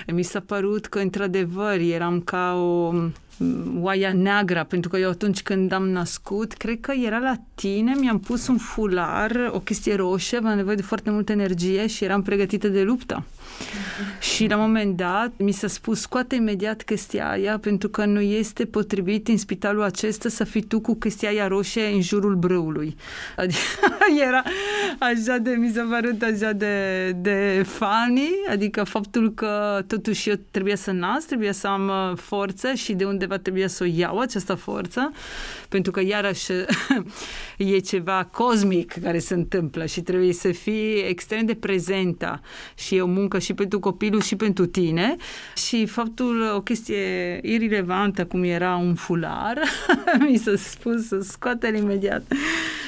mi 0.07 0.23
s-a 0.23 0.41
părut 0.41 0.87
că 0.87 0.99
într-adevăr 0.99 1.79
eram 1.79 2.21
ca 2.21 2.55
o 2.55 2.91
mm, 2.91 3.79
oaia 3.81 4.13
neagră, 4.13 4.65
pentru 4.69 4.91
că 4.91 4.97
eu 4.97 5.11
atunci 5.11 5.43
când 5.43 5.73
am 5.73 5.89
născut, 5.89 6.53
cred 6.53 6.81
că 6.81 6.93
era 7.05 7.19
la 7.19 7.35
tine, 7.55 7.95
mi-am 8.01 8.19
pus 8.19 8.49
un 8.49 8.57
fular, 8.57 9.51
o 9.53 9.59
chestie 9.59 9.95
roșie, 9.95 10.39
aveam 10.39 10.57
nevoie 10.57 10.77
de 10.77 10.83
foarte 10.83 11.11
multă 11.11 11.33
energie 11.33 11.87
și 11.87 12.05
eram 12.05 12.23
pregătită 12.23 12.69
de 12.69 12.83
luptă. 12.83 13.25
Și 14.21 14.47
la 14.47 14.57
un 14.57 14.63
moment 14.63 14.97
dat 14.97 15.33
mi 15.37 15.53
s-a 15.53 15.67
spus 15.67 16.01
scoate 16.01 16.35
imediat 16.35 16.83
chestia 16.83 17.31
aia 17.31 17.59
pentru 17.59 17.89
că 17.89 18.05
nu 18.05 18.21
este 18.21 18.65
potrivit 18.65 19.29
în 19.29 19.37
spitalul 19.37 19.83
acesta 19.83 20.29
să 20.29 20.45
fii 20.45 20.63
tu 20.63 20.81
cu 20.81 20.95
chestia 20.95 21.29
aia 21.29 21.47
roșie 21.47 21.87
în 21.87 22.01
jurul 22.01 22.35
brâului. 22.35 22.97
Adică 23.37 23.59
era 24.27 24.43
așa 24.99 25.39
de, 25.39 25.51
mi 25.51 25.73
s-a 25.75 25.87
părut 25.91 26.23
așa 26.23 26.53
de, 26.53 27.11
de 27.11 27.65
funny, 27.67 28.31
adică 28.51 28.85
faptul 28.85 29.33
că 29.35 29.83
totuși 29.87 30.29
eu 30.29 30.35
trebuia 30.51 30.77
să 30.77 30.91
nasc, 30.91 31.27
trebuia 31.27 31.53
să 31.53 31.67
am 31.67 31.89
uh, 31.89 32.17
forță 32.17 32.73
și 32.73 32.93
de 32.93 33.05
undeva 33.05 33.37
trebuia 33.37 33.69
să 33.69 33.85
o 33.85 33.87
iau 33.87 34.19
această 34.19 34.55
forță, 34.55 35.13
pentru 35.69 35.93
că 35.93 36.01
iarăși 36.01 36.53
e 37.57 37.79
ceva 37.79 38.29
cosmic 38.33 38.93
care 39.03 39.19
se 39.19 39.35
întâmplă 39.35 39.87
și 39.87 40.01
trebuie 40.01 40.33
să 40.33 40.53
fii 40.53 41.05
extrem 41.09 41.47
de 41.47 41.55
prezentă. 41.55 42.41
Și 42.75 42.95
e 42.95 43.03
o 43.03 43.07
muncă 43.07 43.39
și 43.39 43.55
pentru 43.55 43.81
copilul 43.81 44.21
și 44.21 44.37
pentru 44.37 44.67
tine. 44.67 45.17
Și 45.69 45.87
faptul, 45.87 46.53
o 46.55 46.61
chestie 46.61 47.41
irrelevantă 47.43 48.25
cum 48.27 48.43
era 48.43 48.77
un 48.77 48.95
fular, 48.95 49.59
mi 50.29 50.37
s-a 50.37 50.57
spus 50.57 51.07
să 51.07 51.21
scoate 51.21 51.75
imediat. 51.77 52.23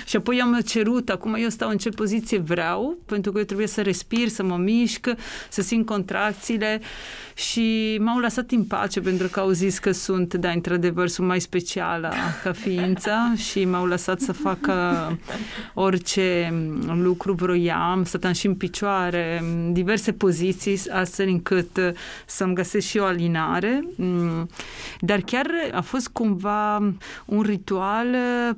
Și 0.06 0.16
apoi 0.16 0.40
am 0.40 0.60
cerut, 0.66 1.08
acum 1.08 1.34
eu 1.34 1.48
stau 1.48 1.70
în 1.70 1.76
ce 1.76 1.88
poziție 1.88 2.38
vreau, 2.38 2.98
pentru 3.06 3.32
că 3.32 3.38
eu 3.38 3.44
trebuie 3.44 3.66
să 3.66 3.82
respir, 3.82 4.28
să 4.28 4.42
mă 4.42 4.56
mișc, 4.56 5.08
să 5.48 5.62
simt 5.62 5.86
contracțiile. 5.86 6.80
Și 7.34 7.98
m-au 8.00 8.18
lăsat 8.18 8.50
în 8.50 8.64
pace 8.64 9.00
pentru 9.00 9.28
că 9.28 9.40
au 9.40 9.50
zis 9.50 9.78
că 9.78 9.90
sunt, 9.92 10.34
da, 10.34 10.50
într-adevăr, 10.50 11.08
sunt 11.08 11.26
mai 11.26 11.40
specială 11.40 12.12
ca 12.42 12.52
ființă 12.70 13.12
și 13.36 13.64
m-au 13.64 13.86
lăsat 13.86 14.20
să 14.20 14.32
fac 14.32 14.58
orice 15.74 16.54
lucru 17.02 17.32
vroiam, 17.32 18.04
stăteam 18.04 18.32
și 18.32 18.46
în 18.46 18.54
picioare, 18.54 19.42
diverse 19.72 20.12
poziții, 20.12 20.80
astfel 20.90 21.28
încât 21.28 21.94
să-mi 22.26 22.54
găsesc 22.54 22.86
și 22.86 22.98
o 22.98 23.04
alinare. 23.04 23.84
Mm, 23.96 24.48
dar 25.00 25.20
chiar 25.20 25.46
a 25.72 25.80
fost 25.80 26.08
cumva 26.08 26.76
un 27.24 27.40
ritual 27.40 28.06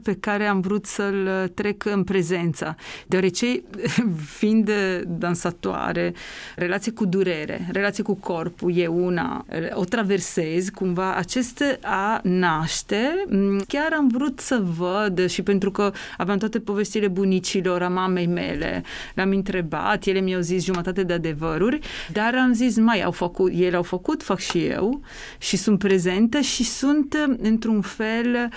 pe 0.02 0.16
care 0.20 0.44
am 0.44 0.60
vrut 0.60 0.86
să-l 0.86 1.50
trec 1.54 1.84
în 1.84 2.04
prezența, 2.04 2.74
deoarece 3.06 3.62
fiind 4.38 4.70
dansatoare, 5.06 6.12
relație 6.56 6.92
cu 6.92 7.04
durere, 7.04 7.68
relație 7.72 8.02
cu 8.02 8.14
corpul, 8.14 8.76
e 8.76 8.86
una, 8.86 9.44
o 9.72 9.84
traversez 9.84 10.68
cumva, 10.68 11.14
acest 11.14 11.62
a 11.82 12.20
naște, 12.22 13.24
chiar 13.68 13.92
am 13.92 14.01
vrut 14.08 14.40
să 14.40 14.62
văd 14.76 15.28
și 15.28 15.42
pentru 15.42 15.70
că 15.70 15.92
aveam 16.16 16.38
toate 16.38 16.60
povestile 16.60 17.08
bunicilor, 17.08 17.82
a 17.82 17.88
mamei 17.88 18.26
mele, 18.26 18.82
le-am 19.14 19.30
întrebat, 19.30 20.04
ele 20.04 20.20
mi-au 20.20 20.40
zis 20.40 20.64
jumătate 20.64 21.02
de 21.02 21.12
adevăruri, 21.12 21.78
dar 22.12 22.34
am 22.34 22.52
zis, 22.52 22.76
mai 22.76 23.02
au 23.02 23.10
făcut, 23.10 23.52
ele 23.54 23.76
au 23.76 23.82
făcut, 23.82 24.22
fac 24.22 24.38
și 24.38 24.64
eu 24.64 25.00
și 25.38 25.56
sunt 25.56 25.78
prezentă 25.78 26.40
și 26.40 26.64
sunt 26.64 27.16
într-un 27.38 27.80
fel, 27.80 28.48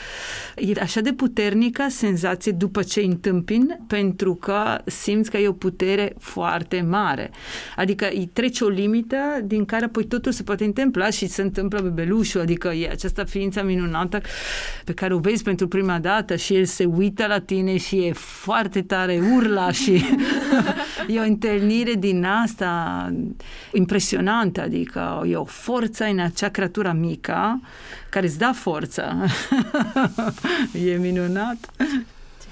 e 0.55 0.71
așa 0.81 1.01
de 1.01 1.13
puternică 1.13 1.85
senzație 1.89 2.51
după 2.51 2.83
ce 2.83 3.01
întâmpin, 3.01 3.79
pentru 3.87 4.35
că 4.35 4.77
simți 4.85 5.29
că 5.29 5.37
e 5.37 5.47
o 5.47 5.51
putere 5.51 6.13
foarte 6.19 6.85
mare. 6.89 7.31
Adică 7.75 8.07
îi 8.13 8.29
trece 8.33 8.63
o 8.63 8.67
limită 8.67 9.17
din 9.43 9.65
care 9.65 9.85
apoi 9.85 10.05
totul 10.05 10.31
se 10.31 10.43
poate 10.43 10.63
întâmpla 10.63 11.09
și 11.09 11.27
se 11.27 11.41
întâmplă 11.41 11.79
bebelușul, 11.81 12.41
adică 12.41 12.67
e 12.67 12.89
această 12.89 13.23
ființă 13.23 13.63
minunată 13.63 14.21
pe 14.85 14.93
care 14.93 15.13
o 15.13 15.19
vezi 15.19 15.34
pentru 15.43 15.67
prima 15.67 15.99
dată 15.99 16.35
și 16.35 16.55
el 16.55 16.65
se 16.65 16.85
uită 16.85 17.25
la 17.27 17.39
tine 17.39 17.77
și 17.77 17.95
e 17.95 18.13
foarte 18.13 18.81
tare, 18.81 19.21
urla 19.35 19.71
și 19.71 20.03
e 21.07 21.19
o 21.19 21.23
întâlnire 21.23 21.93
din 21.93 22.25
asta 22.25 23.11
impresionantă, 23.73 24.61
adică 24.61 25.23
e 25.29 25.35
o 25.35 25.45
forță 25.45 26.03
în 26.03 26.19
acea 26.19 26.49
creatură 26.49 26.95
mică 26.99 27.61
care 28.09 28.25
îți 28.25 28.37
da 28.37 28.51
forță. 28.53 29.25
e 30.87 30.97
minunat 30.97 31.57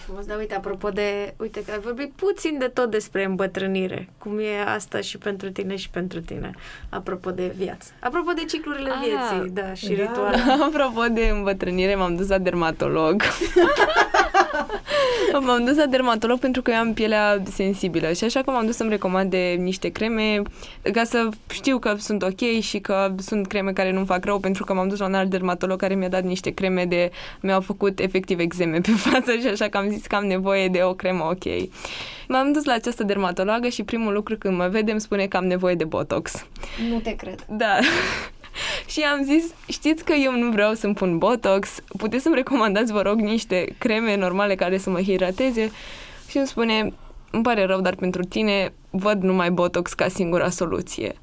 frumos, 0.04 0.26
dar 0.26 0.38
uite, 0.38 0.56
apropo 0.56 0.90
de, 0.90 1.34
uite 1.38 1.64
că 1.64 1.72
ai 1.72 1.80
vorbit 1.80 2.12
puțin 2.16 2.58
de 2.60 2.68
tot 2.68 2.92
despre 2.92 3.24
îmbătrânire, 3.24 4.10
cum 4.18 4.40
e 4.40 4.64
asta 4.76 5.02
și 5.02 5.18
pentru 5.18 5.52
tine 5.52 5.76
și 5.76 5.90
pentru 5.90 6.22
tine, 6.22 6.52
apropo 6.90 7.32
de 7.32 7.54
viață. 7.58 7.92
Apropo 8.00 8.32
de 8.32 8.44
ciclurile 8.46 8.90
ah, 8.90 8.98
vieții, 9.00 9.54
da, 9.54 9.74
și 9.74 9.94
da. 9.94 10.04
rituale. 10.04 10.38
Apropo 10.68 11.02
de 11.12 11.28
îmbătrânire, 11.28 11.96
m-am 11.96 12.16
dus 12.16 12.28
la 12.28 12.38
dermatolog. 12.38 13.22
m-am 15.42 15.66
dus 15.66 15.78
la 15.78 15.86
dermatolog 15.86 16.40
pentru 16.40 16.62
că 16.62 16.72
eu 16.72 16.78
am 16.78 16.94
pielea 16.94 17.44
sensibilă 17.52 18.12
și 18.12 18.24
așa 18.24 18.42
că 18.42 18.52
m-am 18.52 18.66
dus 18.66 18.76
să-mi 18.76 18.90
recomande 18.90 19.56
niște 19.60 19.90
creme 19.90 20.42
ca 20.94 21.04
să 21.04 21.30
știu 21.50 21.78
că 21.78 21.96
sunt 21.98 22.24
ok 22.24 22.60
și 22.62 22.80
că 22.80 23.16
sunt 23.18 23.48
creme 23.48 23.74
care 23.74 23.92
nu 23.92 24.06
fac 24.06 24.26
rău 24.26 24.40
pentru 24.40 24.64
că 24.64 24.74
m-am 24.74 24.88
dus 24.88 25.00
la 25.00 25.06
un 25.06 25.14
alt 25.14 25.30
dermatolog 25.30 25.80
care 25.80 25.96
mi-a 25.96 26.10
dat 26.10 26.24
niște 26.24 26.50
creme 26.50 26.86
de... 26.86 27.12
mi-au 27.40 27.62
făcut 27.62 28.00
efectiv 28.00 28.40
exeme 28.40 28.80
pe 28.80 28.92
față 29.10 29.32
și 29.32 29.48
așa 29.48 29.68
că 29.68 29.78
am 29.78 29.93
zis 29.94 30.06
că 30.06 30.16
am 30.16 30.26
nevoie 30.26 30.68
de 30.68 30.84
o 30.84 30.94
cremă 30.94 31.24
ok. 31.24 31.70
M-am 32.28 32.52
dus 32.52 32.64
la 32.64 32.74
această 32.74 33.04
dermatologă 33.04 33.68
și 33.68 33.84
primul 33.84 34.14
lucru 34.14 34.38
când 34.38 34.58
mă 34.58 34.68
vede 34.68 34.92
îmi 34.92 35.02
spune 35.02 35.26
că 35.26 35.38
am 35.38 35.46
nevoie 35.46 35.76
de 35.76 35.84
Botox. 35.84 36.46
Nu 36.90 37.00
te 37.00 37.16
cred. 37.16 37.46
Da. 37.50 37.80
și 38.94 39.02
am 39.02 39.24
zis, 39.24 39.44
știți 39.68 40.04
că 40.04 40.14
eu 40.14 40.38
nu 40.38 40.52
vreau 40.52 40.74
să-mi 40.74 40.94
pun 40.94 41.18
Botox, 41.18 41.70
puteți 41.98 42.24
să-mi 42.24 42.36
recomandați, 42.36 42.92
vă 42.92 43.02
rog, 43.02 43.20
niște 43.20 43.76
creme 43.78 44.16
normale 44.16 44.56
care 44.56 44.78
să 44.78 44.90
mă 44.90 45.02
hidrateze? 45.02 45.72
Și 46.28 46.38
îmi 46.38 46.48
spune, 46.48 46.94
îmi 47.32 47.44
pare 47.44 47.66
rău, 47.66 47.82
dar 47.82 47.96
pentru 47.96 48.24
tine 48.24 48.74
văd 48.90 49.22
numai 49.22 49.52
Botox 49.52 49.94
ca 49.94 50.08
singura 50.08 50.50
soluție. 50.50 51.16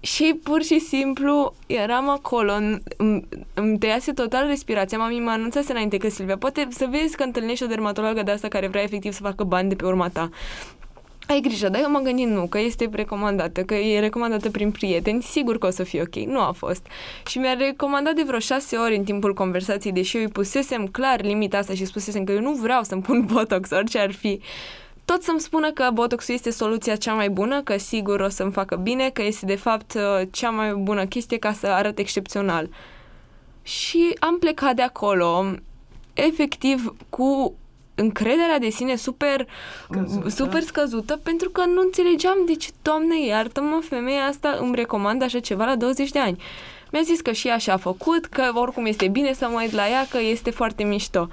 Și 0.00 0.40
pur 0.42 0.62
și 0.62 0.78
simplu 0.78 1.54
eram 1.66 2.08
acolo, 2.08 2.52
îmi, 2.96 3.28
îmi 3.54 3.78
tăiase 3.78 4.12
total 4.12 4.46
respirația, 4.46 4.98
mami 4.98 5.20
m-a 5.20 5.32
anunțat 5.32 5.64
înainte 5.68 5.96
că 5.96 6.08
Silvia, 6.08 6.36
poate 6.36 6.66
să 6.70 6.86
vezi 6.90 7.16
că 7.16 7.22
întâlnești 7.22 7.64
o 7.64 7.66
dermatologă 7.66 8.22
de 8.22 8.30
asta 8.30 8.48
care 8.48 8.66
vrea 8.66 8.82
efectiv 8.82 9.12
să 9.12 9.22
facă 9.22 9.44
bani 9.44 9.68
de 9.68 9.74
pe 9.74 9.86
urma 9.86 10.08
ta. 10.08 10.30
Ai 11.28 11.40
grijă, 11.40 11.68
dar 11.68 11.80
eu 11.80 11.90
m-am 11.90 12.02
gândit 12.02 12.26
nu, 12.26 12.46
că 12.46 12.58
este 12.58 12.88
recomandată, 12.92 13.62
că 13.62 13.74
e 13.74 14.00
recomandată 14.00 14.50
prin 14.50 14.70
prieteni, 14.70 15.22
sigur 15.22 15.58
că 15.58 15.66
o 15.66 15.70
să 15.70 15.82
fie 15.82 16.00
ok. 16.00 16.14
Nu 16.14 16.40
a 16.40 16.52
fost. 16.52 16.86
Și 17.26 17.38
mi-a 17.38 17.52
recomandat 17.52 18.14
de 18.14 18.22
vreo 18.26 18.38
șase 18.38 18.76
ori 18.76 18.96
în 18.96 19.04
timpul 19.04 19.34
conversației, 19.34 19.92
deși 19.92 20.16
eu 20.16 20.22
îi 20.22 20.28
pusesem 20.28 20.86
clar 20.86 21.22
limita 21.22 21.58
asta 21.58 21.74
și 21.74 21.84
spusesem 21.84 22.24
că 22.24 22.32
eu 22.32 22.40
nu 22.40 22.52
vreau 22.52 22.82
să-mi 22.82 23.02
pun 23.02 23.24
botox, 23.32 23.70
orice 23.70 23.98
ar 23.98 24.12
fi 24.12 24.40
tot 25.10 25.22
să-mi 25.22 25.40
spună 25.40 25.70
că 25.70 25.90
Botoxul 25.92 26.34
este 26.34 26.50
soluția 26.50 26.96
cea 26.96 27.14
mai 27.14 27.30
bună, 27.30 27.62
că 27.62 27.78
sigur 27.78 28.20
o 28.20 28.28
să-mi 28.28 28.52
facă 28.52 28.76
bine, 28.76 29.10
că 29.10 29.22
este 29.22 29.46
de 29.46 29.54
fapt 29.54 29.94
uh, 29.94 30.28
cea 30.30 30.50
mai 30.50 30.72
bună 30.72 31.06
chestie 31.06 31.38
ca 31.38 31.52
să 31.52 31.66
arăt 31.66 31.98
excepțional. 31.98 32.68
Și 33.62 34.14
am 34.18 34.38
plecat 34.38 34.74
de 34.74 34.82
acolo, 34.82 35.54
efectiv, 36.14 36.94
cu 37.08 37.54
încrederea 37.94 38.58
de 38.58 38.68
sine 38.68 38.96
super 38.96 39.46
scăzută. 39.84 40.28
super 40.28 40.62
scăzută 40.62 41.20
pentru 41.22 41.50
că 41.50 41.64
nu 41.64 41.80
înțelegeam 41.80 42.38
de 42.46 42.54
ce, 42.54 42.70
doamne, 42.82 43.24
iartă-mă, 43.26 43.80
femeia 43.82 44.24
asta 44.24 44.58
îmi 44.60 44.74
recomandă 44.74 45.24
așa 45.24 45.40
ceva 45.40 45.64
la 45.64 45.76
20 45.76 46.10
de 46.10 46.18
ani. 46.18 46.42
Mi-a 46.92 47.02
zis 47.02 47.20
că 47.20 47.32
și 47.32 47.48
așa 47.48 47.72
a 47.72 47.76
făcut, 47.76 48.26
că 48.26 48.50
oricum 48.54 48.86
este 48.86 49.08
bine 49.08 49.32
să 49.32 49.48
mă 49.50 49.60
uit 49.60 49.72
la 49.72 49.88
ea, 49.88 50.06
că 50.10 50.18
este 50.20 50.50
foarte 50.50 50.84
mișto. 50.84 51.28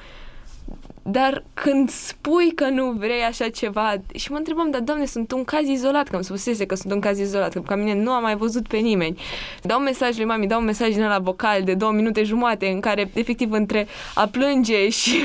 Dar 1.08 1.44
când 1.54 1.90
spui 1.90 2.52
că 2.56 2.70
nu 2.70 2.92
vrei 2.92 3.22
așa 3.22 3.50
ceva 3.50 3.94
și 4.16 4.32
mă 4.32 4.38
întrebam, 4.38 4.72
dar 4.72 4.82
doamne, 4.82 5.06
sunt 5.06 5.32
un 5.32 5.44
caz 5.44 5.68
izolat, 5.68 6.08
că 6.08 6.16
îmi 6.16 6.24
spusese 6.24 6.66
că 6.66 6.76
sunt 6.76 6.94
un 6.94 7.00
caz 7.00 7.20
izolat, 7.20 7.54
că 7.54 7.60
ca 7.60 7.76
mine 7.76 7.94
nu 7.94 8.12
am 8.12 8.22
mai 8.22 8.36
văzut 8.36 8.68
pe 8.68 8.78
nimeni. 8.78 9.20
Dau 9.62 9.78
un 9.78 9.84
mesaj 9.84 10.18
lui 10.18 10.26
mami, 10.26 10.48
dau 10.48 10.60
un 10.60 10.66
mesaj 10.66 10.94
din 10.94 11.08
la 11.08 11.20
vocal 11.20 11.64
de 11.64 11.74
două 11.74 11.92
minute 11.92 12.24
jumate 12.24 12.68
în 12.68 12.80
care 12.80 13.10
efectiv 13.14 13.52
între 13.52 13.88
a 14.16 14.28
plânge 14.28 14.90
și 14.90 15.16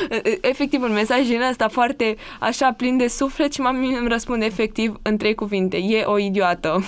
efectiv 0.52 0.82
un 0.82 0.92
mesaj 0.92 1.26
din 1.26 1.42
asta 1.42 1.68
foarte 1.68 2.16
așa 2.40 2.72
plin 2.72 2.96
de 2.96 3.06
suflet 3.06 3.52
și 3.52 3.60
mami 3.60 3.96
îmi 3.96 4.08
răspunde 4.08 4.44
efectiv 4.44 4.98
în 5.02 5.16
trei 5.16 5.34
cuvinte, 5.34 5.76
e 5.76 6.02
o 6.04 6.18
idiotă. 6.18 6.84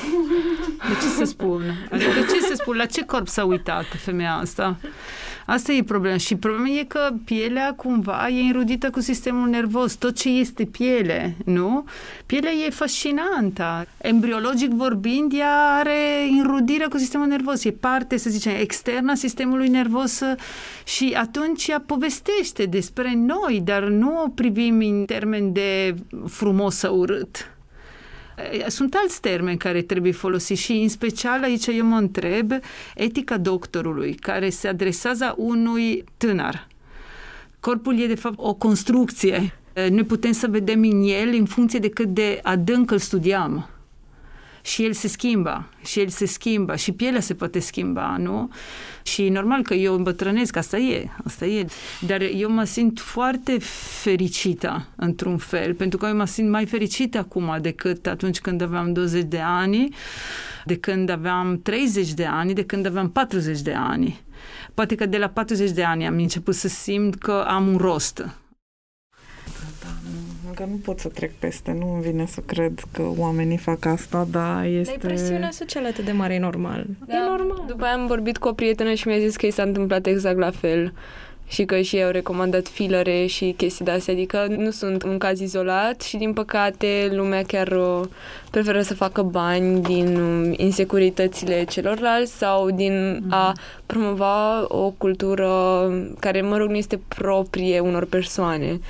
De 0.88 0.94
ce 0.94 1.07
să 1.07 1.24
spun? 1.24 1.88
Adică 1.90 2.11
de 2.11 2.26
ce 2.32 2.40
să 2.40 2.55
spun? 2.55 2.76
La 2.76 2.86
ce 2.86 3.05
corp 3.05 3.28
s-a 3.28 3.44
uitat 3.44 3.84
femeia 4.05 4.34
asta? 4.34 4.76
Asta 5.47 5.72
e 5.72 5.82
problema. 5.82 6.16
Și 6.16 6.36
problema 6.36 6.68
e 6.68 6.84
că 6.84 7.11
pielea 7.24 7.74
cumva 7.74 8.28
e 8.28 8.40
înrudită 8.40 8.90
cu 8.90 9.01
sistemul 9.01 9.49
nervos. 9.49 9.95
Tot 9.95 10.16
ce 10.16 10.28
este 10.28 10.64
piele, 10.64 11.36
nu? 11.45 11.84
Pielea 12.26 12.51
e 12.66 12.70
fascinantă. 12.70 13.86
Embriologic 13.99 14.70
vorbind, 14.70 15.32
ea 15.32 15.76
are 15.78 16.28
înrudire 16.30 16.86
cu 16.86 16.99
sistemul 16.99 17.26
nervos. 17.26 17.64
E 17.64 17.70
parte, 17.70 18.16
să 18.16 18.30
zicem, 18.30 18.53
externă 18.61 19.11
a 19.11 19.14
sistemului 19.14 19.68
nervos 19.68 20.20
și 20.84 21.14
atunci 21.16 21.66
ea 21.66 21.82
povestește 21.86 22.64
despre 22.64 23.12
noi, 23.16 23.61
dar 23.64 23.82
nu 23.82 24.22
o 24.22 24.28
privim 24.28 24.78
în 24.78 25.05
termen 25.05 25.53
de 25.53 25.95
frumos 26.26 26.74
sau 26.74 26.99
urât 26.99 27.51
Sunt 28.66 28.95
alți 28.95 29.20
termeni 29.20 29.59
care 29.59 29.83
trebuie 29.83 30.12
folosiți 30.12 30.61
și 30.61 30.72
în 30.72 30.89
special 30.89 31.43
aici 31.43 31.66
eu 31.66 31.87
mă 31.87 31.97
întreb 31.97 32.53
etica 32.95 33.37
doctorului 33.39 34.14
care 34.14 34.51
se 34.51 34.68
adresează 34.68 35.35
unui 35.37 36.05
tânăr. 36.16 36.66
Corpul 37.61 38.01
e 38.01 38.07
de 38.07 38.14
fapt 38.14 38.39
o 38.39 38.55
construcție. 38.55 39.59
Noi 39.91 40.05
putem 40.05 40.33
să 40.33 40.47
vedem 40.47 40.83
în 40.83 41.03
el 41.03 41.35
în 41.39 41.45
funcție 41.45 41.78
de 41.78 41.89
cât 41.89 42.09
de 42.09 42.41
adânc 42.43 42.91
îl 42.91 42.99
studiam 42.99 43.68
și 44.62 44.84
el 44.84 44.92
se 44.92 45.08
schimbă, 45.08 45.68
și 45.84 46.00
el 46.00 46.08
se 46.08 46.26
schimbă, 46.26 46.76
și 46.76 46.92
pielea 46.92 47.20
se 47.20 47.34
poate 47.34 47.58
schimba, 47.58 48.16
nu? 48.16 48.50
Și 49.02 49.28
normal 49.28 49.62
că 49.62 49.74
eu 49.74 49.94
îmbătrânesc, 49.94 50.56
asta 50.56 50.78
e, 50.78 51.08
asta 51.24 51.46
e. 51.46 51.66
Dar 52.00 52.20
eu 52.20 52.50
mă 52.50 52.64
simt 52.64 53.00
foarte 53.00 53.58
fericită, 54.02 54.86
într-un 54.96 55.38
fel, 55.38 55.74
pentru 55.74 55.98
că 55.98 56.06
eu 56.06 56.16
mă 56.16 56.24
simt 56.26 56.50
mai 56.50 56.66
fericită 56.66 57.18
acum 57.18 57.58
decât 57.60 58.06
atunci 58.06 58.40
când 58.40 58.60
aveam 58.60 58.92
20 58.92 59.24
de 59.24 59.40
ani, 59.40 59.94
de 60.64 60.76
când 60.76 61.08
aveam 61.08 61.60
30 61.62 62.12
de 62.12 62.24
ani, 62.24 62.54
de 62.54 62.64
când 62.64 62.86
aveam 62.86 63.10
40 63.10 63.60
de 63.60 63.72
ani. 63.72 64.20
Poate 64.74 64.94
că 64.94 65.06
de 65.06 65.18
la 65.18 65.28
40 65.28 65.70
de 65.70 65.84
ani 65.84 66.06
am 66.06 66.16
început 66.16 66.54
să 66.54 66.68
simt 66.68 67.14
că 67.14 67.44
am 67.48 67.66
un 67.66 67.76
rost 67.76 68.26
încă 70.62 70.74
nu 70.74 70.80
pot 70.84 70.98
să 70.98 71.08
trec 71.08 71.32
peste, 71.38 71.72
nu 71.78 71.92
îmi 71.92 72.02
vine 72.02 72.26
să 72.26 72.40
cred 72.40 72.82
că 72.92 73.02
oamenii 73.16 73.56
fac 73.56 73.84
asta, 73.84 74.26
dar 74.30 74.64
este... 74.64 74.96
Dar 75.00 75.10
presiunea 75.10 75.50
socială 75.50 75.86
atât 75.86 76.04
de 76.04 76.12
mare, 76.12 76.34
e 76.34 76.38
normal. 76.38 76.86
Da. 77.06 77.14
E 77.14 77.18
normal. 77.28 77.64
După 77.66 77.84
aia 77.84 77.94
am 77.94 78.06
vorbit 78.06 78.38
cu 78.38 78.48
o 78.48 78.52
prietenă 78.52 78.94
și 78.94 79.08
mi-a 79.08 79.18
zis 79.18 79.36
că 79.36 79.46
i 79.46 79.50
s-a 79.50 79.62
întâmplat 79.62 80.06
exact 80.06 80.38
la 80.38 80.50
fel 80.50 80.92
și 81.48 81.64
că 81.64 81.80
și 81.80 81.96
ei 81.96 82.04
au 82.04 82.10
recomandat 82.10 82.66
filere 82.66 83.26
și 83.26 83.54
chestii 83.56 83.84
de 83.84 83.90
astea, 83.90 84.14
adică 84.14 84.46
nu 84.48 84.70
sunt 84.70 85.02
un 85.02 85.18
caz 85.18 85.40
izolat 85.40 86.00
și 86.00 86.16
din 86.16 86.32
păcate 86.32 87.10
lumea 87.10 87.42
chiar 87.42 87.68
uh, 87.68 88.00
preferă 88.50 88.82
să 88.82 88.94
facă 88.94 89.22
bani 89.22 89.82
din 89.82 90.16
um, 90.16 90.54
insecuritățile 90.56 91.64
celorlalți 91.64 92.32
sau 92.32 92.70
din 92.70 93.24
a 93.28 93.48
mhm. 93.48 93.60
promova 93.86 94.64
o 94.68 94.90
cultură 94.90 95.50
care, 96.18 96.40
mă 96.40 96.56
rog, 96.56 96.68
nu 96.68 96.76
este 96.76 97.00
proprie 97.08 97.80
unor 97.80 98.04
persoane 98.04 98.80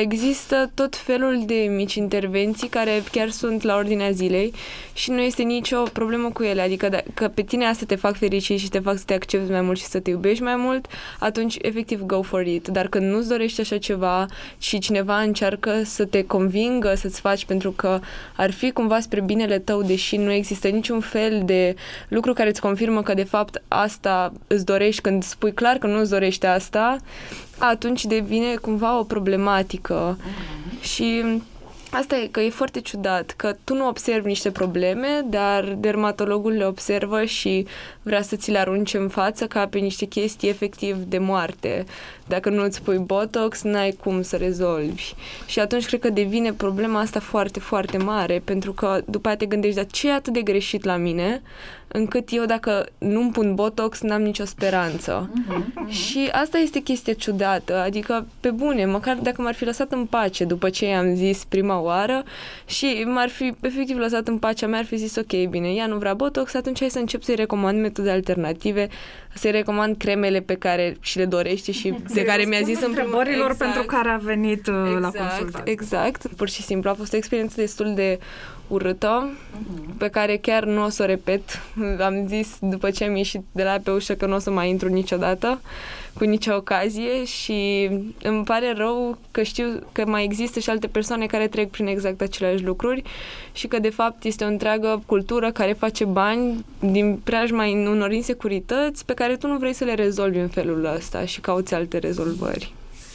există 0.00 0.70
tot 0.74 0.96
felul 0.96 1.42
de 1.46 1.54
mici 1.54 1.94
intervenții 1.94 2.68
care 2.68 3.02
chiar 3.12 3.30
sunt 3.30 3.62
la 3.62 3.76
ordinea 3.76 4.10
zilei 4.10 4.52
și 4.92 5.10
nu 5.10 5.20
este 5.20 5.42
nicio 5.42 5.82
problemă 5.82 6.30
cu 6.30 6.42
ele. 6.42 6.60
Adică 6.60 6.88
dacă 6.88 7.28
pe 7.28 7.42
tine 7.42 7.64
asta 7.64 7.84
te 7.86 7.94
fac 7.94 8.16
fericit 8.16 8.58
și 8.58 8.68
te 8.68 8.78
fac 8.78 8.96
să 8.98 9.02
te 9.06 9.14
accepti 9.14 9.50
mai 9.50 9.60
mult 9.60 9.78
și 9.78 9.84
să 9.84 10.00
te 10.00 10.10
iubești 10.10 10.42
mai 10.42 10.56
mult, 10.56 10.86
atunci 11.18 11.56
efectiv 11.60 12.00
go 12.00 12.22
for 12.22 12.46
it. 12.46 12.68
Dar 12.68 12.88
când 12.88 13.12
nu-ți 13.12 13.28
dorești 13.28 13.60
așa 13.60 13.78
ceva 13.78 14.26
și 14.58 14.78
cineva 14.78 15.20
încearcă 15.20 15.82
să 15.84 16.04
te 16.04 16.24
convingă 16.24 16.94
să-ți 16.94 17.20
faci 17.20 17.44
pentru 17.44 17.70
că 17.70 18.00
ar 18.36 18.50
fi 18.50 18.70
cumva 18.70 19.00
spre 19.00 19.20
binele 19.20 19.58
tău, 19.58 19.82
deși 19.82 20.16
nu 20.16 20.32
există 20.32 20.68
niciun 20.68 21.00
fel 21.00 21.42
de 21.44 21.74
lucru 22.08 22.32
care 22.32 22.48
îți 22.48 22.60
confirmă 22.60 23.02
că 23.02 23.14
de 23.14 23.24
fapt 23.24 23.62
asta 23.68 24.32
îți 24.46 24.64
dorești 24.64 25.00
când 25.00 25.22
spui 25.22 25.52
clar 25.52 25.76
că 25.76 25.86
nu 25.86 25.98
îți 25.98 26.10
dorești 26.10 26.46
asta, 26.46 26.96
atunci 27.58 28.04
devine 28.04 28.54
cumva 28.54 28.98
o 28.98 29.02
problematică. 29.02 30.16
Mm-hmm. 30.18 30.80
Și 30.80 31.24
Asta 31.90 32.16
e 32.16 32.26
că 32.26 32.40
e 32.40 32.50
foarte 32.50 32.80
ciudat, 32.80 33.34
că 33.36 33.56
tu 33.64 33.74
nu 33.74 33.88
observi 33.88 34.26
niște 34.26 34.50
probleme, 34.50 35.24
dar 35.24 35.64
dermatologul 35.64 36.52
le 36.52 36.64
observă 36.64 37.24
și 37.24 37.66
vrea 38.02 38.22
să 38.22 38.36
ți 38.36 38.50
le 38.50 38.58
arunce 38.58 38.96
în 38.96 39.08
față 39.08 39.46
ca 39.46 39.66
pe 39.66 39.78
niște 39.78 40.04
chestii 40.04 40.48
efectiv 40.48 40.96
de 40.96 41.18
moarte. 41.18 41.84
Dacă 42.26 42.48
nu 42.48 42.62
îți 42.62 42.82
pui 42.82 42.98
Botox, 42.98 43.62
n-ai 43.62 43.90
cum 43.90 44.22
să 44.22 44.36
rezolvi. 44.36 45.14
Și 45.46 45.60
atunci 45.60 45.86
cred 45.86 46.00
că 46.00 46.10
devine 46.10 46.52
problema 46.52 47.00
asta 47.00 47.20
foarte, 47.20 47.60
foarte 47.60 47.96
mare, 47.96 48.42
pentru 48.44 48.72
că 48.72 49.00
după 49.04 49.28
aia 49.28 49.36
te 49.36 49.46
gândești, 49.46 49.76
dar 49.76 49.86
ce 49.86 50.08
e 50.08 50.12
atât 50.12 50.32
de 50.32 50.42
greșit 50.42 50.84
la 50.84 50.96
mine, 50.96 51.42
încât 51.96 52.28
eu 52.30 52.44
dacă 52.44 52.86
nu-mi 52.98 53.30
pun 53.30 53.54
Botox, 53.54 54.00
n-am 54.00 54.22
nicio 54.22 54.44
speranță. 54.44 55.30
Uh-huh, 55.30 55.56
uh-huh. 55.56 55.90
Și 55.90 56.28
asta 56.32 56.58
este 56.58 56.80
chestia 56.80 57.12
ciudată, 57.12 57.76
adică 57.76 58.26
pe 58.40 58.50
bune, 58.50 58.84
măcar 58.84 59.16
dacă 59.16 59.42
m-ar 59.42 59.54
fi 59.54 59.64
lăsat 59.64 59.92
în 59.92 60.04
pace 60.04 60.44
după 60.44 60.70
ce 60.70 60.86
i-am 60.86 61.14
zis 61.14 61.44
prima 61.44 61.80
oară 61.80 62.24
și 62.64 63.04
m-ar 63.06 63.28
fi 63.28 63.54
efectiv 63.60 63.98
lăsat 63.98 64.28
în 64.28 64.38
pace, 64.38 64.66
mi-ar 64.66 64.84
fi 64.84 64.96
zis 64.96 65.16
ok, 65.16 65.48
bine, 65.48 65.68
ea 65.68 65.86
nu 65.86 65.96
vrea 65.96 66.14
Botox, 66.14 66.54
atunci 66.54 66.78
hai 66.78 66.90
să 66.90 66.98
încep 66.98 67.22
să-i 67.22 67.34
recomand 67.34 67.80
metode 67.80 68.10
alternative, 68.10 68.88
să-i 69.34 69.50
recomand 69.50 69.96
cremele 69.96 70.40
pe 70.40 70.54
care 70.54 70.96
și 71.00 71.18
le 71.18 71.24
dorește 71.24 71.72
și 71.72 71.94
de 72.14 72.24
care 72.24 72.44
mi-a 72.44 72.60
zis 72.60 72.82
în 72.82 72.92
primul 72.92 73.26
exact. 73.26 73.58
pentru 73.58 73.82
care 73.82 74.08
a 74.08 74.16
venit 74.16 74.66
exact, 74.66 75.00
la 75.00 75.10
consultație. 75.10 75.72
Exact, 75.72 76.26
pur 76.36 76.48
și 76.48 76.62
simplu 76.62 76.90
a 76.90 76.94
fost 76.94 77.12
o 77.12 77.16
experiență 77.16 77.54
destul 77.56 77.94
de 77.94 78.18
urâtă, 78.68 79.30
uh-huh. 79.30 79.98
pe 79.98 80.08
care 80.08 80.36
chiar 80.36 80.64
nu 80.64 80.84
o 80.84 80.88
să 80.88 81.02
o 81.02 81.06
repet. 81.06 81.42
Am 82.00 82.26
zis 82.26 82.56
după 82.60 82.90
ce 82.90 83.04
am 83.04 83.16
ieșit 83.16 83.42
de 83.52 83.62
la 83.62 83.80
pe 83.82 83.90
ușă 83.90 84.14
că 84.14 84.26
nu 84.26 84.34
o 84.34 84.38
să 84.38 84.50
mai 84.50 84.68
intru 84.68 84.88
niciodată, 84.88 85.60
cu 86.14 86.24
nicio 86.24 86.54
ocazie 86.54 87.24
și 87.24 87.90
îmi 88.22 88.44
pare 88.44 88.72
rău 88.76 89.18
că 89.30 89.42
știu 89.42 89.82
că 89.92 90.06
mai 90.06 90.24
există 90.24 90.58
și 90.58 90.70
alte 90.70 90.86
persoane 90.86 91.26
care 91.26 91.48
trec 91.48 91.70
prin 91.70 91.86
exact 91.86 92.20
aceleași 92.20 92.64
lucruri 92.64 93.02
și 93.52 93.66
că 93.66 93.78
de 93.78 93.90
fapt 93.90 94.24
este 94.24 94.44
o 94.44 94.46
întreagă 94.46 95.02
cultură 95.06 95.52
care 95.52 95.72
face 95.72 96.04
bani 96.04 96.64
din 96.80 97.20
preajma 97.24 97.64
unor 97.66 98.12
insecurități 98.12 99.04
pe 99.04 99.14
care 99.14 99.36
tu 99.36 99.46
nu 99.46 99.58
vrei 99.58 99.72
să 99.72 99.84
le 99.84 99.94
rezolvi 99.94 100.38
în 100.38 100.48
felul 100.48 100.84
ăsta 100.96 101.24
și 101.24 101.40
cauți 101.40 101.74
alte 101.74 101.98
rezolvări. 101.98 102.72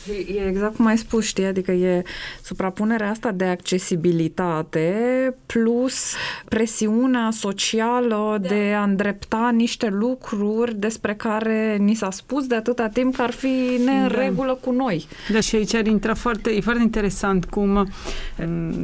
E 0.10 0.48
exact 0.48 0.76
cum 0.76 0.86
ai 0.86 0.98
spus, 0.98 1.26
știi, 1.26 1.46
adică 1.46 1.72
e 1.72 2.04
suprapunerea 2.44 3.10
asta 3.10 3.32
de 3.32 3.46
accesibilitate 3.46 5.36
plus 5.46 6.14
presiunea 6.48 7.30
socială 7.32 8.38
da. 8.42 8.48
de 8.48 8.74
a 8.78 8.84
îndrepta 8.84 9.52
niște 9.54 9.88
lucruri 9.88 10.76
despre 10.76 11.16
care 11.16 11.78
ni 11.80 11.94
s-a 11.94 12.12
spus 12.12 12.48
de 12.48 12.56
atâta 12.56 12.88
timp 12.88 13.16
că 13.16 13.22
ar 13.22 13.32
fi 13.32 13.80
ne 13.86 14.08
da. 14.08 14.22
regulă 14.22 14.58
cu 14.62 14.72
noi. 14.72 15.08
Da, 15.32 15.40
și 15.40 15.56
aici 15.56 15.74
ar 15.74 15.86
intra 15.86 16.14
foarte, 16.14 16.50
e 16.50 16.62
foarte 16.62 16.82
interesant 16.82 17.46
cum, 17.46 17.90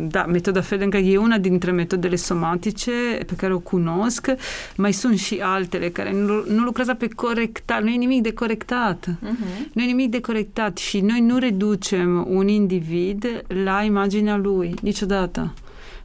da, 0.07 0.25
metoda 0.25 0.61
Fedenca 0.61 0.97
e 0.97 1.17
una 1.17 1.37
dintre 1.37 1.71
metodele 1.71 2.15
somatice 2.15 2.91
pe 3.27 3.33
care 3.37 3.53
o 3.53 3.59
cunosc, 3.59 4.27
mai 4.75 4.93
sunt 4.93 5.17
și 5.17 5.39
altele 5.41 5.89
care 5.89 6.11
nu, 6.11 6.43
nu 6.47 6.63
lucrează 6.63 6.93
pe 6.93 7.07
corectat, 7.07 7.83
nu 7.83 7.89
e 7.89 7.95
nimic 7.95 8.21
de 8.21 8.33
corectat, 8.33 9.05
uh-huh. 9.09 9.71
nu 9.73 9.81
e 9.81 9.85
nimic 9.85 10.09
de 10.11 10.19
corectat 10.19 10.77
și 10.77 10.99
noi 11.07 11.21
nu 11.21 11.37
reducem 11.37 12.25
un 12.29 12.47
individ 12.47 13.43
la 13.47 13.81
imaginea 13.83 14.37
lui, 14.37 14.73
niciodată 14.81 15.53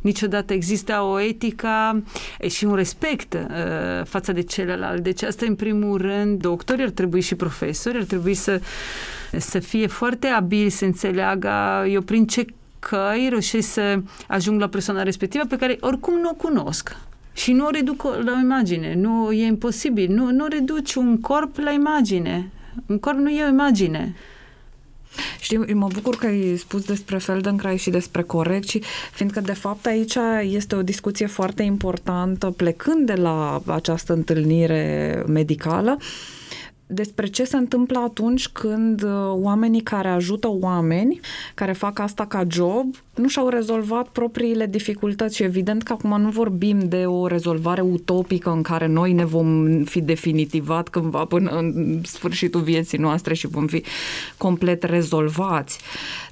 niciodată 0.03 0.53
există 0.53 1.01
o 1.01 1.21
etică 1.21 2.03
și 2.49 2.65
un 2.65 2.75
respect 2.75 3.35
uh, 3.35 4.05
față 4.05 4.33
de 4.33 4.41
celălalt. 4.41 5.03
Deci 5.03 5.23
asta 5.23 5.47
în 5.49 5.55
primul 5.55 5.99
rând, 5.99 6.41
doctori 6.41 6.83
ar 6.83 6.91
trebui 6.91 7.21
și 7.21 7.35
profesori 7.35 7.97
ar 7.97 8.05
trebui 8.05 8.35
să, 8.35 8.61
să 9.39 9.59
fie 9.59 9.87
foarte 9.87 10.27
abili 10.27 10.71
să 10.71 10.85
înțeleagă 10.85 11.51
eu 11.89 12.01
prin 12.01 12.27
ce 12.27 12.47
căi 12.79 13.27
reușesc 13.29 13.73
să 13.73 14.01
ajung 14.29 14.61
la 14.61 14.69
persoana 14.69 15.03
respectivă 15.03 15.45
pe 15.49 15.57
care 15.57 15.77
oricum 15.81 16.19
nu 16.21 16.29
o 16.29 16.35
cunosc. 16.35 16.97
Și 17.33 17.53
nu 17.53 17.67
o 17.67 17.71
reduc 17.71 18.03
la 18.03 18.33
o 18.33 18.41
imagine, 18.43 18.95
nu 18.95 19.33
e 19.33 19.47
imposibil, 19.47 20.13
nu, 20.13 20.31
nu 20.31 20.47
reduci 20.47 20.95
un 20.95 21.21
corp 21.21 21.57
la 21.57 21.71
imagine. 21.71 22.51
Un 22.87 22.99
corp 22.99 23.19
nu 23.19 23.31
e 23.31 23.45
o 23.45 23.49
imagine. 23.49 24.15
Știu, 25.43 25.65
mă 25.75 25.89
bucur 25.93 26.17
că 26.17 26.27
ai 26.27 26.57
spus 26.57 26.85
despre 26.85 27.19
Feldenkrais 27.19 27.81
și 27.81 27.91
despre 27.91 28.23
corecții, 28.23 28.83
fiindcă 29.13 29.41
de 29.41 29.53
fapt 29.53 29.87
aici 29.87 30.15
este 30.43 30.75
o 30.75 30.83
discuție 30.83 31.27
foarte 31.27 31.63
importantă 31.63 32.51
plecând 32.51 33.07
de 33.07 33.15
la 33.15 33.63
această 33.67 34.13
întâlnire 34.13 35.23
medicală 35.27 35.99
despre 36.93 37.27
ce 37.27 37.45
se 37.45 37.57
întâmplă 37.57 37.99
atunci 37.99 38.49
când 38.49 39.03
uh, 39.03 39.11
oamenii 39.29 39.81
care 39.81 40.09
ajută 40.09 40.49
oameni, 40.51 41.21
care 41.55 41.73
fac 41.73 41.99
asta 41.99 42.27
ca 42.27 42.45
job, 42.49 42.95
nu 43.15 43.29
și-au 43.29 43.49
rezolvat 43.49 44.09
propriile 44.09 44.67
dificultăți 44.67 45.37
și 45.37 45.43
evident 45.43 45.83
că 45.83 45.93
acum 45.93 46.21
nu 46.21 46.29
vorbim 46.29 46.79
de 46.79 47.05
o 47.07 47.27
rezolvare 47.27 47.81
utopică 47.81 48.51
în 48.51 48.63
care 48.63 48.87
noi 48.87 49.13
ne 49.13 49.25
vom 49.25 49.83
fi 49.85 50.01
definitivat 50.01 50.89
cândva 50.89 51.25
până 51.25 51.51
în 51.51 52.01
sfârșitul 52.05 52.61
vieții 52.61 52.99
noastre 52.99 53.35
și 53.35 53.47
vom 53.47 53.67
fi 53.67 53.83
complet 54.37 54.83
rezolvați. 54.83 55.79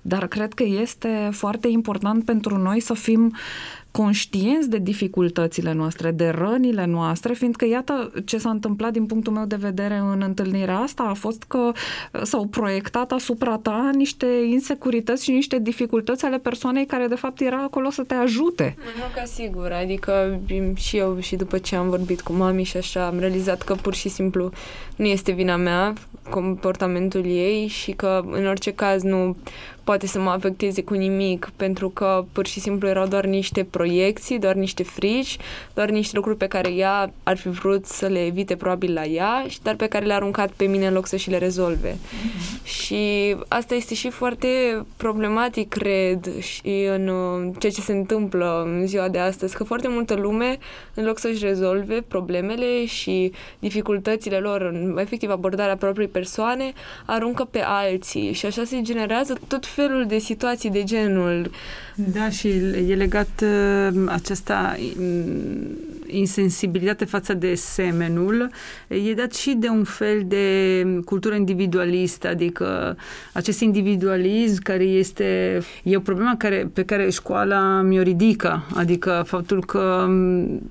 Dar 0.03 0.27
cred 0.27 0.53
că 0.53 0.63
este 0.63 1.29
foarte 1.33 1.69
important 1.69 2.25
pentru 2.25 2.59
noi 2.59 2.81
să 2.81 2.95
fim 2.95 3.25
uh, 3.27 3.80
conștienți 3.91 4.71
de 4.71 4.79
dificultățile 4.79 5.73
noastre, 5.73 6.11
de 6.11 6.29
rănile 6.29 6.85
noastre, 6.85 7.33
fiindcă 7.33 7.67
iată 7.67 8.13
ce 8.25 8.39
s-a 8.39 8.51
întâmplat 8.51 8.93
din 8.93 9.07
punctul 9.07 9.33
meu 9.33 9.45
de 9.45 9.57
vedere 9.57 9.97
în 9.97 10.23
întâlnirea 10.25 10.79
asta 10.79 11.03
a 11.03 11.15
fost 11.15 11.43
că 11.43 11.59
uh, 11.59 12.21
s-au 12.23 12.47
proiectat 12.47 13.13
asupra 13.13 13.57
ta 13.57 13.91
niște 13.95 14.27
insecurități 14.49 15.25
și 15.25 15.31
niște 15.31 15.59
dificultăți 15.59 16.25
ale 16.25 16.39
persoanei 16.39 16.87
care 16.87 17.07
de 17.07 17.15
fapt 17.15 17.41
era 17.41 17.63
acolo 17.63 17.91
să 17.91 18.03
te 18.03 18.15
ajute. 18.15 18.77
Nu 18.79 19.03
ca 19.15 19.25
sigur, 19.25 19.73
adică 19.73 20.41
și 20.77 20.97
eu 20.97 21.19
și 21.21 21.37
după 21.37 21.59
ce 21.59 21.77
am 21.77 21.89
vorbit 21.89 22.21
cu 22.21 22.33
mami 22.33 22.63
și 22.63 22.77
așa 22.77 23.07
am 23.07 23.19
realizat 23.19 23.63
că 23.63 23.75
pur 23.75 23.95
și 23.95 24.09
simplu 24.09 24.51
nu 24.97 25.07
este 25.07 25.33
vina 25.33 25.57
mea 25.57 25.93
comportamentul 26.31 27.25
ei 27.25 27.67
și 27.67 27.93
că 27.93 28.25
în 28.31 28.47
orice 28.47 28.73
caz 28.73 29.03
nu 29.03 29.37
poate 29.85 30.07
să 30.07 30.19
mă 30.21 30.31
afecteze 30.31 30.83
cu 30.83 30.95
nimic, 30.95 31.51
pentru 31.57 31.89
că 31.89 32.25
pur 32.33 32.47
și 32.47 32.61
simplu 32.61 32.89
erau 32.89 33.07
doar 33.07 33.25
niște 33.25 33.65
proiecții, 33.65 34.39
doar 34.39 34.55
niște 34.55 34.83
frici, 34.83 35.37
doar 35.75 35.91
niște 35.91 36.17
lucruri 36.17 36.37
pe 36.37 36.47
care 36.47 36.73
ea 36.73 37.13
ar 37.23 37.37
fi 37.37 37.49
vrut 37.49 37.87
să 37.87 38.07
le 38.07 38.27
evite 38.27 38.57
probabil 38.57 38.93
la 38.93 39.05
ea, 39.05 39.47
dar 39.63 39.75
pe 39.75 39.87
care 39.87 40.07
le-a 40.07 40.17
aruncat 40.17 40.51
pe 40.51 40.65
mine 40.65 40.87
în 40.87 40.93
loc 40.93 41.07
să 41.07 41.17
și 41.17 41.31
le 41.31 41.39
rezolve. 41.39 41.93
Mm-hmm. 41.93 42.65
Și 42.65 43.37
asta 43.49 43.75
este 43.75 43.95
și 43.95 44.11
foarte 44.11 44.49
problematic, 44.97 45.69
cred, 45.69 46.39
și 46.41 46.89
în 46.95 47.09
uh, 47.09 47.55
ceea 47.59 47.73
ce 47.73 47.81
se 47.81 47.93
întâmplă 47.93 48.63
în 48.65 48.87
ziua 48.87 49.09
de 49.09 49.19
astăzi, 49.19 49.57
că 49.57 49.65
foarte 49.65 49.89
multă 49.89 50.15
lume, 50.15 50.59
în 50.95 51.05
loc 51.05 51.19
să-și 51.19 51.45
rezolve 51.45 52.05
problemele 52.09 52.87
și 52.87 53.33
dificultățile 53.59 54.39
lor 54.39 54.61
în 54.61 54.99
efectiv 54.99 55.31
abordarea 55.31 55.77
propriei 55.77 56.09
persoane, 56.09 56.73
aruncă 57.07 57.45
pe 57.51 57.63
alții 57.65 58.33
și 58.33 58.47
așa 58.47 58.65
se 58.65 58.83
generează 58.83 59.39
tot 59.49 59.67
felul 59.75 60.07
de 60.07 60.19
situații 60.19 60.71
de 60.71 60.85
genul. 60.85 61.51
Da, 61.95 62.29
și 62.29 62.49
e 62.89 62.95
legat 62.95 63.43
uh, 63.43 64.03
aceasta 64.07 64.77
mm, 64.97 65.79
insensibilitate 66.07 67.05
față 67.05 67.35
de 67.35 67.55
semenul, 67.55 68.51
e 68.89 69.15
dat 69.15 69.35
și 69.35 69.55
de 69.59 69.69
un 69.69 69.85
fel 69.85 70.23
de 70.27 70.85
cultură 71.05 71.35
individualistă, 71.35 72.29
adică 72.29 72.97
acest 73.33 73.61
individualism 73.61 74.63
care 74.63 74.85
este, 74.85 75.61
e 75.83 75.97
o 75.97 76.01
problemă 76.01 76.35
care, 76.39 76.71
pe 76.73 76.85
care 76.85 77.11
școala 77.11 77.81
mi-o 77.81 78.03
ridică, 78.03 78.67
adică 78.75 79.23
faptul 79.27 79.65
că 79.65 80.05
mm, 80.09 80.71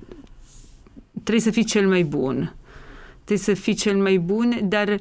trebuie 1.22 1.44
să 1.44 1.50
fii 1.50 1.64
cel 1.64 1.88
mai 1.88 2.02
bun 2.02 2.54
trebuie 3.30 3.56
să 3.56 3.62
fii 3.62 3.74
cel 3.74 3.96
mai 3.96 4.18
bun, 4.18 4.58
dar 4.62 4.98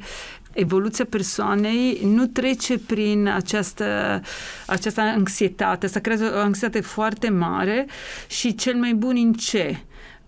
evoluția 0.53 1.05
persoanei 1.09 1.99
nu 2.03 2.25
trece 2.25 2.79
prin 2.79 3.27
această, 3.27 4.21
această 4.65 5.01
anxietate. 5.01 5.85
Asta 5.85 5.99
creează 5.99 6.31
o 6.35 6.39
anxietate 6.39 6.81
foarte 6.81 7.29
mare 7.29 7.87
și 8.27 8.55
cel 8.55 8.75
mai 8.75 8.93
bun 8.93 9.15
în 9.17 9.33
ce? 9.33 9.77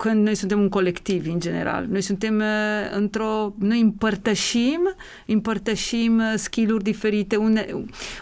Când 0.02 0.24
noi 0.24 0.34
suntem 0.34 0.60
un 0.60 0.68
colectiv 0.68 1.26
în 1.32 1.40
general. 1.40 1.86
Noi 1.90 2.00
suntem 2.00 2.36
uh, 2.36 2.96
într-o... 2.96 3.54
Noi 3.58 3.80
împărtășim, 3.80 4.94
împărtășim 5.26 6.18
uh, 6.18 6.32
skill-uri 6.36 6.82
diferite, 6.82 7.36
une, 7.36 7.66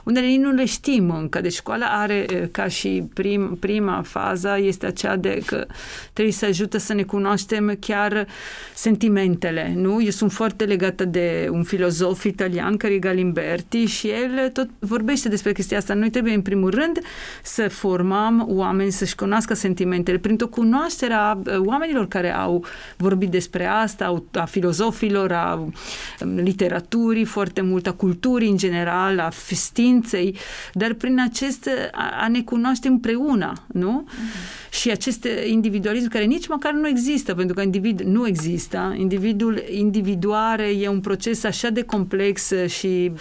unele 0.04 0.36
nu 0.36 0.50
le 0.50 0.64
știm 0.64 1.10
încă. 1.10 1.40
Deci 1.40 1.52
școala 1.52 1.86
are 1.86 2.26
uh, 2.32 2.48
ca 2.50 2.68
și 2.68 3.08
prim, 3.14 3.56
prima 3.60 4.02
fază 4.02 4.58
este 4.60 4.86
aceea 4.86 5.16
de 5.16 5.42
că 5.46 5.66
trebuie 6.12 6.34
să 6.34 6.44
ajută 6.44 6.78
să 6.78 6.94
ne 6.94 7.02
cunoaștem 7.02 7.76
chiar 7.80 8.26
sentimentele, 8.74 9.72
nu? 9.76 10.02
Eu 10.02 10.10
sunt 10.10 10.32
foarte 10.32 10.64
legată 10.64 11.04
de 11.04 11.48
un 11.50 11.62
filozof 11.62 12.24
italian, 12.24 12.76
care 12.76 12.92
e 12.92 12.98
Galimberti, 12.98 13.84
și 13.84 14.08
el 14.08 14.48
tot 14.48 14.68
vorbește 14.78 15.28
despre 15.28 15.52
chestia 15.52 15.78
asta. 15.78 15.94
Noi 15.94 16.10
trebuie, 16.10 16.34
în 16.34 16.42
primul 16.42 16.70
rând, 16.70 17.00
să 17.42 17.68
formăm 17.68 18.44
oameni 18.48 18.90
să-și 18.90 19.14
cunoască 19.14 19.54
sentimentele 19.54 20.18
printr-o 20.18 20.48
cunoaștere 20.48 21.12
a 21.12 21.38
oamenilor 21.70 22.08
care 22.08 22.34
au 22.34 22.64
vorbit 22.96 23.30
despre 23.30 23.66
asta, 23.66 24.22
a 24.32 24.44
filozofilor, 24.44 25.32
a 25.32 25.54
um, 25.54 26.34
literaturii 26.34 27.24
foarte 27.24 27.60
mult, 27.60 27.86
a 27.86 27.92
culturii 27.92 28.50
în 28.50 28.56
general, 28.56 29.18
a 29.18 29.30
festinței, 29.30 30.36
dar 30.72 30.92
prin 30.92 31.20
acest 31.20 31.68
a, 31.92 32.22
a 32.22 32.28
ne 32.28 32.42
cunoaște 32.42 32.88
împreună, 32.88 33.52
nu? 33.66 34.06
Uh-huh. 34.08 34.70
Și 34.70 34.90
acest 34.90 35.28
individualism 35.46 36.08
care 36.08 36.24
nici 36.24 36.48
măcar 36.48 36.72
nu 36.72 36.88
există, 36.88 37.34
pentru 37.34 37.54
că 37.54 37.62
individ 37.62 38.00
nu 38.00 38.26
există. 38.26 38.94
Individul 38.98 39.62
individuare 39.70 40.64
e 40.64 40.88
un 40.88 41.00
proces 41.00 41.44
așa 41.44 41.68
de 41.70 41.82
complex 41.82 42.52
și 42.66 43.12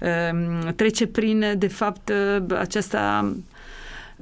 um, 0.00 0.72
trece 0.76 1.06
prin, 1.06 1.54
de 1.58 1.68
fapt, 1.68 2.12
aceasta 2.58 3.32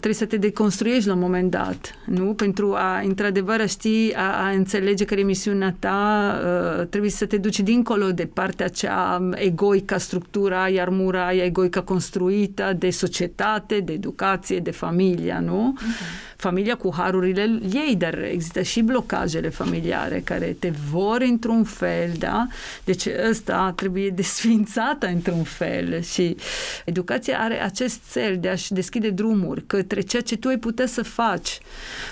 trebuie 0.03 0.15
să 0.15 0.27
te 0.27 0.37
deconstruiești 0.37 1.09
la 1.09 1.15
un 1.15 1.21
moment 1.21 1.51
dat, 1.51 1.95
nu? 2.07 2.35
Pentru 2.35 2.75
a, 2.75 3.01
într-adevăr, 3.05 3.61
a 3.61 3.67
ști, 3.67 4.13
a, 4.15 4.47
a 4.47 4.49
înțelege 4.49 5.05
care 5.05 5.21
e 5.21 5.25
misiunea 5.25 5.77
ta, 5.79 6.35
uh, 6.79 6.87
trebuie 6.87 7.11
să 7.11 7.27
te 7.27 7.37
duci 7.37 7.61
dincolo 7.61 8.13
de 8.13 8.27
partea 8.27 8.69
cea 8.69 9.29
egoică, 9.35 9.99
structura, 9.99 10.69
iar 10.69 10.89
mura 10.89 11.33
egoică 11.33 11.81
construită 11.81 12.75
de 12.79 12.91
societate, 12.91 13.81
de 13.81 13.93
educație, 13.93 14.59
de 14.59 14.71
familia, 14.71 15.41
nu? 15.41 15.75
Uh-huh 15.79 16.32
familia 16.43 16.77
cu 16.77 16.93
harurile 16.97 17.61
ei, 17.73 17.97
dar 17.99 18.19
există 18.19 18.63
și 18.63 18.81
blocajele 18.81 19.49
familiare 19.49 20.21
care 20.25 20.57
te 20.59 20.73
vor 20.91 21.21
într-un 21.21 21.65
fel, 21.65 22.13
da? 22.19 22.47
Deci 22.85 23.07
ăsta 23.31 23.73
trebuie 23.77 24.09
desfințată 24.21 25.07
într-un 25.07 25.43
fel 25.43 26.01
și 26.01 26.37
educația 26.85 27.39
are 27.39 27.63
acest 27.63 28.01
cel 28.13 28.37
de 28.41 28.49
a-și 28.49 28.73
deschide 28.73 29.11
drumuri 29.11 29.67
către 29.67 30.01
ceea 30.01 30.23
ce 30.23 30.37
tu 30.37 30.49
ai 30.49 30.57
putea 30.57 30.87
să 30.87 31.03
faci 31.03 31.59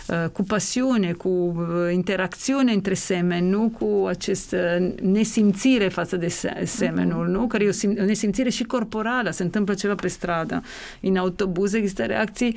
uh, 0.07 0.25
cu 0.33 0.43
pasiune, 0.43 1.13
cu 1.13 1.29
uh, 1.29 1.93
interacțiune 1.93 2.73
între 2.73 2.95
semeni, 2.95 3.49
nu 3.49 3.73
cu 3.79 4.07
acest 4.07 4.53
uh, 4.53 4.93
nesimțire 5.03 5.89
față 5.89 6.17
de 6.17 6.29
semenul, 6.65 7.29
nu? 7.29 7.47
Care 7.47 7.65
e 7.65 7.69
o, 7.69 7.73
sim- 7.73 8.01
o 8.01 8.05
nesimțire 8.05 8.49
și 8.49 8.65
corporală, 8.65 9.31
se 9.31 9.43
întâmplă 9.43 9.75
ceva 9.75 9.95
pe 9.95 10.09
stradă. 10.09 10.63
În 11.01 11.17
autobuz 11.17 11.73
există 11.73 12.05
reacții 12.05 12.57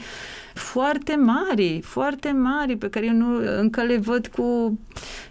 foarte 0.53 1.15
mari, 1.15 1.81
foarte 1.83 2.31
mari, 2.31 2.77
pe 2.77 2.89
care 2.89 3.05
eu 3.05 3.13
nu, 3.13 3.57
încă 3.59 3.83
le 3.83 3.97
văd 3.97 4.27
cu, 4.27 4.79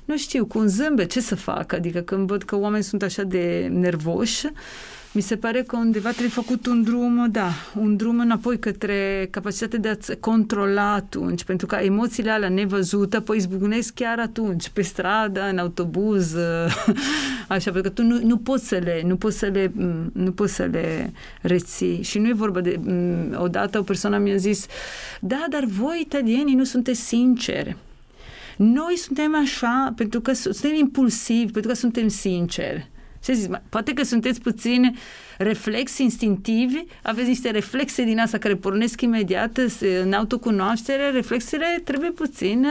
nu 0.05 0.17
știu, 0.17 0.47
cu 0.47 0.59
un 0.59 0.69
zâmbet, 0.69 1.11
ce 1.11 1.21
să 1.21 1.35
fac? 1.35 1.73
Adică 1.73 2.01
când 2.01 2.27
văd 2.27 2.43
că 2.43 2.57
oamenii 2.57 2.85
sunt 2.85 3.03
așa 3.03 3.23
de 3.23 3.69
nervoși, 3.73 4.47
mi 5.15 5.21
se 5.21 5.37
pare 5.37 5.63
că 5.63 5.77
undeva 5.77 6.09
trebuie 6.09 6.29
făcut 6.29 6.67
un 6.67 6.83
drum, 6.83 7.29
da, 7.31 7.51
un 7.81 7.97
drum 7.97 8.19
înapoi 8.19 8.59
către 8.59 9.29
capacitatea 9.31 9.79
de 9.79 9.89
a 9.89 10.15
controla 10.21 10.93
atunci, 10.93 11.45
pentru 11.45 11.67
că 11.67 11.75
emoțiile 11.75 12.31
alea 12.31 12.49
nevăzute 12.49 13.17
apoi 13.17 13.37
izbucnesc 13.37 13.95
chiar 13.95 14.19
atunci, 14.19 14.69
pe 14.69 14.83
stradă, 14.83 15.49
în 15.51 15.59
autobuz, 15.59 16.35
așa, 17.49 17.71
pentru 17.71 17.83
că 17.83 17.89
tu 17.89 18.03
nu, 18.03 18.21
nu 18.23 18.37
poți 18.37 18.69
să 18.69 18.77
le, 18.77 19.03
nu 19.05 19.17
poți 19.17 19.39
să 19.39 19.47
le, 19.47 19.73
nu 20.13 20.33
poți 20.33 20.55
să 20.55 20.65
le 20.65 21.13
reții. 21.41 22.03
Și 22.03 22.19
nu 22.19 22.29
e 22.29 22.33
vorba 22.33 22.61
de, 22.61 22.81
odată 23.35 23.79
o 23.79 23.83
persoană 23.83 24.19
mi-a 24.19 24.37
zis, 24.37 24.67
da, 25.21 25.45
dar 25.51 25.65
voi 25.65 26.01
italienii 26.01 26.55
nu 26.55 26.65
sunteți 26.65 27.01
sinceri. 27.01 27.77
Noi 28.57 28.97
suntem 28.97 29.37
așa 29.37 29.93
pentru 29.97 30.21
că 30.21 30.33
suntem 30.33 30.75
impulsivi, 30.75 31.53
pentru 31.53 31.71
că 31.71 31.77
suntem 31.77 32.09
sinceri. 32.09 32.91
Ce 33.23 33.33
zici? 33.33 33.51
Poate 33.69 33.93
că 33.93 34.03
sunteți 34.03 34.41
puțin 34.41 34.97
reflexi 35.39 36.03
instinctivi, 36.03 36.85
aveți 37.03 37.29
niște 37.29 37.51
reflexe 37.51 38.05
din 38.05 38.19
asta 38.19 38.39
care 38.39 38.55
pornesc 38.55 39.01
imediat 39.01 39.59
în 40.03 40.13
autocunoaștere, 40.13 41.11
reflexele 41.11 41.81
trebuie 41.85 42.11
puțin 42.11 42.67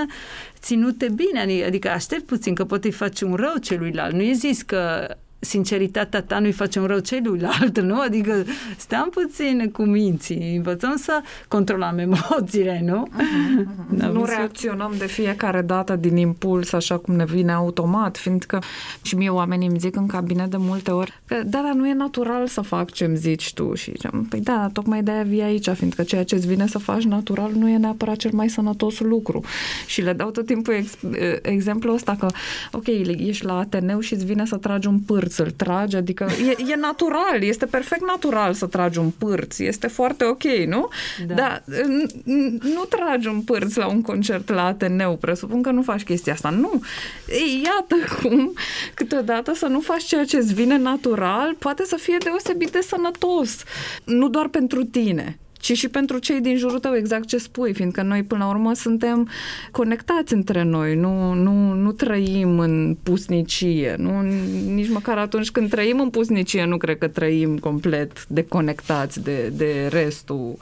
ținute 0.59 1.09
bine, 1.15 1.63
adică 1.65 1.89
aștept 1.89 2.25
puțin 2.25 2.53
că 2.55 2.65
poate 2.65 2.91
face 2.91 3.25
un 3.25 3.35
rău 3.35 3.53
celuilalt. 3.61 4.13
Nu 4.13 4.21
e 4.21 4.33
zis 4.33 4.61
că 4.61 5.15
sinceritatea 5.43 6.21
ta 6.21 6.39
nu-i 6.39 6.51
face 6.51 6.79
un 6.79 6.85
rău 6.85 6.99
celuilalt, 6.99 7.79
nu? 7.89 7.99
Adică 7.99 8.43
stăm 8.77 9.09
puțin 9.09 9.69
cu 9.73 9.83
minții, 9.83 10.55
învățăm 10.55 10.95
să 10.95 11.21
controlăm 11.47 11.97
emoțiile, 11.97 12.81
nu? 12.85 13.07
Uh-huh, 13.07 13.61
uh-huh. 13.61 13.97
Da, 13.97 14.07
nu 14.07 14.25
reacționăm 14.25 14.93
de 14.97 15.05
fiecare 15.05 15.61
dată 15.61 15.95
din 15.95 16.17
impuls 16.17 16.73
așa 16.73 16.97
cum 16.97 17.15
ne 17.15 17.25
vine 17.25 17.51
automat, 17.51 18.17
fiindcă 18.17 18.61
și 19.01 19.15
mie 19.15 19.29
oamenii 19.29 19.67
îmi 19.67 19.79
zic 19.79 19.95
în 19.95 20.07
cabinet 20.07 20.49
de 20.49 20.57
multe 20.59 20.91
ori 20.91 21.19
că 21.25 21.41
da, 21.45 21.61
dar 21.61 21.73
nu 21.73 21.87
e 21.87 21.93
natural 21.93 22.47
să 22.47 22.61
fac 22.61 22.91
ce 22.91 23.05
îmi 23.05 23.17
zici 23.17 23.53
tu 23.53 23.73
și 23.73 23.91
ziceam, 23.91 24.25
păi 24.29 24.39
da, 24.39 24.69
tocmai 24.73 25.03
de-aia 25.03 25.23
vii 25.23 25.41
aici, 25.41 25.69
fiindcă 25.69 26.03
ceea 26.03 26.23
ce 26.23 26.35
îți 26.35 26.47
vine 26.47 26.67
să 26.67 26.77
faci 26.77 27.03
natural 27.03 27.51
nu 27.51 27.69
e 27.69 27.77
neapărat 27.77 28.15
cel 28.15 28.31
mai 28.33 28.49
sănătos 28.49 28.99
lucru. 28.99 29.43
Și 29.85 30.01
le 30.01 30.13
dau 30.13 30.29
tot 30.29 30.45
timpul 30.45 30.73
ex- 30.73 30.97
exemplul 31.41 31.93
ăsta 31.93 32.15
că, 32.19 32.27
ok, 32.71 32.87
ești 33.17 33.45
la 33.45 33.57
Ateneu 33.57 33.99
și 33.99 34.13
îți 34.13 34.25
vine 34.25 34.45
să 34.45 34.57
tragi 34.57 34.87
un 34.87 34.99
pârț 35.31 35.55
să-l 35.57 35.67
tragi, 35.67 35.95
adică 35.95 36.27
e, 36.47 36.71
e 36.71 36.75
natural, 36.75 37.41
este 37.41 37.65
perfect 37.65 38.05
natural 38.05 38.53
să 38.53 38.65
tragi 38.65 38.99
un 38.99 39.09
pârț, 39.09 39.59
este 39.59 39.87
foarte 39.87 40.23
ok, 40.25 40.43
nu? 40.43 40.87
Da. 41.27 41.33
Dar 41.33 41.63
nu 42.75 42.83
tragi 42.89 43.27
un 43.27 43.41
pârț 43.41 43.75
la 43.75 43.87
un 43.87 44.01
concert 44.01 44.49
la 44.49 44.65
Ateneu, 44.65 45.15
presupun 45.15 45.61
că 45.61 45.71
nu 45.71 45.81
faci 45.81 46.03
chestia 46.03 46.33
asta. 46.33 46.49
Nu! 46.49 46.81
Ei, 47.27 47.63
iată 47.65 47.95
cum 48.21 48.53
câteodată 48.93 49.53
să 49.53 49.65
nu 49.65 49.79
faci 49.79 50.03
ceea 50.03 50.25
ce 50.25 50.37
îți 50.37 50.53
vine 50.53 50.77
natural 50.77 51.55
poate 51.59 51.83
să 51.85 51.95
fie 51.95 52.17
deosebit 52.23 52.69
de 52.69 52.81
sănătos. 52.81 53.63
Nu 54.03 54.29
doar 54.29 54.47
pentru 54.47 54.83
tine, 54.83 55.39
ci 55.61 55.77
și 55.77 55.87
pentru 55.87 56.17
cei 56.17 56.41
din 56.41 56.57
jurul 56.57 56.79
tău, 56.79 56.95
exact 56.95 57.25
ce 57.27 57.37
spui, 57.37 57.73
fiindcă 57.73 58.01
noi 58.01 58.23
până 58.23 58.43
la 58.43 58.49
urmă 58.49 58.73
suntem 58.73 59.29
conectați 59.71 60.33
între 60.33 60.63
noi, 60.63 60.95
nu, 60.95 61.33
nu, 61.33 61.73
nu 61.73 61.91
trăim 61.91 62.59
în 62.59 62.97
pusnicie, 63.03 63.95
nu, 63.97 64.21
nici 64.73 64.89
măcar 64.89 65.17
atunci 65.17 65.51
când 65.51 65.69
trăim 65.69 65.99
în 65.99 66.09
pusnicie 66.09 66.65
nu 66.65 66.77
cred 66.77 66.97
că 66.97 67.07
trăim 67.07 67.57
complet 67.57 68.25
deconectați 68.27 69.23
de, 69.23 69.51
de 69.55 69.87
restul, 69.91 70.57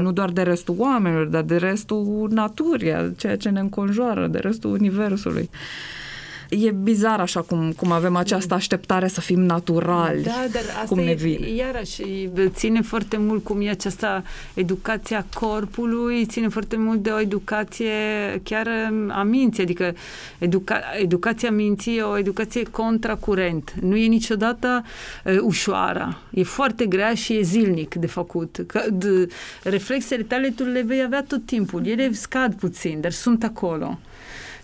nu 0.00 0.12
doar 0.12 0.30
de 0.30 0.42
restul 0.42 0.74
oamenilor, 0.78 1.26
dar 1.26 1.42
de 1.42 1.56
restul 1.56 2.28
naturii, 2.30 3.14
ceea 3.16 3.36
ce 3.36 3.48
ne 3.48 3.60
înconjoară, 3.60 4.26
de 4.26 4.38
restul 4.38 4.70
universului. 4.70 5.50
E 6.60 6.70
bizar 6.70 7.20
așa 7.20 7.40
cum, 7.40 7.72
cum 7.72 7.92
avem 7.92 8.16
această 8.16 8.54
așteptare 8.54 9.08
să 9.08 9.20
fim 9.20 9.40
naturali. 9.40 10.22
Da, 10.22 10.44
dar 10.52 10.62
asta 10.62 10.84
cum 10.88 10.98
ne 10.98 11.10
e, 11.10 11.14
vine. 11.14 11.48
iarăși, 11.48 12.02
ține 12.46 12.80
foarte 12.80 13.16
mult 13.16 13.44
cum 13.44 13.60
e 13.60 13.70
această 13.70 14.24
educația 14.54 15.26
corpului, 15.34 16.26
ține 16.26 16.48
foarte 16.48 16.76
mult 16.76 17.02
de 17.02 17.10
o 17.10 17.20
educație 17.20 17.90
chiar 18.42 18.68
a 19.08 19.22
minții, 19.22 19.62
adică 19.62 19.94
educa, 20.38 20.80
educația 21.00 21.50
minții 21.50 21.96
e 21.96 22.02
o 22.02 22.18
educație 22.18 22.62
contracurent. 22.62 23.72
Nu 23.80 23.96
e 23.96 24.06
niciodată 24.06 24.84
uh, 25.24 25.38
ușoară. 25.40 26.18
E 26.30 26.42
foarte 26.42 26.86
grea 26.86 27.14
și 27.14 27.36
e 27.36 27.42
zilnic 27.42 27.94
de 27.94 28.06
făcut. 28.06 28.64
Că, 28.66 28.82
de, 28.92 29.28
reflexele 29.62 30.22
tale 30.22 30.48
tu 30.48 30.64
le 30.64 30.82
vei 30.82 31.02
avea 31.02 31.22
tot 31.22 31.46
timpul. 31.46 31.86
Ele 31.86 32.12
scad 32.12 32.54
puțin, 32.54 33.00
dar 33.00 33.10
sunt 33.10 33.44
acolo. 33.44 33.98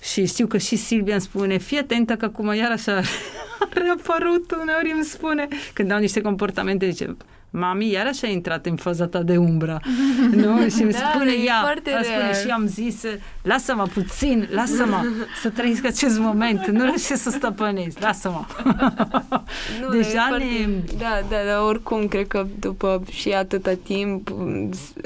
Și 0.02 0.26
știu 0.26 0.46
că 0.46 0.58
și 0.58 0.76
Silvia 0.76 1.12
îmi 1.12 1.22
spune, 1.22 1.56
fii 1.56 1.78
atentă 1.78 2.16
că 2.16 2.24
acum 2.24 2.54
iar 2.54 2.70
așa 2.70 2.96
a 3.60 3.68
reapărut, 3.70 4.50
uneori 4.60 4.92
îmi 4.94 5.04
spune, 5.04 5.48
când 5.72 5.90
au 5.90 5.98
niște 5.98 6.20
comportamente, 6.20 6.90
zice, 6.90 7.16
mami, 7.50 7.90
iarăși 7.90 8.24
a 8.24 8.28
intrat 8.28 8.66
în 8.66 8.76
faza 8.76 9.06
ta 9.06 9.22
de 9.22 9.36
umbră. 9.36 9.80
nu? 10.42 10.68
Și 10.68 10.82
îmi 10.82 10.92
Da, 10.92 10.98
spune 11.14 11.30
e 11.30 11.44
ea, 11.44 11.58
foarte 11.60 11.90
îmi 11.90 12.04
spune 12.04 12.18
real. 12.18 12.34
și 12.34 12.48
am 12.50 12.66
zis, 12.66 13.02
lasă-mă 13.42 13.86
puțin, 13.92 14.48
lasă-mă 14.52 15.04
să 15.42 15.48
trăiesc 15.48 15.84
acest 15.86 16.18
moment, 16.18 16.66
nu 16.66 16.84
reușesc 16.84 17.22
să 17.22 17.30
stăpânesc, 17.30 17.98
lasă-mă. 18.00 18.44
Nu, 19.82 19.88
Deja 19.88 20.08
e 20.08 20.28
foarte, 20.28 20.44
ne- 20.44 20.96
Da, 20.98 21.20
da, 21.28 21.36
da, 21.52 21.64
oricum, 21.64 22.06
cred 22.08 22.26
că 22.26 22.46
după 22.58 23.02
și 23.10 23.28
atâta 23.30 23.72
timp 23.84 24.28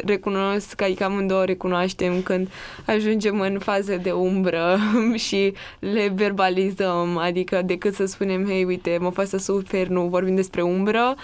recunosc 0.04 0.72
că 0.72 0.84
adică 0.84 1.04
amândouă 1.04 1.44
recunoaștem 1.44 2.20
când 2.22 2.48
ajungem 2.86 3.40
în 3.40 3.58
faze 3.58 3.96
de 3.96 4.10
umbră 4.10 4.78
și 5.26 5.52
le 5.78 6.12
verbalizăm, 6.14 7.16
adică 7.16 7.62
decât 7.64 7.94
să 7.94 8.04
spunem, 8.06 8.46
hei, 8.46 8.64
uite, 8.64 8.98
mă 9.00 9.10
fac 9.10 9.26
să 9.26 9.36
sufer, 9.38 9.86
nu 9.86 10.02
vorbim 10.02 10.34
despre 10.34 10.62
umbră 10.62 11.14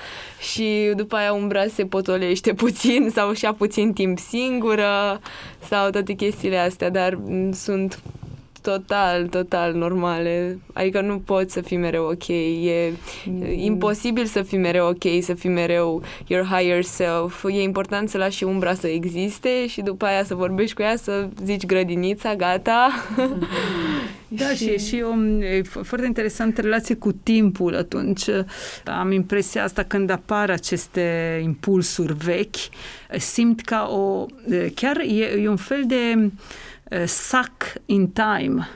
și 0.53 0.93
după 0.97 1.08
aia 1.13 1.33
umbra 1.33 1.67
se 1.67 1.85
potolește 1.85 2.53
puțin 2.55 3.11
sau 3.15 3.33
și-a 3.33 3.53
puțin 3.53 3.93
timp 3.93 4.19
singură 4.19 5.21
sau 5.69 5.91
toate 5.91 6.13
chestiile 6.13 6.59
astea, 6.59 6.91
dar 6.91 7.15
m, 7.15 7.53
sunt 7.53 8.01
total, 8.63 9.27
total 9.27 9.75
normale. 9.75 10.59
Adică 10.73 11.01
nu 11.01 11.19
poți 11.19 11.53
să 11.53 11.61
fii 11.61 11.77
mereu 11.77 12.05
ok. 12.05 12.29
E 12.29 12.93
imposibil 13.57 14.25
să 14.25 14.43
fii 14.43 14.59
mereu 14.59 14.89
ok, 14.89 15.23
să 15.23 15.35
fii 15.35 15.51
mereu 15.51 16.03
your 16.27 16.45
higher 16.45 16.83
self. 16.83 17.45
E 17.45 17.63
important 17.63 18.09
să 18.09 18.19
lași 18.19 18.37
și 18.37 18.45
umbra 18.45 18.75
să 18.75 18.87
existe 18.87 19.67
și 19.67 19.81
după 19.81 20.05
aia 20.05 20.25
să 20.25 20.35
vorbești 20.35 20.75
cu 20.75 20.83
ea, 20.83 20.97
să 20.97 21.29
zici 21.45 21.67
grădinița, 21.67 22.35
gata. 22.35 22.89
Da, 24.31 24.49
și, 24.55 24.79
și 24.79 24.97
e 24.97 25.03
o 25.03 25.15
e 25.41 25.63
fo- 25.63 25.83
foarte 25.83 26.07
interesantă 26.07 26.61
relație 26.61 26.95
cu 26.95 27.13
timpul 27.13 27.77
atunci. 27.77 28.25
Am 28.85 29.13
impresia 29.13 29.65
asta 29.65 29.83
când 29.83 30.11
apar 30.11 30.51
aceste 30.51 31.41
impulsuri 31.45 32.15
vechi, 32.25 32.57
simt 33.19 33.61
ca 33.61 33.89
o... 33.91 34.27
chiar 34.75 34.97
e, 34.97 35.41
e 35.43 35.49
un 35.49 35.57
fel 35.57 35.85
de 35.87 36.11
eh, 36.11 36.29
suck 37.07 37.73
in 37.87 38.13
time. 38.13 38.69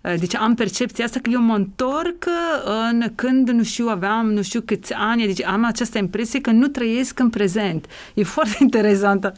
Eh, 0.00 0.18
Deci 0.18 0.34
am 0.34 0.54
percepția 0.54 1.04
asta 1.04 1.18
că 1.22 1.30
eu 1.30 1.40
mă 1.40 1.54
întorc 1.54 2.26
în 2.64 3.12
când, 3.14 3.48
nu 3.48 3.62
știu, 3.62 3.88
aveam 3.88 4.32
nu 4.32 4.42
știu 4.42 4.60
câți 4.60 4.92
ani, 4.92 5.26
deci 5.26 5.44
am 5.44 5.64
această 5.64 5.98
impresie 5.98 6.40
că 6.40 6.50
nu 6.50 6.68
trăiesc 6.68 7.18
în 7.18 7.30
prezent. 7.30 7.86
E 8.14 8.22
foarte 8.36 8.56
interesantă 8.60 9.34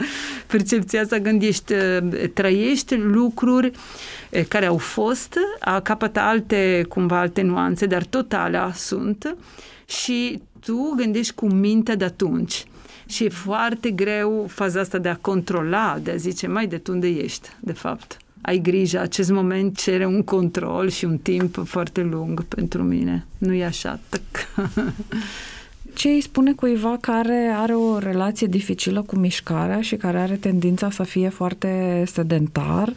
percepția 0.46 1.00
asta 1.00 1.20
când 1.20 1.42
ești, 1.42 1.72
eh, 1.72 1.98
trăiești 2.34 2.96
lucruri 2.96 3.70
eh, 4.30 4.44
care 4.48 4.66
au 4.66 4.76
fost, 4.76 5.34
a 5.60 5.80
capătă 5.80 6.20
alte, 6.20 6.84
cumva, 6.88 7.18
alte 7.18 7.42
nuanțe, 7.42 7.86
dar 7.86 8.04
tot 8.04 8.32
alea 8.32 8.72
sunt 8.74 9.36
și 9.86 10.40
tu 10.60 10.94
gândești 10.96 11.34
cu 11.34 11.46
mintea 11.46 11.94
de 11.94 12.04
atunci. 12.04 12.64
Și 13.06 13.24
e 13.24 13.28
foarte 13.28 13.90
greu 13.90 14.46
faza 14.48 14.80
asta 14.80 14.98
de 14.98 15.08
a 15.08 15.16
controla, 15.16 15.98
de 16.02 16.10
a 16.10 16.16
zice, 16.16 16.46
mai 16.46 16.66
de 16.66 16.78
tu 16.78 16.92
unde 16.92 17.08
ești, 17.08 17.48
de 17.60 17.72
fapt. 17.72 18.21
Ai 18.42 18.58
grijă, 18.58 19.00
acest 19.00 19.30
moment 19.30 19.78
cere 19.78 20.06
un 20.06 20.22
control 20.22 20.88
și 20.88 21.04
un 21.04 21.18
timp 21.18 21.62
foarte 21.64 22.00
lung 22.00 22.44
pentru 22.44 22.82
mine. 22.82 23.26
Nu 23.38 23.52
e 23.52 23.64
așa. 23.64 24.00
Tăc. 24.08 24.22
Ce 25.94 26.08
îi 26.08 26.20
spune 26.20 26.52
cuiva 26.52 26.96
care 27.00 27.52
are 27.56 27.74
o 27.74 27.98
relație 27.98 28.46
dificilă 28.46 29.02
cu 29.02 29.16
mișcarea 29.16 29.80
și 29.80 29.96
care 29.96 30.18
are 30.18 30.34
tendința 30.34 30.90
să 30.90 31.02
fie 31.02 31.28
foarte 31.28 32.02
sedentar 32.06 32.92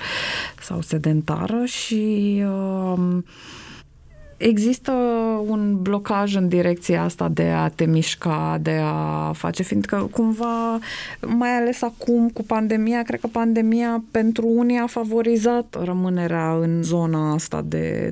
sau 0.61 0.81
sedentară 0.81 1.65
și 1.65 2.43
um, 2.45 3.25
există 4.37 4.91
un 5.47 5.81
blocaj 5.81 6.35
în 6.35 6.47
direcția 6.47 7.03
asta 7.03 7.29
de 7.29 7.43
a 7.43 7.67
te 7.69 7.85
mișca, 7.85 8.57
de 8.61 8.79
a 8.83 9.31
face, 9.33 9.63
fiindcă 9.63 10.07
cumva, 10.11 10.79
mai 11.21 11.49
ales 11.49 11.81
acum 11.81 12.29
cu 12.29 12.43
pandemia, 12.43 13.01
cred 13.03 13.19
că 13.19 13.27
pandemia 13.27 14.03
pentru 14.11 14.47
unii 14.47 14.77
a 14.77 14.87
favorizat 14.87 15.77
rămânerea 15.83 16.53
în 16.53 16.83
zona 16.83 17.33
asta 17.33 17.61
de 17.65 18.09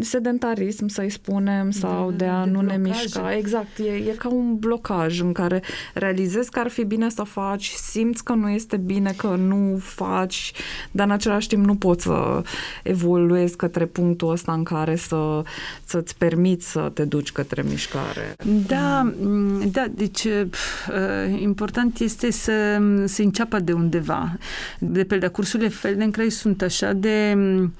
sedentarism, 0.00 0.86
să-i 0.86 1.10
spunem, 1.10 1.70
sau 1.70 2.10
Da, 2.10 2.16
de 2.16 2.24
a 2.24 2.44
de 2.44 2.50
nu 2.50 2.60
ne 2.60 2.76
blocaje. 2.76 3.02
mișca. 3.02 3.34
Exact, 3.36 3.78
e, 3.78 3.92
e 3.92 4.14
ca 4.18 4.28
un 4.28 4.56
blocaj 4.58 5.20
în 5.20 5.32
care 5.32 5.62
realizezi 5.94 6.50
că 6.50 6.58
ar 6.58 6.68
fi 6.68 6.84
bine 6.84 7.10
să 7.10 7.22
faci, 7.22 7.68
simți 7.68 8.24
că 8.24 8.32
nu 8.32 8.48
este 8.48 8.76
bine 8.76 9.12
că 9.16 9.26
nu 9.26 9.78
faci, 9.82 10.52
dar 10.90 11.06
în 11.06 11.12
același 11.12 11.48
timp 11.48 11.64
nu 11.64 11.74
poți 11.74 12.02
să 12.04 12.42
evoluezi 12.82 13.56
către 13.56 13.86
punctul 13.86 14.30
ăsta 14.30 14.52
în 14.52 14.62
care 14.62 14.96
să, 14.96 15.42
să-ți 15.84 16.16
permiți 16.18 16.70
să 16.70 16.90
te 16.94 17.04
duci 17.04 17.32
către 17.32 17.62
mișcare. 17.68 18.34
Da, 18.66 19.02
m, 19.22 19.70
da, 19.70 19.84
deci 19.90 20.26
pf, 20.50 20.88
uh, 20.88 21.40
important 21.40 21.98
este 21.98 22.30
să 22.30 22.52
se 23.04 23.22
înceapă 23.22 23.58
de 23.58 23.72
undeva. 23.72 24.38
De 24.78 25.04
pe 25.04 25.18
cursurile 25.26 25.68
Feldenkrais 25.68 26.36
sunt 26.36 26.62
așa 26.62 26.92
de 26.92 27.32
m, 27.36 27.74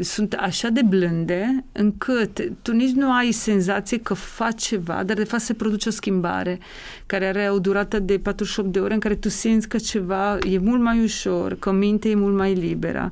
sunt 0.00 0.32
așa 0.32 0.68
de 0.68 0.82
blânde 0.82 1.64
încât 1.72 2.52
tu 2.62 2.72
nici 2.72 2.94
nu 2.94 3.12
ai 3.12 3.32
senzație 3.32 3.98
că 3.98 4.14
faci 4.14 4.62
ceva, 4.62 5.02
dar 5.04 5.16
de 5.16 5.24
fapt 5.24 5.42
se 5.42 5.54
produce 5.54 5.88
o 5.88 5.92
schimbare 5.92 6.58
care 7.06 7.26
are 7.26 7.50
o 7.50 7.58
durată 7.58 7.98
de 7.98 8.18
48 8.18 8.72
de 8.72 8.80
ore 8.80 8.94
în 8.94 9.00
care 9.00 9.14
tu 9.14 9.28
simți 9.28 9.68
că 9.68 9.78
ceva 9.78 10.38
e 10.50 10.58
mult 10.58 10.80
mai 10.80 11.02
ușor, 11.02 11.56
că 11.58 11.72
mintea 11.72 12.10
e 12.10 12.14
mult 12.14 12.36
mai 12.36 12.54
liberă 12.54 13.10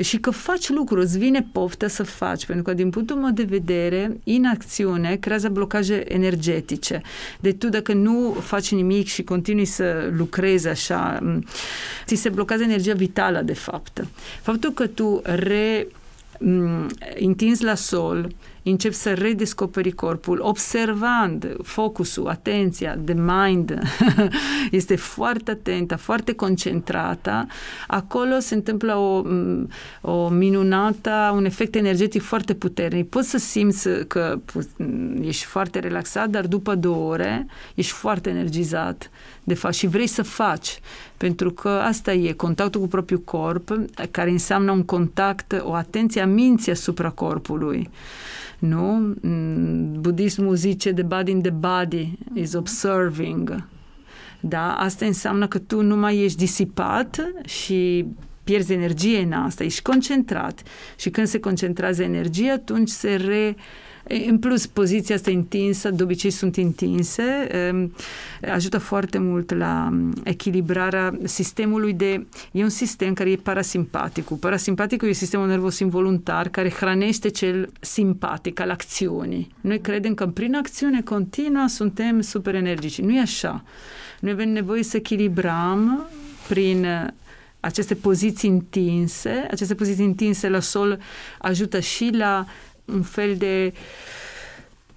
și 0.00 0.18
că 0.18 0.30
faci 0.30 0.68
lucruri, 0.68 1.02
îți 1.02 1.18
vine 1.18 1.48
poftă 1.52 1.86
să 1.86 2.02
faci, 2.02 2.46
pentru 2.46 2.64
că 2.64 2.72
din 2.72 2.90
punctul 2.90 3.16
meu 3.16 3.30
de 3.30 3.42
vedere, 3.42 4.20
inacțiune 4.24 5.16
creează 5.16 5.48
blocaje 5.48 6.12
energetice. 6.12 7.02
Deci 7.40 7.56
tu 7.56 7.68
dacă 7.68 7.92
nu 7.92 8.36
faci 8.40 8.72
nimic 8.72 9.06
și 9.06 9.22
continui 9.22 9.64
să 9.64 10.10
lucrezi 10.16 10.68
așa, 10.68 11.18
m, 11.22 11.44
ți 12.06 12.14
se 12.14 12.28
blochează 12.28 12.62
energia 12.62 12.94
vitală 12.94 13.42
de 13.42 13.54
fapt. 13.54 14.04
Faptul 14.42 14.72
că 14.72 14.86
tu 14.86 15.20
re 15.24 15.86
m, 16.38 16.86
întinzi 17.20 17.64
la 17.64 17.74
sol, 17.74 18.28
începi 18.62 18.94
să 18.94 19.12
redescoperi 19.12 19.90
corpul, 19.90 20.40
observând 20.42 21.56
focusul, 21.62 22.28
atenția, 22.28 22.96
de 22.96 23.12
mind, 23.12 23.78
este 24.70 24.96
foarte 24.96 25.50
atentă, 25.50 25.96
foarte 25.96 26.32
concentrată, 26.32 27.46
acolo 27.86 28.38
se 28.38 28.54
întâmplă 28.54 28.94
o, 28.96 29.20
m, 29.22 29.68
o 30.00 30.28
minunată, 30.28 31.32
un 31.34 31.44
efect 31.44 31.74
energetic 31.74 32.22
foarte 32.22 32.54
puternic. 32.54 33.08
Poți 33.08 33.30
să 33.30 33.38
simți 33.38 33.88
că 34.06 34.40
pu- 34.44 34.68
ești 35.20 35.44
foarte 35.44 35.78
relaxat, 35.78 36.28
dar 36.28 36.46
după 36.46 36.74
două 36.74 37.10
ore 37.12 37.46
ești 37.74 37.92
foarte 37.92 38.30
energizat, 38.30 39.10
de 39.44 39.54
fapt, 39.54 39.74
și 39.74 39.86
vrei 39.86 40.06
să 40.06 40.22
faci. 40.22 40.80
Pentru 41.18 41.50
că 41.50 41.68
asta 41.68 42.12
e 42.12 42.32
contactul 42.32 42.80
cu 42.80 42.88
propriul 42.88 43.20
corp, 43.20 43.76
care 44.10 44.30
înseamnă 44.30 44.72
un 44.72 44.82
contact, 44.82 45.62
o 45.64 45.72
atenție 45.72 46.20
a 46.20 46.26
minții 46.26 46.72
asupra 46.72 47.10
corpului. 47.10 47.90
Nu? 48.58 49.14
Mm, 49.20 50.00
Budismul 50.00 50.54
zice 50.54 50.92
the 50.92 51.02
body 51.02 51.30
in 51.30 51.40
the 51.40 51.50
body 51.50 52.18
is 52.34 52.52
observing. 52.52 53.64
Da? 54.40 54.74
Asta 54.74 55.06
înseamnă 55.06 55.46
că 55.46 55.58
tu 55.58 55.82
nu 55.82 55.96
mai 55.96 56.18
ești 56.18 56.38
disipat 56.38 57.32
și 57.44 58.06
pierzi 58.44 58.72
energie 58.72 59.18
în 59.18 59.32
asta, 59.32 59.64
ești 59.64 59.82
concentrat 59.82 60.62
și 60.96 61.10
când 61.10 61.26
se 61.26 61.40
concentrează 61.40 62.02
energia, 62.02 62.52
atunci 62.52 62.88
se 62.88 63.14
re... 63.14 63.56
În 64.26 64.38
plus, 64.38 64.66
poziția 64.66 65.14
asta 65.14 65.30
întinsă, 65.30 65.90
de 65.90 66.02
obicei 66.02 66.30
sunt 66.30 66.56
întinse, 66.56 67.48
em, 67.68 67.94
ajută 68.52 68.78
foarte 68.78 69.18
mult 69.18 69.54
la 69.54 69.88
mm, 69.90 70.12
echilibrarea 70.24 71.18
sistemului 71.24 71.92
de... 71.92 72.26
E 72.52 72.62
un 72.62 72.68
sistem 72.68 73.12
care 73.12 73.30
e 73.30 73.36
parasimpaticul. 73.36 74.36
Parasimpaticul 74.36 75.08
e 75.08 75.12
sistemul 75.12 75.46
nervos 75.46 75.78
involuntar 75.78 76.48
care 76.48 76.70
hrănește 76.70 77.28
cel 77.28 77.72
simpatic 77.80 78.60
al 78.60 78.70
acțiunii. 78.70 79.48
Noi 79.60 79.80
credem 79.80 80.14
că 80.14 80.26
prin 80.26 80.54
acțiune 80.54 81.02
continuă 81.02 81.66
suntem 81.66 82.20
super 82.20 82.54
energici. 82.54 83.00
Nu 83.00 83.14
e 83.14 83.20
așa. 83.20 83.64
Noi 84.20 84.32
avem 84.32 84.48
nevoie 84.48 84.82
să 84.82 84.96
echilibrăm 84.96 86.08
prin 86.48 86.86
aceste 87.60 87.94
poziții 87.94 88.48
întinse. 88.48 89.46
Aceste 89.50 89.74
poziții 89.74 90.04
întinse 90.04 90.48
la 90.48 90.60
sol 90.60 90.98
ajută 91.38 91.80
și 91.80 92.10
la 92.12 92.46
un 92.92 93.02
fel 93.02 93.36
de 93.36 93.72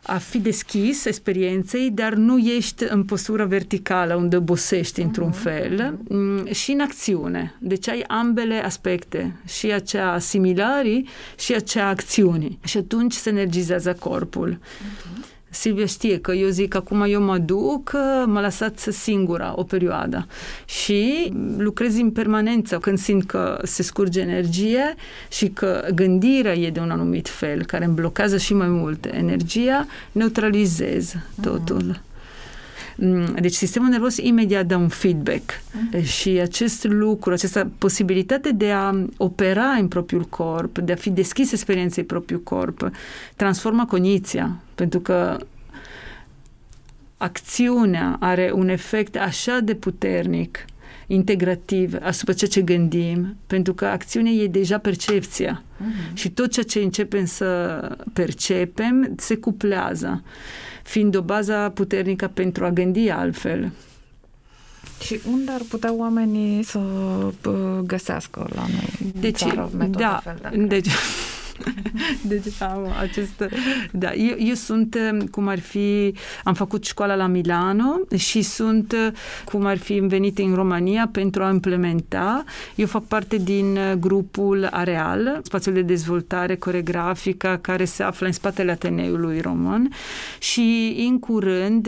a 0.03 0.17
fi 0.17 0.39
deschis 0.39 1.05
experienței, 1.05 1.91
dar 1.91 2.13
nu 2.13 2.37
ești 2.37 2.83
în 2.89 3.03
postură 3.03 3.45
verticală, 3.45 4.15
unde 4.15 4.35
obosești 4.35 5.01
într-un 5.01 5.31
uh-huh. 5.31 5.41
fel, 5.41 5.97
mm, 6.09 6.51
și 6.51 6.71
în 6.71 6.79
acțiune. 6.79 7.55
Deci 7.59 7.87
ai 7.87 8.03
ambele 8.07 8.63
aspecte, 8.63 9.35
și 9.47 9.71
acea 9.71 10.11
asimilării 10.11 11.07
și 11.39 11.53
acea 11.53 11.87
acțiuni. 11.87 12.59
Și 12.63 12.77
atunci 12.77 13.13
se 13.13 13.29
energizează 13.29 13.93
corpul. 13.93 14.59
Uh-huh. 14.59 15.30
Silvia 15.53 15.85
știe 15.85 16.19
că 16.19 16.31
eu 16.31 16.49
zic 16.49 16.75
acum 16.75 17.01
eu 17.07 17.21
mă 17.21 17.37
duc, 17.37 17.91
mă 18.25 18.39
lăsați 18.39 18.91
singura 18.91 19.53
o 19.55 19.63
perioadă 19.63 20.27
și 20.65 21.31
lucrez 21.57 21.97
în 21.97 22.11
permanență 22.11 22.77
când 22.77 22.97
simt 22.97 23.25
că 23.25 23.59
se 23.63 23.83
scurge 23.83 24.19
energie 24.19 24.95
și 25.31 25.47
că 25.47 25.87
gândirea 25.95 26.53
e 26.53 26.69
de 26.69 26.79
un 26.79 26.89
anumit 26.89 27.29
fel, 27.29 27.65
care 27.65 27.85
îmi 27.85 27.93
blochează 27.93 28.37
și 28.37 28.53
mai 28.53 28.67
mult 28.67 29.05
energia, 29.05 29.87
neutralizez 30.11 31.13
totul. 31.41 31.83
Mm, 31.83 32.10
deci 33.39 33.53
sistemul 33.53 33.89
nervos 33.89 34.17
imediat 34.17 34.65
dă 34.65 34.75
un 34.75 34.87
feedback 34.87 35.51
uh-huh. 35.51 36.03
și 36.03 36.29
acest 36.29 36.83
lucru, 36.83 37.33
această 37.33 37.71
posibilitate 37.77 38.51
de 38.51 38.71
a 38.71 39.03
opera 39.17 39.65
în 39.65 39.87
propriul 39.87 40.23
corp, 40.23 40.77
de 40.77 40.91
a 40.91 40.95
fi 40.95 41.09
deschis 41.09 41.51
experienței 41.51 42.03
propriul 42.03 42.41
corp, 42.41 42.91
transformă 43.35 43.85
cogniția, 43.85 44.61
pentru 44.75 44.99
că 44.99 45.37
acțiunea 47.17 48.17
are 48.19 48.51
un 48.55 48.69
efect 48.69 49.17
așa 49.17 49.59
de 49.59 49.73
puternic 49.73 50.65
integrativ 51.07 51.95
asupra 52.01 52.33
ceea 52.33 52.49
ce 52.49 52.61
gândim, 52.61 53.35
pentru 53.47 53.73
că 53.73 53.85
acțiunea 53.85 54.31
e 54.31 54.47
deja 54.47 54.77
percepția. 54.77 55.63
Uh-huh. 55.63 56.13
Și 56.13 56.29
tot 56.29 56.51
ceea 56.51 56.65
ce 56.65 56.79
începem 56.79 57.25
să 57.25 57.79
percepem 58.13 59.13
se 59.17 59.35
cuplează 59.35 60.23
fiind 60.83 61.15
o 61.15 61.21
bază 61.21 61.71
puternică 61.73 62.31
pentru 62.33 62.65
a 62.65 62.69
gândi 62.69 63.09
altfel. 63.09 63.71
Și 65.01 65.19
unde 65.31 65.51
ar 65.51 65.61
putea 65.69 65.93
oamenii 65.93 66.63
să 66.63 66.79
găsească 67.83 68.49
la 68.55 68.61
noi 68.61 69.11
deci, 69.19 69.37
țară, 69.37 69.69
da, 69.89 70.21
deci, 70.67 70.87
deci 72.21 72.61
am 72.61 72.87
acest... 72.99 73.49
Da, 73.91 74.13
eu, 74.13 74.35
eu 74.37 74.53
sunt, 74.53 74.97
cum 75.31 75.47
ar 75.47 75.59
fi, 75.59 76.15
am 76.43 76.53
făcut 76.53 76.85
școala 76.85 77.15
la 77.15 77.27
Milano 77.27 77.99
și 78.17 78.41
sunt, 78.41 78.95
cum 79.45 79.65
ar 79.65 79.77
fi, 79.77 79.99
venit 79.99 80.37
în 80.37 80.53
România 80.53 81.09
pentru 81.11 81.43
a 81.43 81.49
implementa. 81.49 82.43
Eu 82.75 82.85
fac 82.85 83.03
parte 83.03 83.37
din 83.37 83.77
grupul 83.99 84.67
Areal, 84.71 85.39
spațiul 85.43 85.73
de 85.73 85.81
dezvoltare 85.81 86.55
coregrafică 86.55 87.59
care 87.61 87.85
se 87.85 88.03
află 88.03 88.27
în 88.27 88.33
spatele 88.33 88.71
Ateneului 88.71 89.41
Român 89.41 89.89
și 90.39 90.95
în 91.09 91.19
curând 91.19 91.87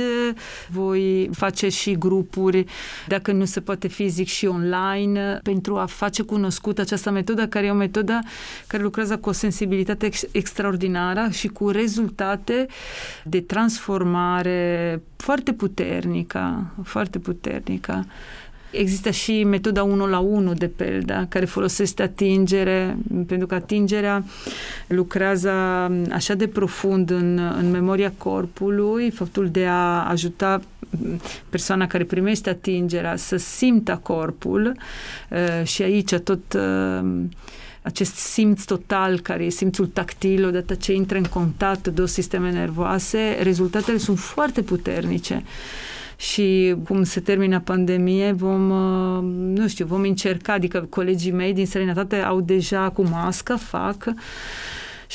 voi 0.70 1.30
face 1.34 1.70
și 1.70 1.98
grupuri, 1.98 2.66
dacă 3.08 3.32
nu 3.32 3.46
se 3.46 3.60
poate 3.60 3.88
fizic 3.88 4.28
și 4.28 4.46
online, 4.46 5.40
pentru 5.44 5.78
a 5.78 5.86
face 5.86 6.22
cunoscut 6.24 6.80
această 6.80 7.12
metodă, 7.12 7.48
care 7.48 7.66
e 7.66 7.72
o 7.72 7.74
metodă 7.74 8.20
care 8.68 8.84
lucrează 8.84 9.18
cu 9.18 9.30
o 9.30 9.32
sensibilitate 9.32 9.63
sensibilitate 9.64 10.06
ex- 10.06 10.28
extraordinară 10.32 11.28
și 11.32 11.48
cu 11.48 11.70
rezultate 11.70 12.66
de 13.24 13.42
transformare 13.42 15.02
foarte 15.18 15.54
puternică, 15.54 16.74
foarte 16.84 17.20
puternică. 17.20 18.06
Există 18.72 19.10
și 19.10 19.44
metoda 19.44 19.84
1 19.84 20.08
la 20.08 20.20
1 20.20 20.54
de 20.54 20.68
pelda, 20.68 21.26
care 21.30 21.46
folosește 21.46 22.02
atingere, 22.02 22.98
pentru 23.28 23.48
că 23.48 23.56
atingerea 23.56 24.24
lucrează 24.88 25.52
așa 26.12 26.34
de 26.34 26.48
profund 26.48 27.10
în, 27.10 27.38
în 27.58 27.72
memoria 27.72 28.14
corpului, 28.18 29.12
faptul 29.12 29.50
de 29.50 29.66
a 29.66 30.10
ajuta 30.10 30.62
persoana 31.50 31.88
care 31.88 32.04
primește 32.04 32.50
atingerea 32.50 33.16
să 33.16 33.38
simtă 33.38 34.00
corpul 34.04 34.76
uh, 35.30 35.66
și 35.66 35.82
aici 35.82 36.16
tot 36.16 36.54
uh, 36.54 37.26
acest 37.84 38.16
simț 38.16 38.64
total, 38.64 39.20
care 39.20 39.44
e 39.44 39.50
simțul 39.50 39.88
tactil, 39.88 40.46
odată 40.46 40.74
ce 40.74 40.94
intră 40.94 41.18
în 41.18 41.24
contact 41.24 41.88
două 41.88 42.08
sisteme 42.08 42.52
nervoase, 42.52 43.38
rezultatele 43.42 43.98
sunt 43.98 44.20
foarte 44.20 44.62
puternice. 44.62 45.44
Și 46.18 46.76
cum 46.88 47.04
se 47.04 47.20
termină 47.20 47.60
pandemie, 47.60 48.32
vom, 48.32 48.70
uh, 48.70 49.24
nu 49.60 49.68
știu, 49.68 49.86
vom 49.86 50.02
încerca, 50.02 50.54
adică 50.54 50.88
colegii 50.90 51.32
mei 51.32 51.54
din 51.54 51.66
străinătate 51.66 52.16
au 52.16 52.42
deja 52.42 52.90
cu 52.90 53.04
mască, 53.04 53.56
fac 53.56 54.06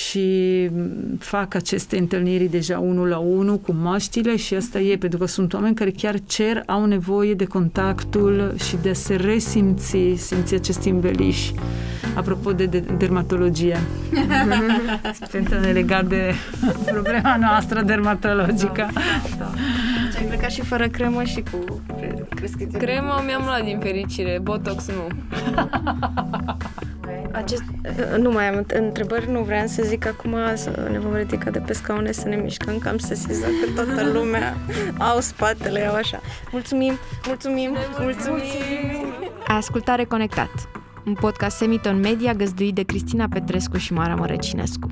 și 0.06 0.70
fac 1.18 1.54
aceste 1.54 1.98
întâlniri 1.98 2.44
deja 2.44 2.78
unul 2.78 3.08
la 3.08 3.18
unul 3.18 3.58
cu 3.58 3.72
măștile 3.72 4.36
și 4.36 4.54
asta 4.54 4.78
e, 4.78 4.96
pentru 4.96 5.18
că 5.18 5.26
sunt 5.26 5.52
oameni 5.52 5.74
care 5.74 5.90
chiar 5.90 6.14
cer, 6.26 6.62
au 6.66 6.84
nevoie 6.84 7.34
de 7.34 7.44
contactul 7.44 8.54
și 8.68 8.76
de 8.82 8.90
a 8.90 8.94
se 8.94 9.14
resimți, 9.14 9.96
simți 10.16 10.54
acest 10.54 10.84
înveliș. 10.84 11.50
Apropo 12.14 12.52
de, 12.52 12.64
de 12.64 12.84
dermatologie. 12.98 13.78
pentru 15.30 15.54
a 15.54 15.60
ne 15.60 15.70
lega 15.72 16.02
de 16.02 16.34
problema 16.92 17.36
noastră 17.36 17.82
dermatologică. 17.82 18.90
Da, 18.92 19.00
da. 19.38 19.50
Ai 20.18 20.24
plecat 20.24 20.50
și 20.50 20.60
fără 20.60 20.88
cremă 20.88 21.22
și 21.22 21.42
cu 21.50 21.82
Cremă 22.78 23.22
mi-am 23.26 23.44
luat 23.44 23.64
din 23.64 23.78
fericire, 23.78 24.38
Botox 24.42 24.86
nu. 24.86 25.06
Acest, 27.32 27.62
nu 28.18 28.30
mai 28.30 28.48
am 28.48 28.64
întrebări, 28.74 29.30
nu 29.30 29.42
vreau 29.42 29.66
să 29.66 29.82
zic 29.82 30.06
acum 30.06 30.36
să 30.54 30.88
ne 30.90 30.98
vom 30.98 31.14
ridica 31.14 31.50
de 31.50 31.58
pe 31.58 31.72
scaune, 31.72 32.12
să 32.12 32.28
ne 32.28 32.36
mișcăm, 32.36 32.78
că 32.78 32.88
am 32.88 32.98
sesizat 32.98 33.50
că 33.64 33.82
toată 33.82 34.10
lumea 34.12 34.56
au 34.98 35.20
spatele, 35.20 35.86
au 35.86 35.94
așa. 35.94 36.20
Mulțumim, 36.52 36.92
mulțumim, 37.26 37.76
mulțumim! 38.00 38.42
Ascultare 39.46 40.04
Conectat, 40.04 40.50
un 41.06 41.12
podcast 41.12 41.56
Semiton 41.56 42.00
Media 42.00 42.32
găzduit 42.32 42.74
de 42.74 42.82
Cristina 42.82 43.28
Petrescu 43.28 43.76
și 43.76 43.92
Mara 43.92 44.14
Mărăcinescu. 44.14 44.88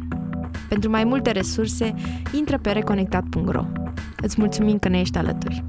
Pentru 0.69 0.91
mai 0.91 1.05
multe 1.05 1.31
resurse, 1.31 1.95
intră 2.33 2.59
pe 2.59 2.71
reconectat.ro. 2.71 3.64
Îți 4.23 4.35
mulțumim 4.39 4.79
că 4.79 4.89
ne 4.89 5.01
ești 5.01 5.19
alături! 5.19 5.64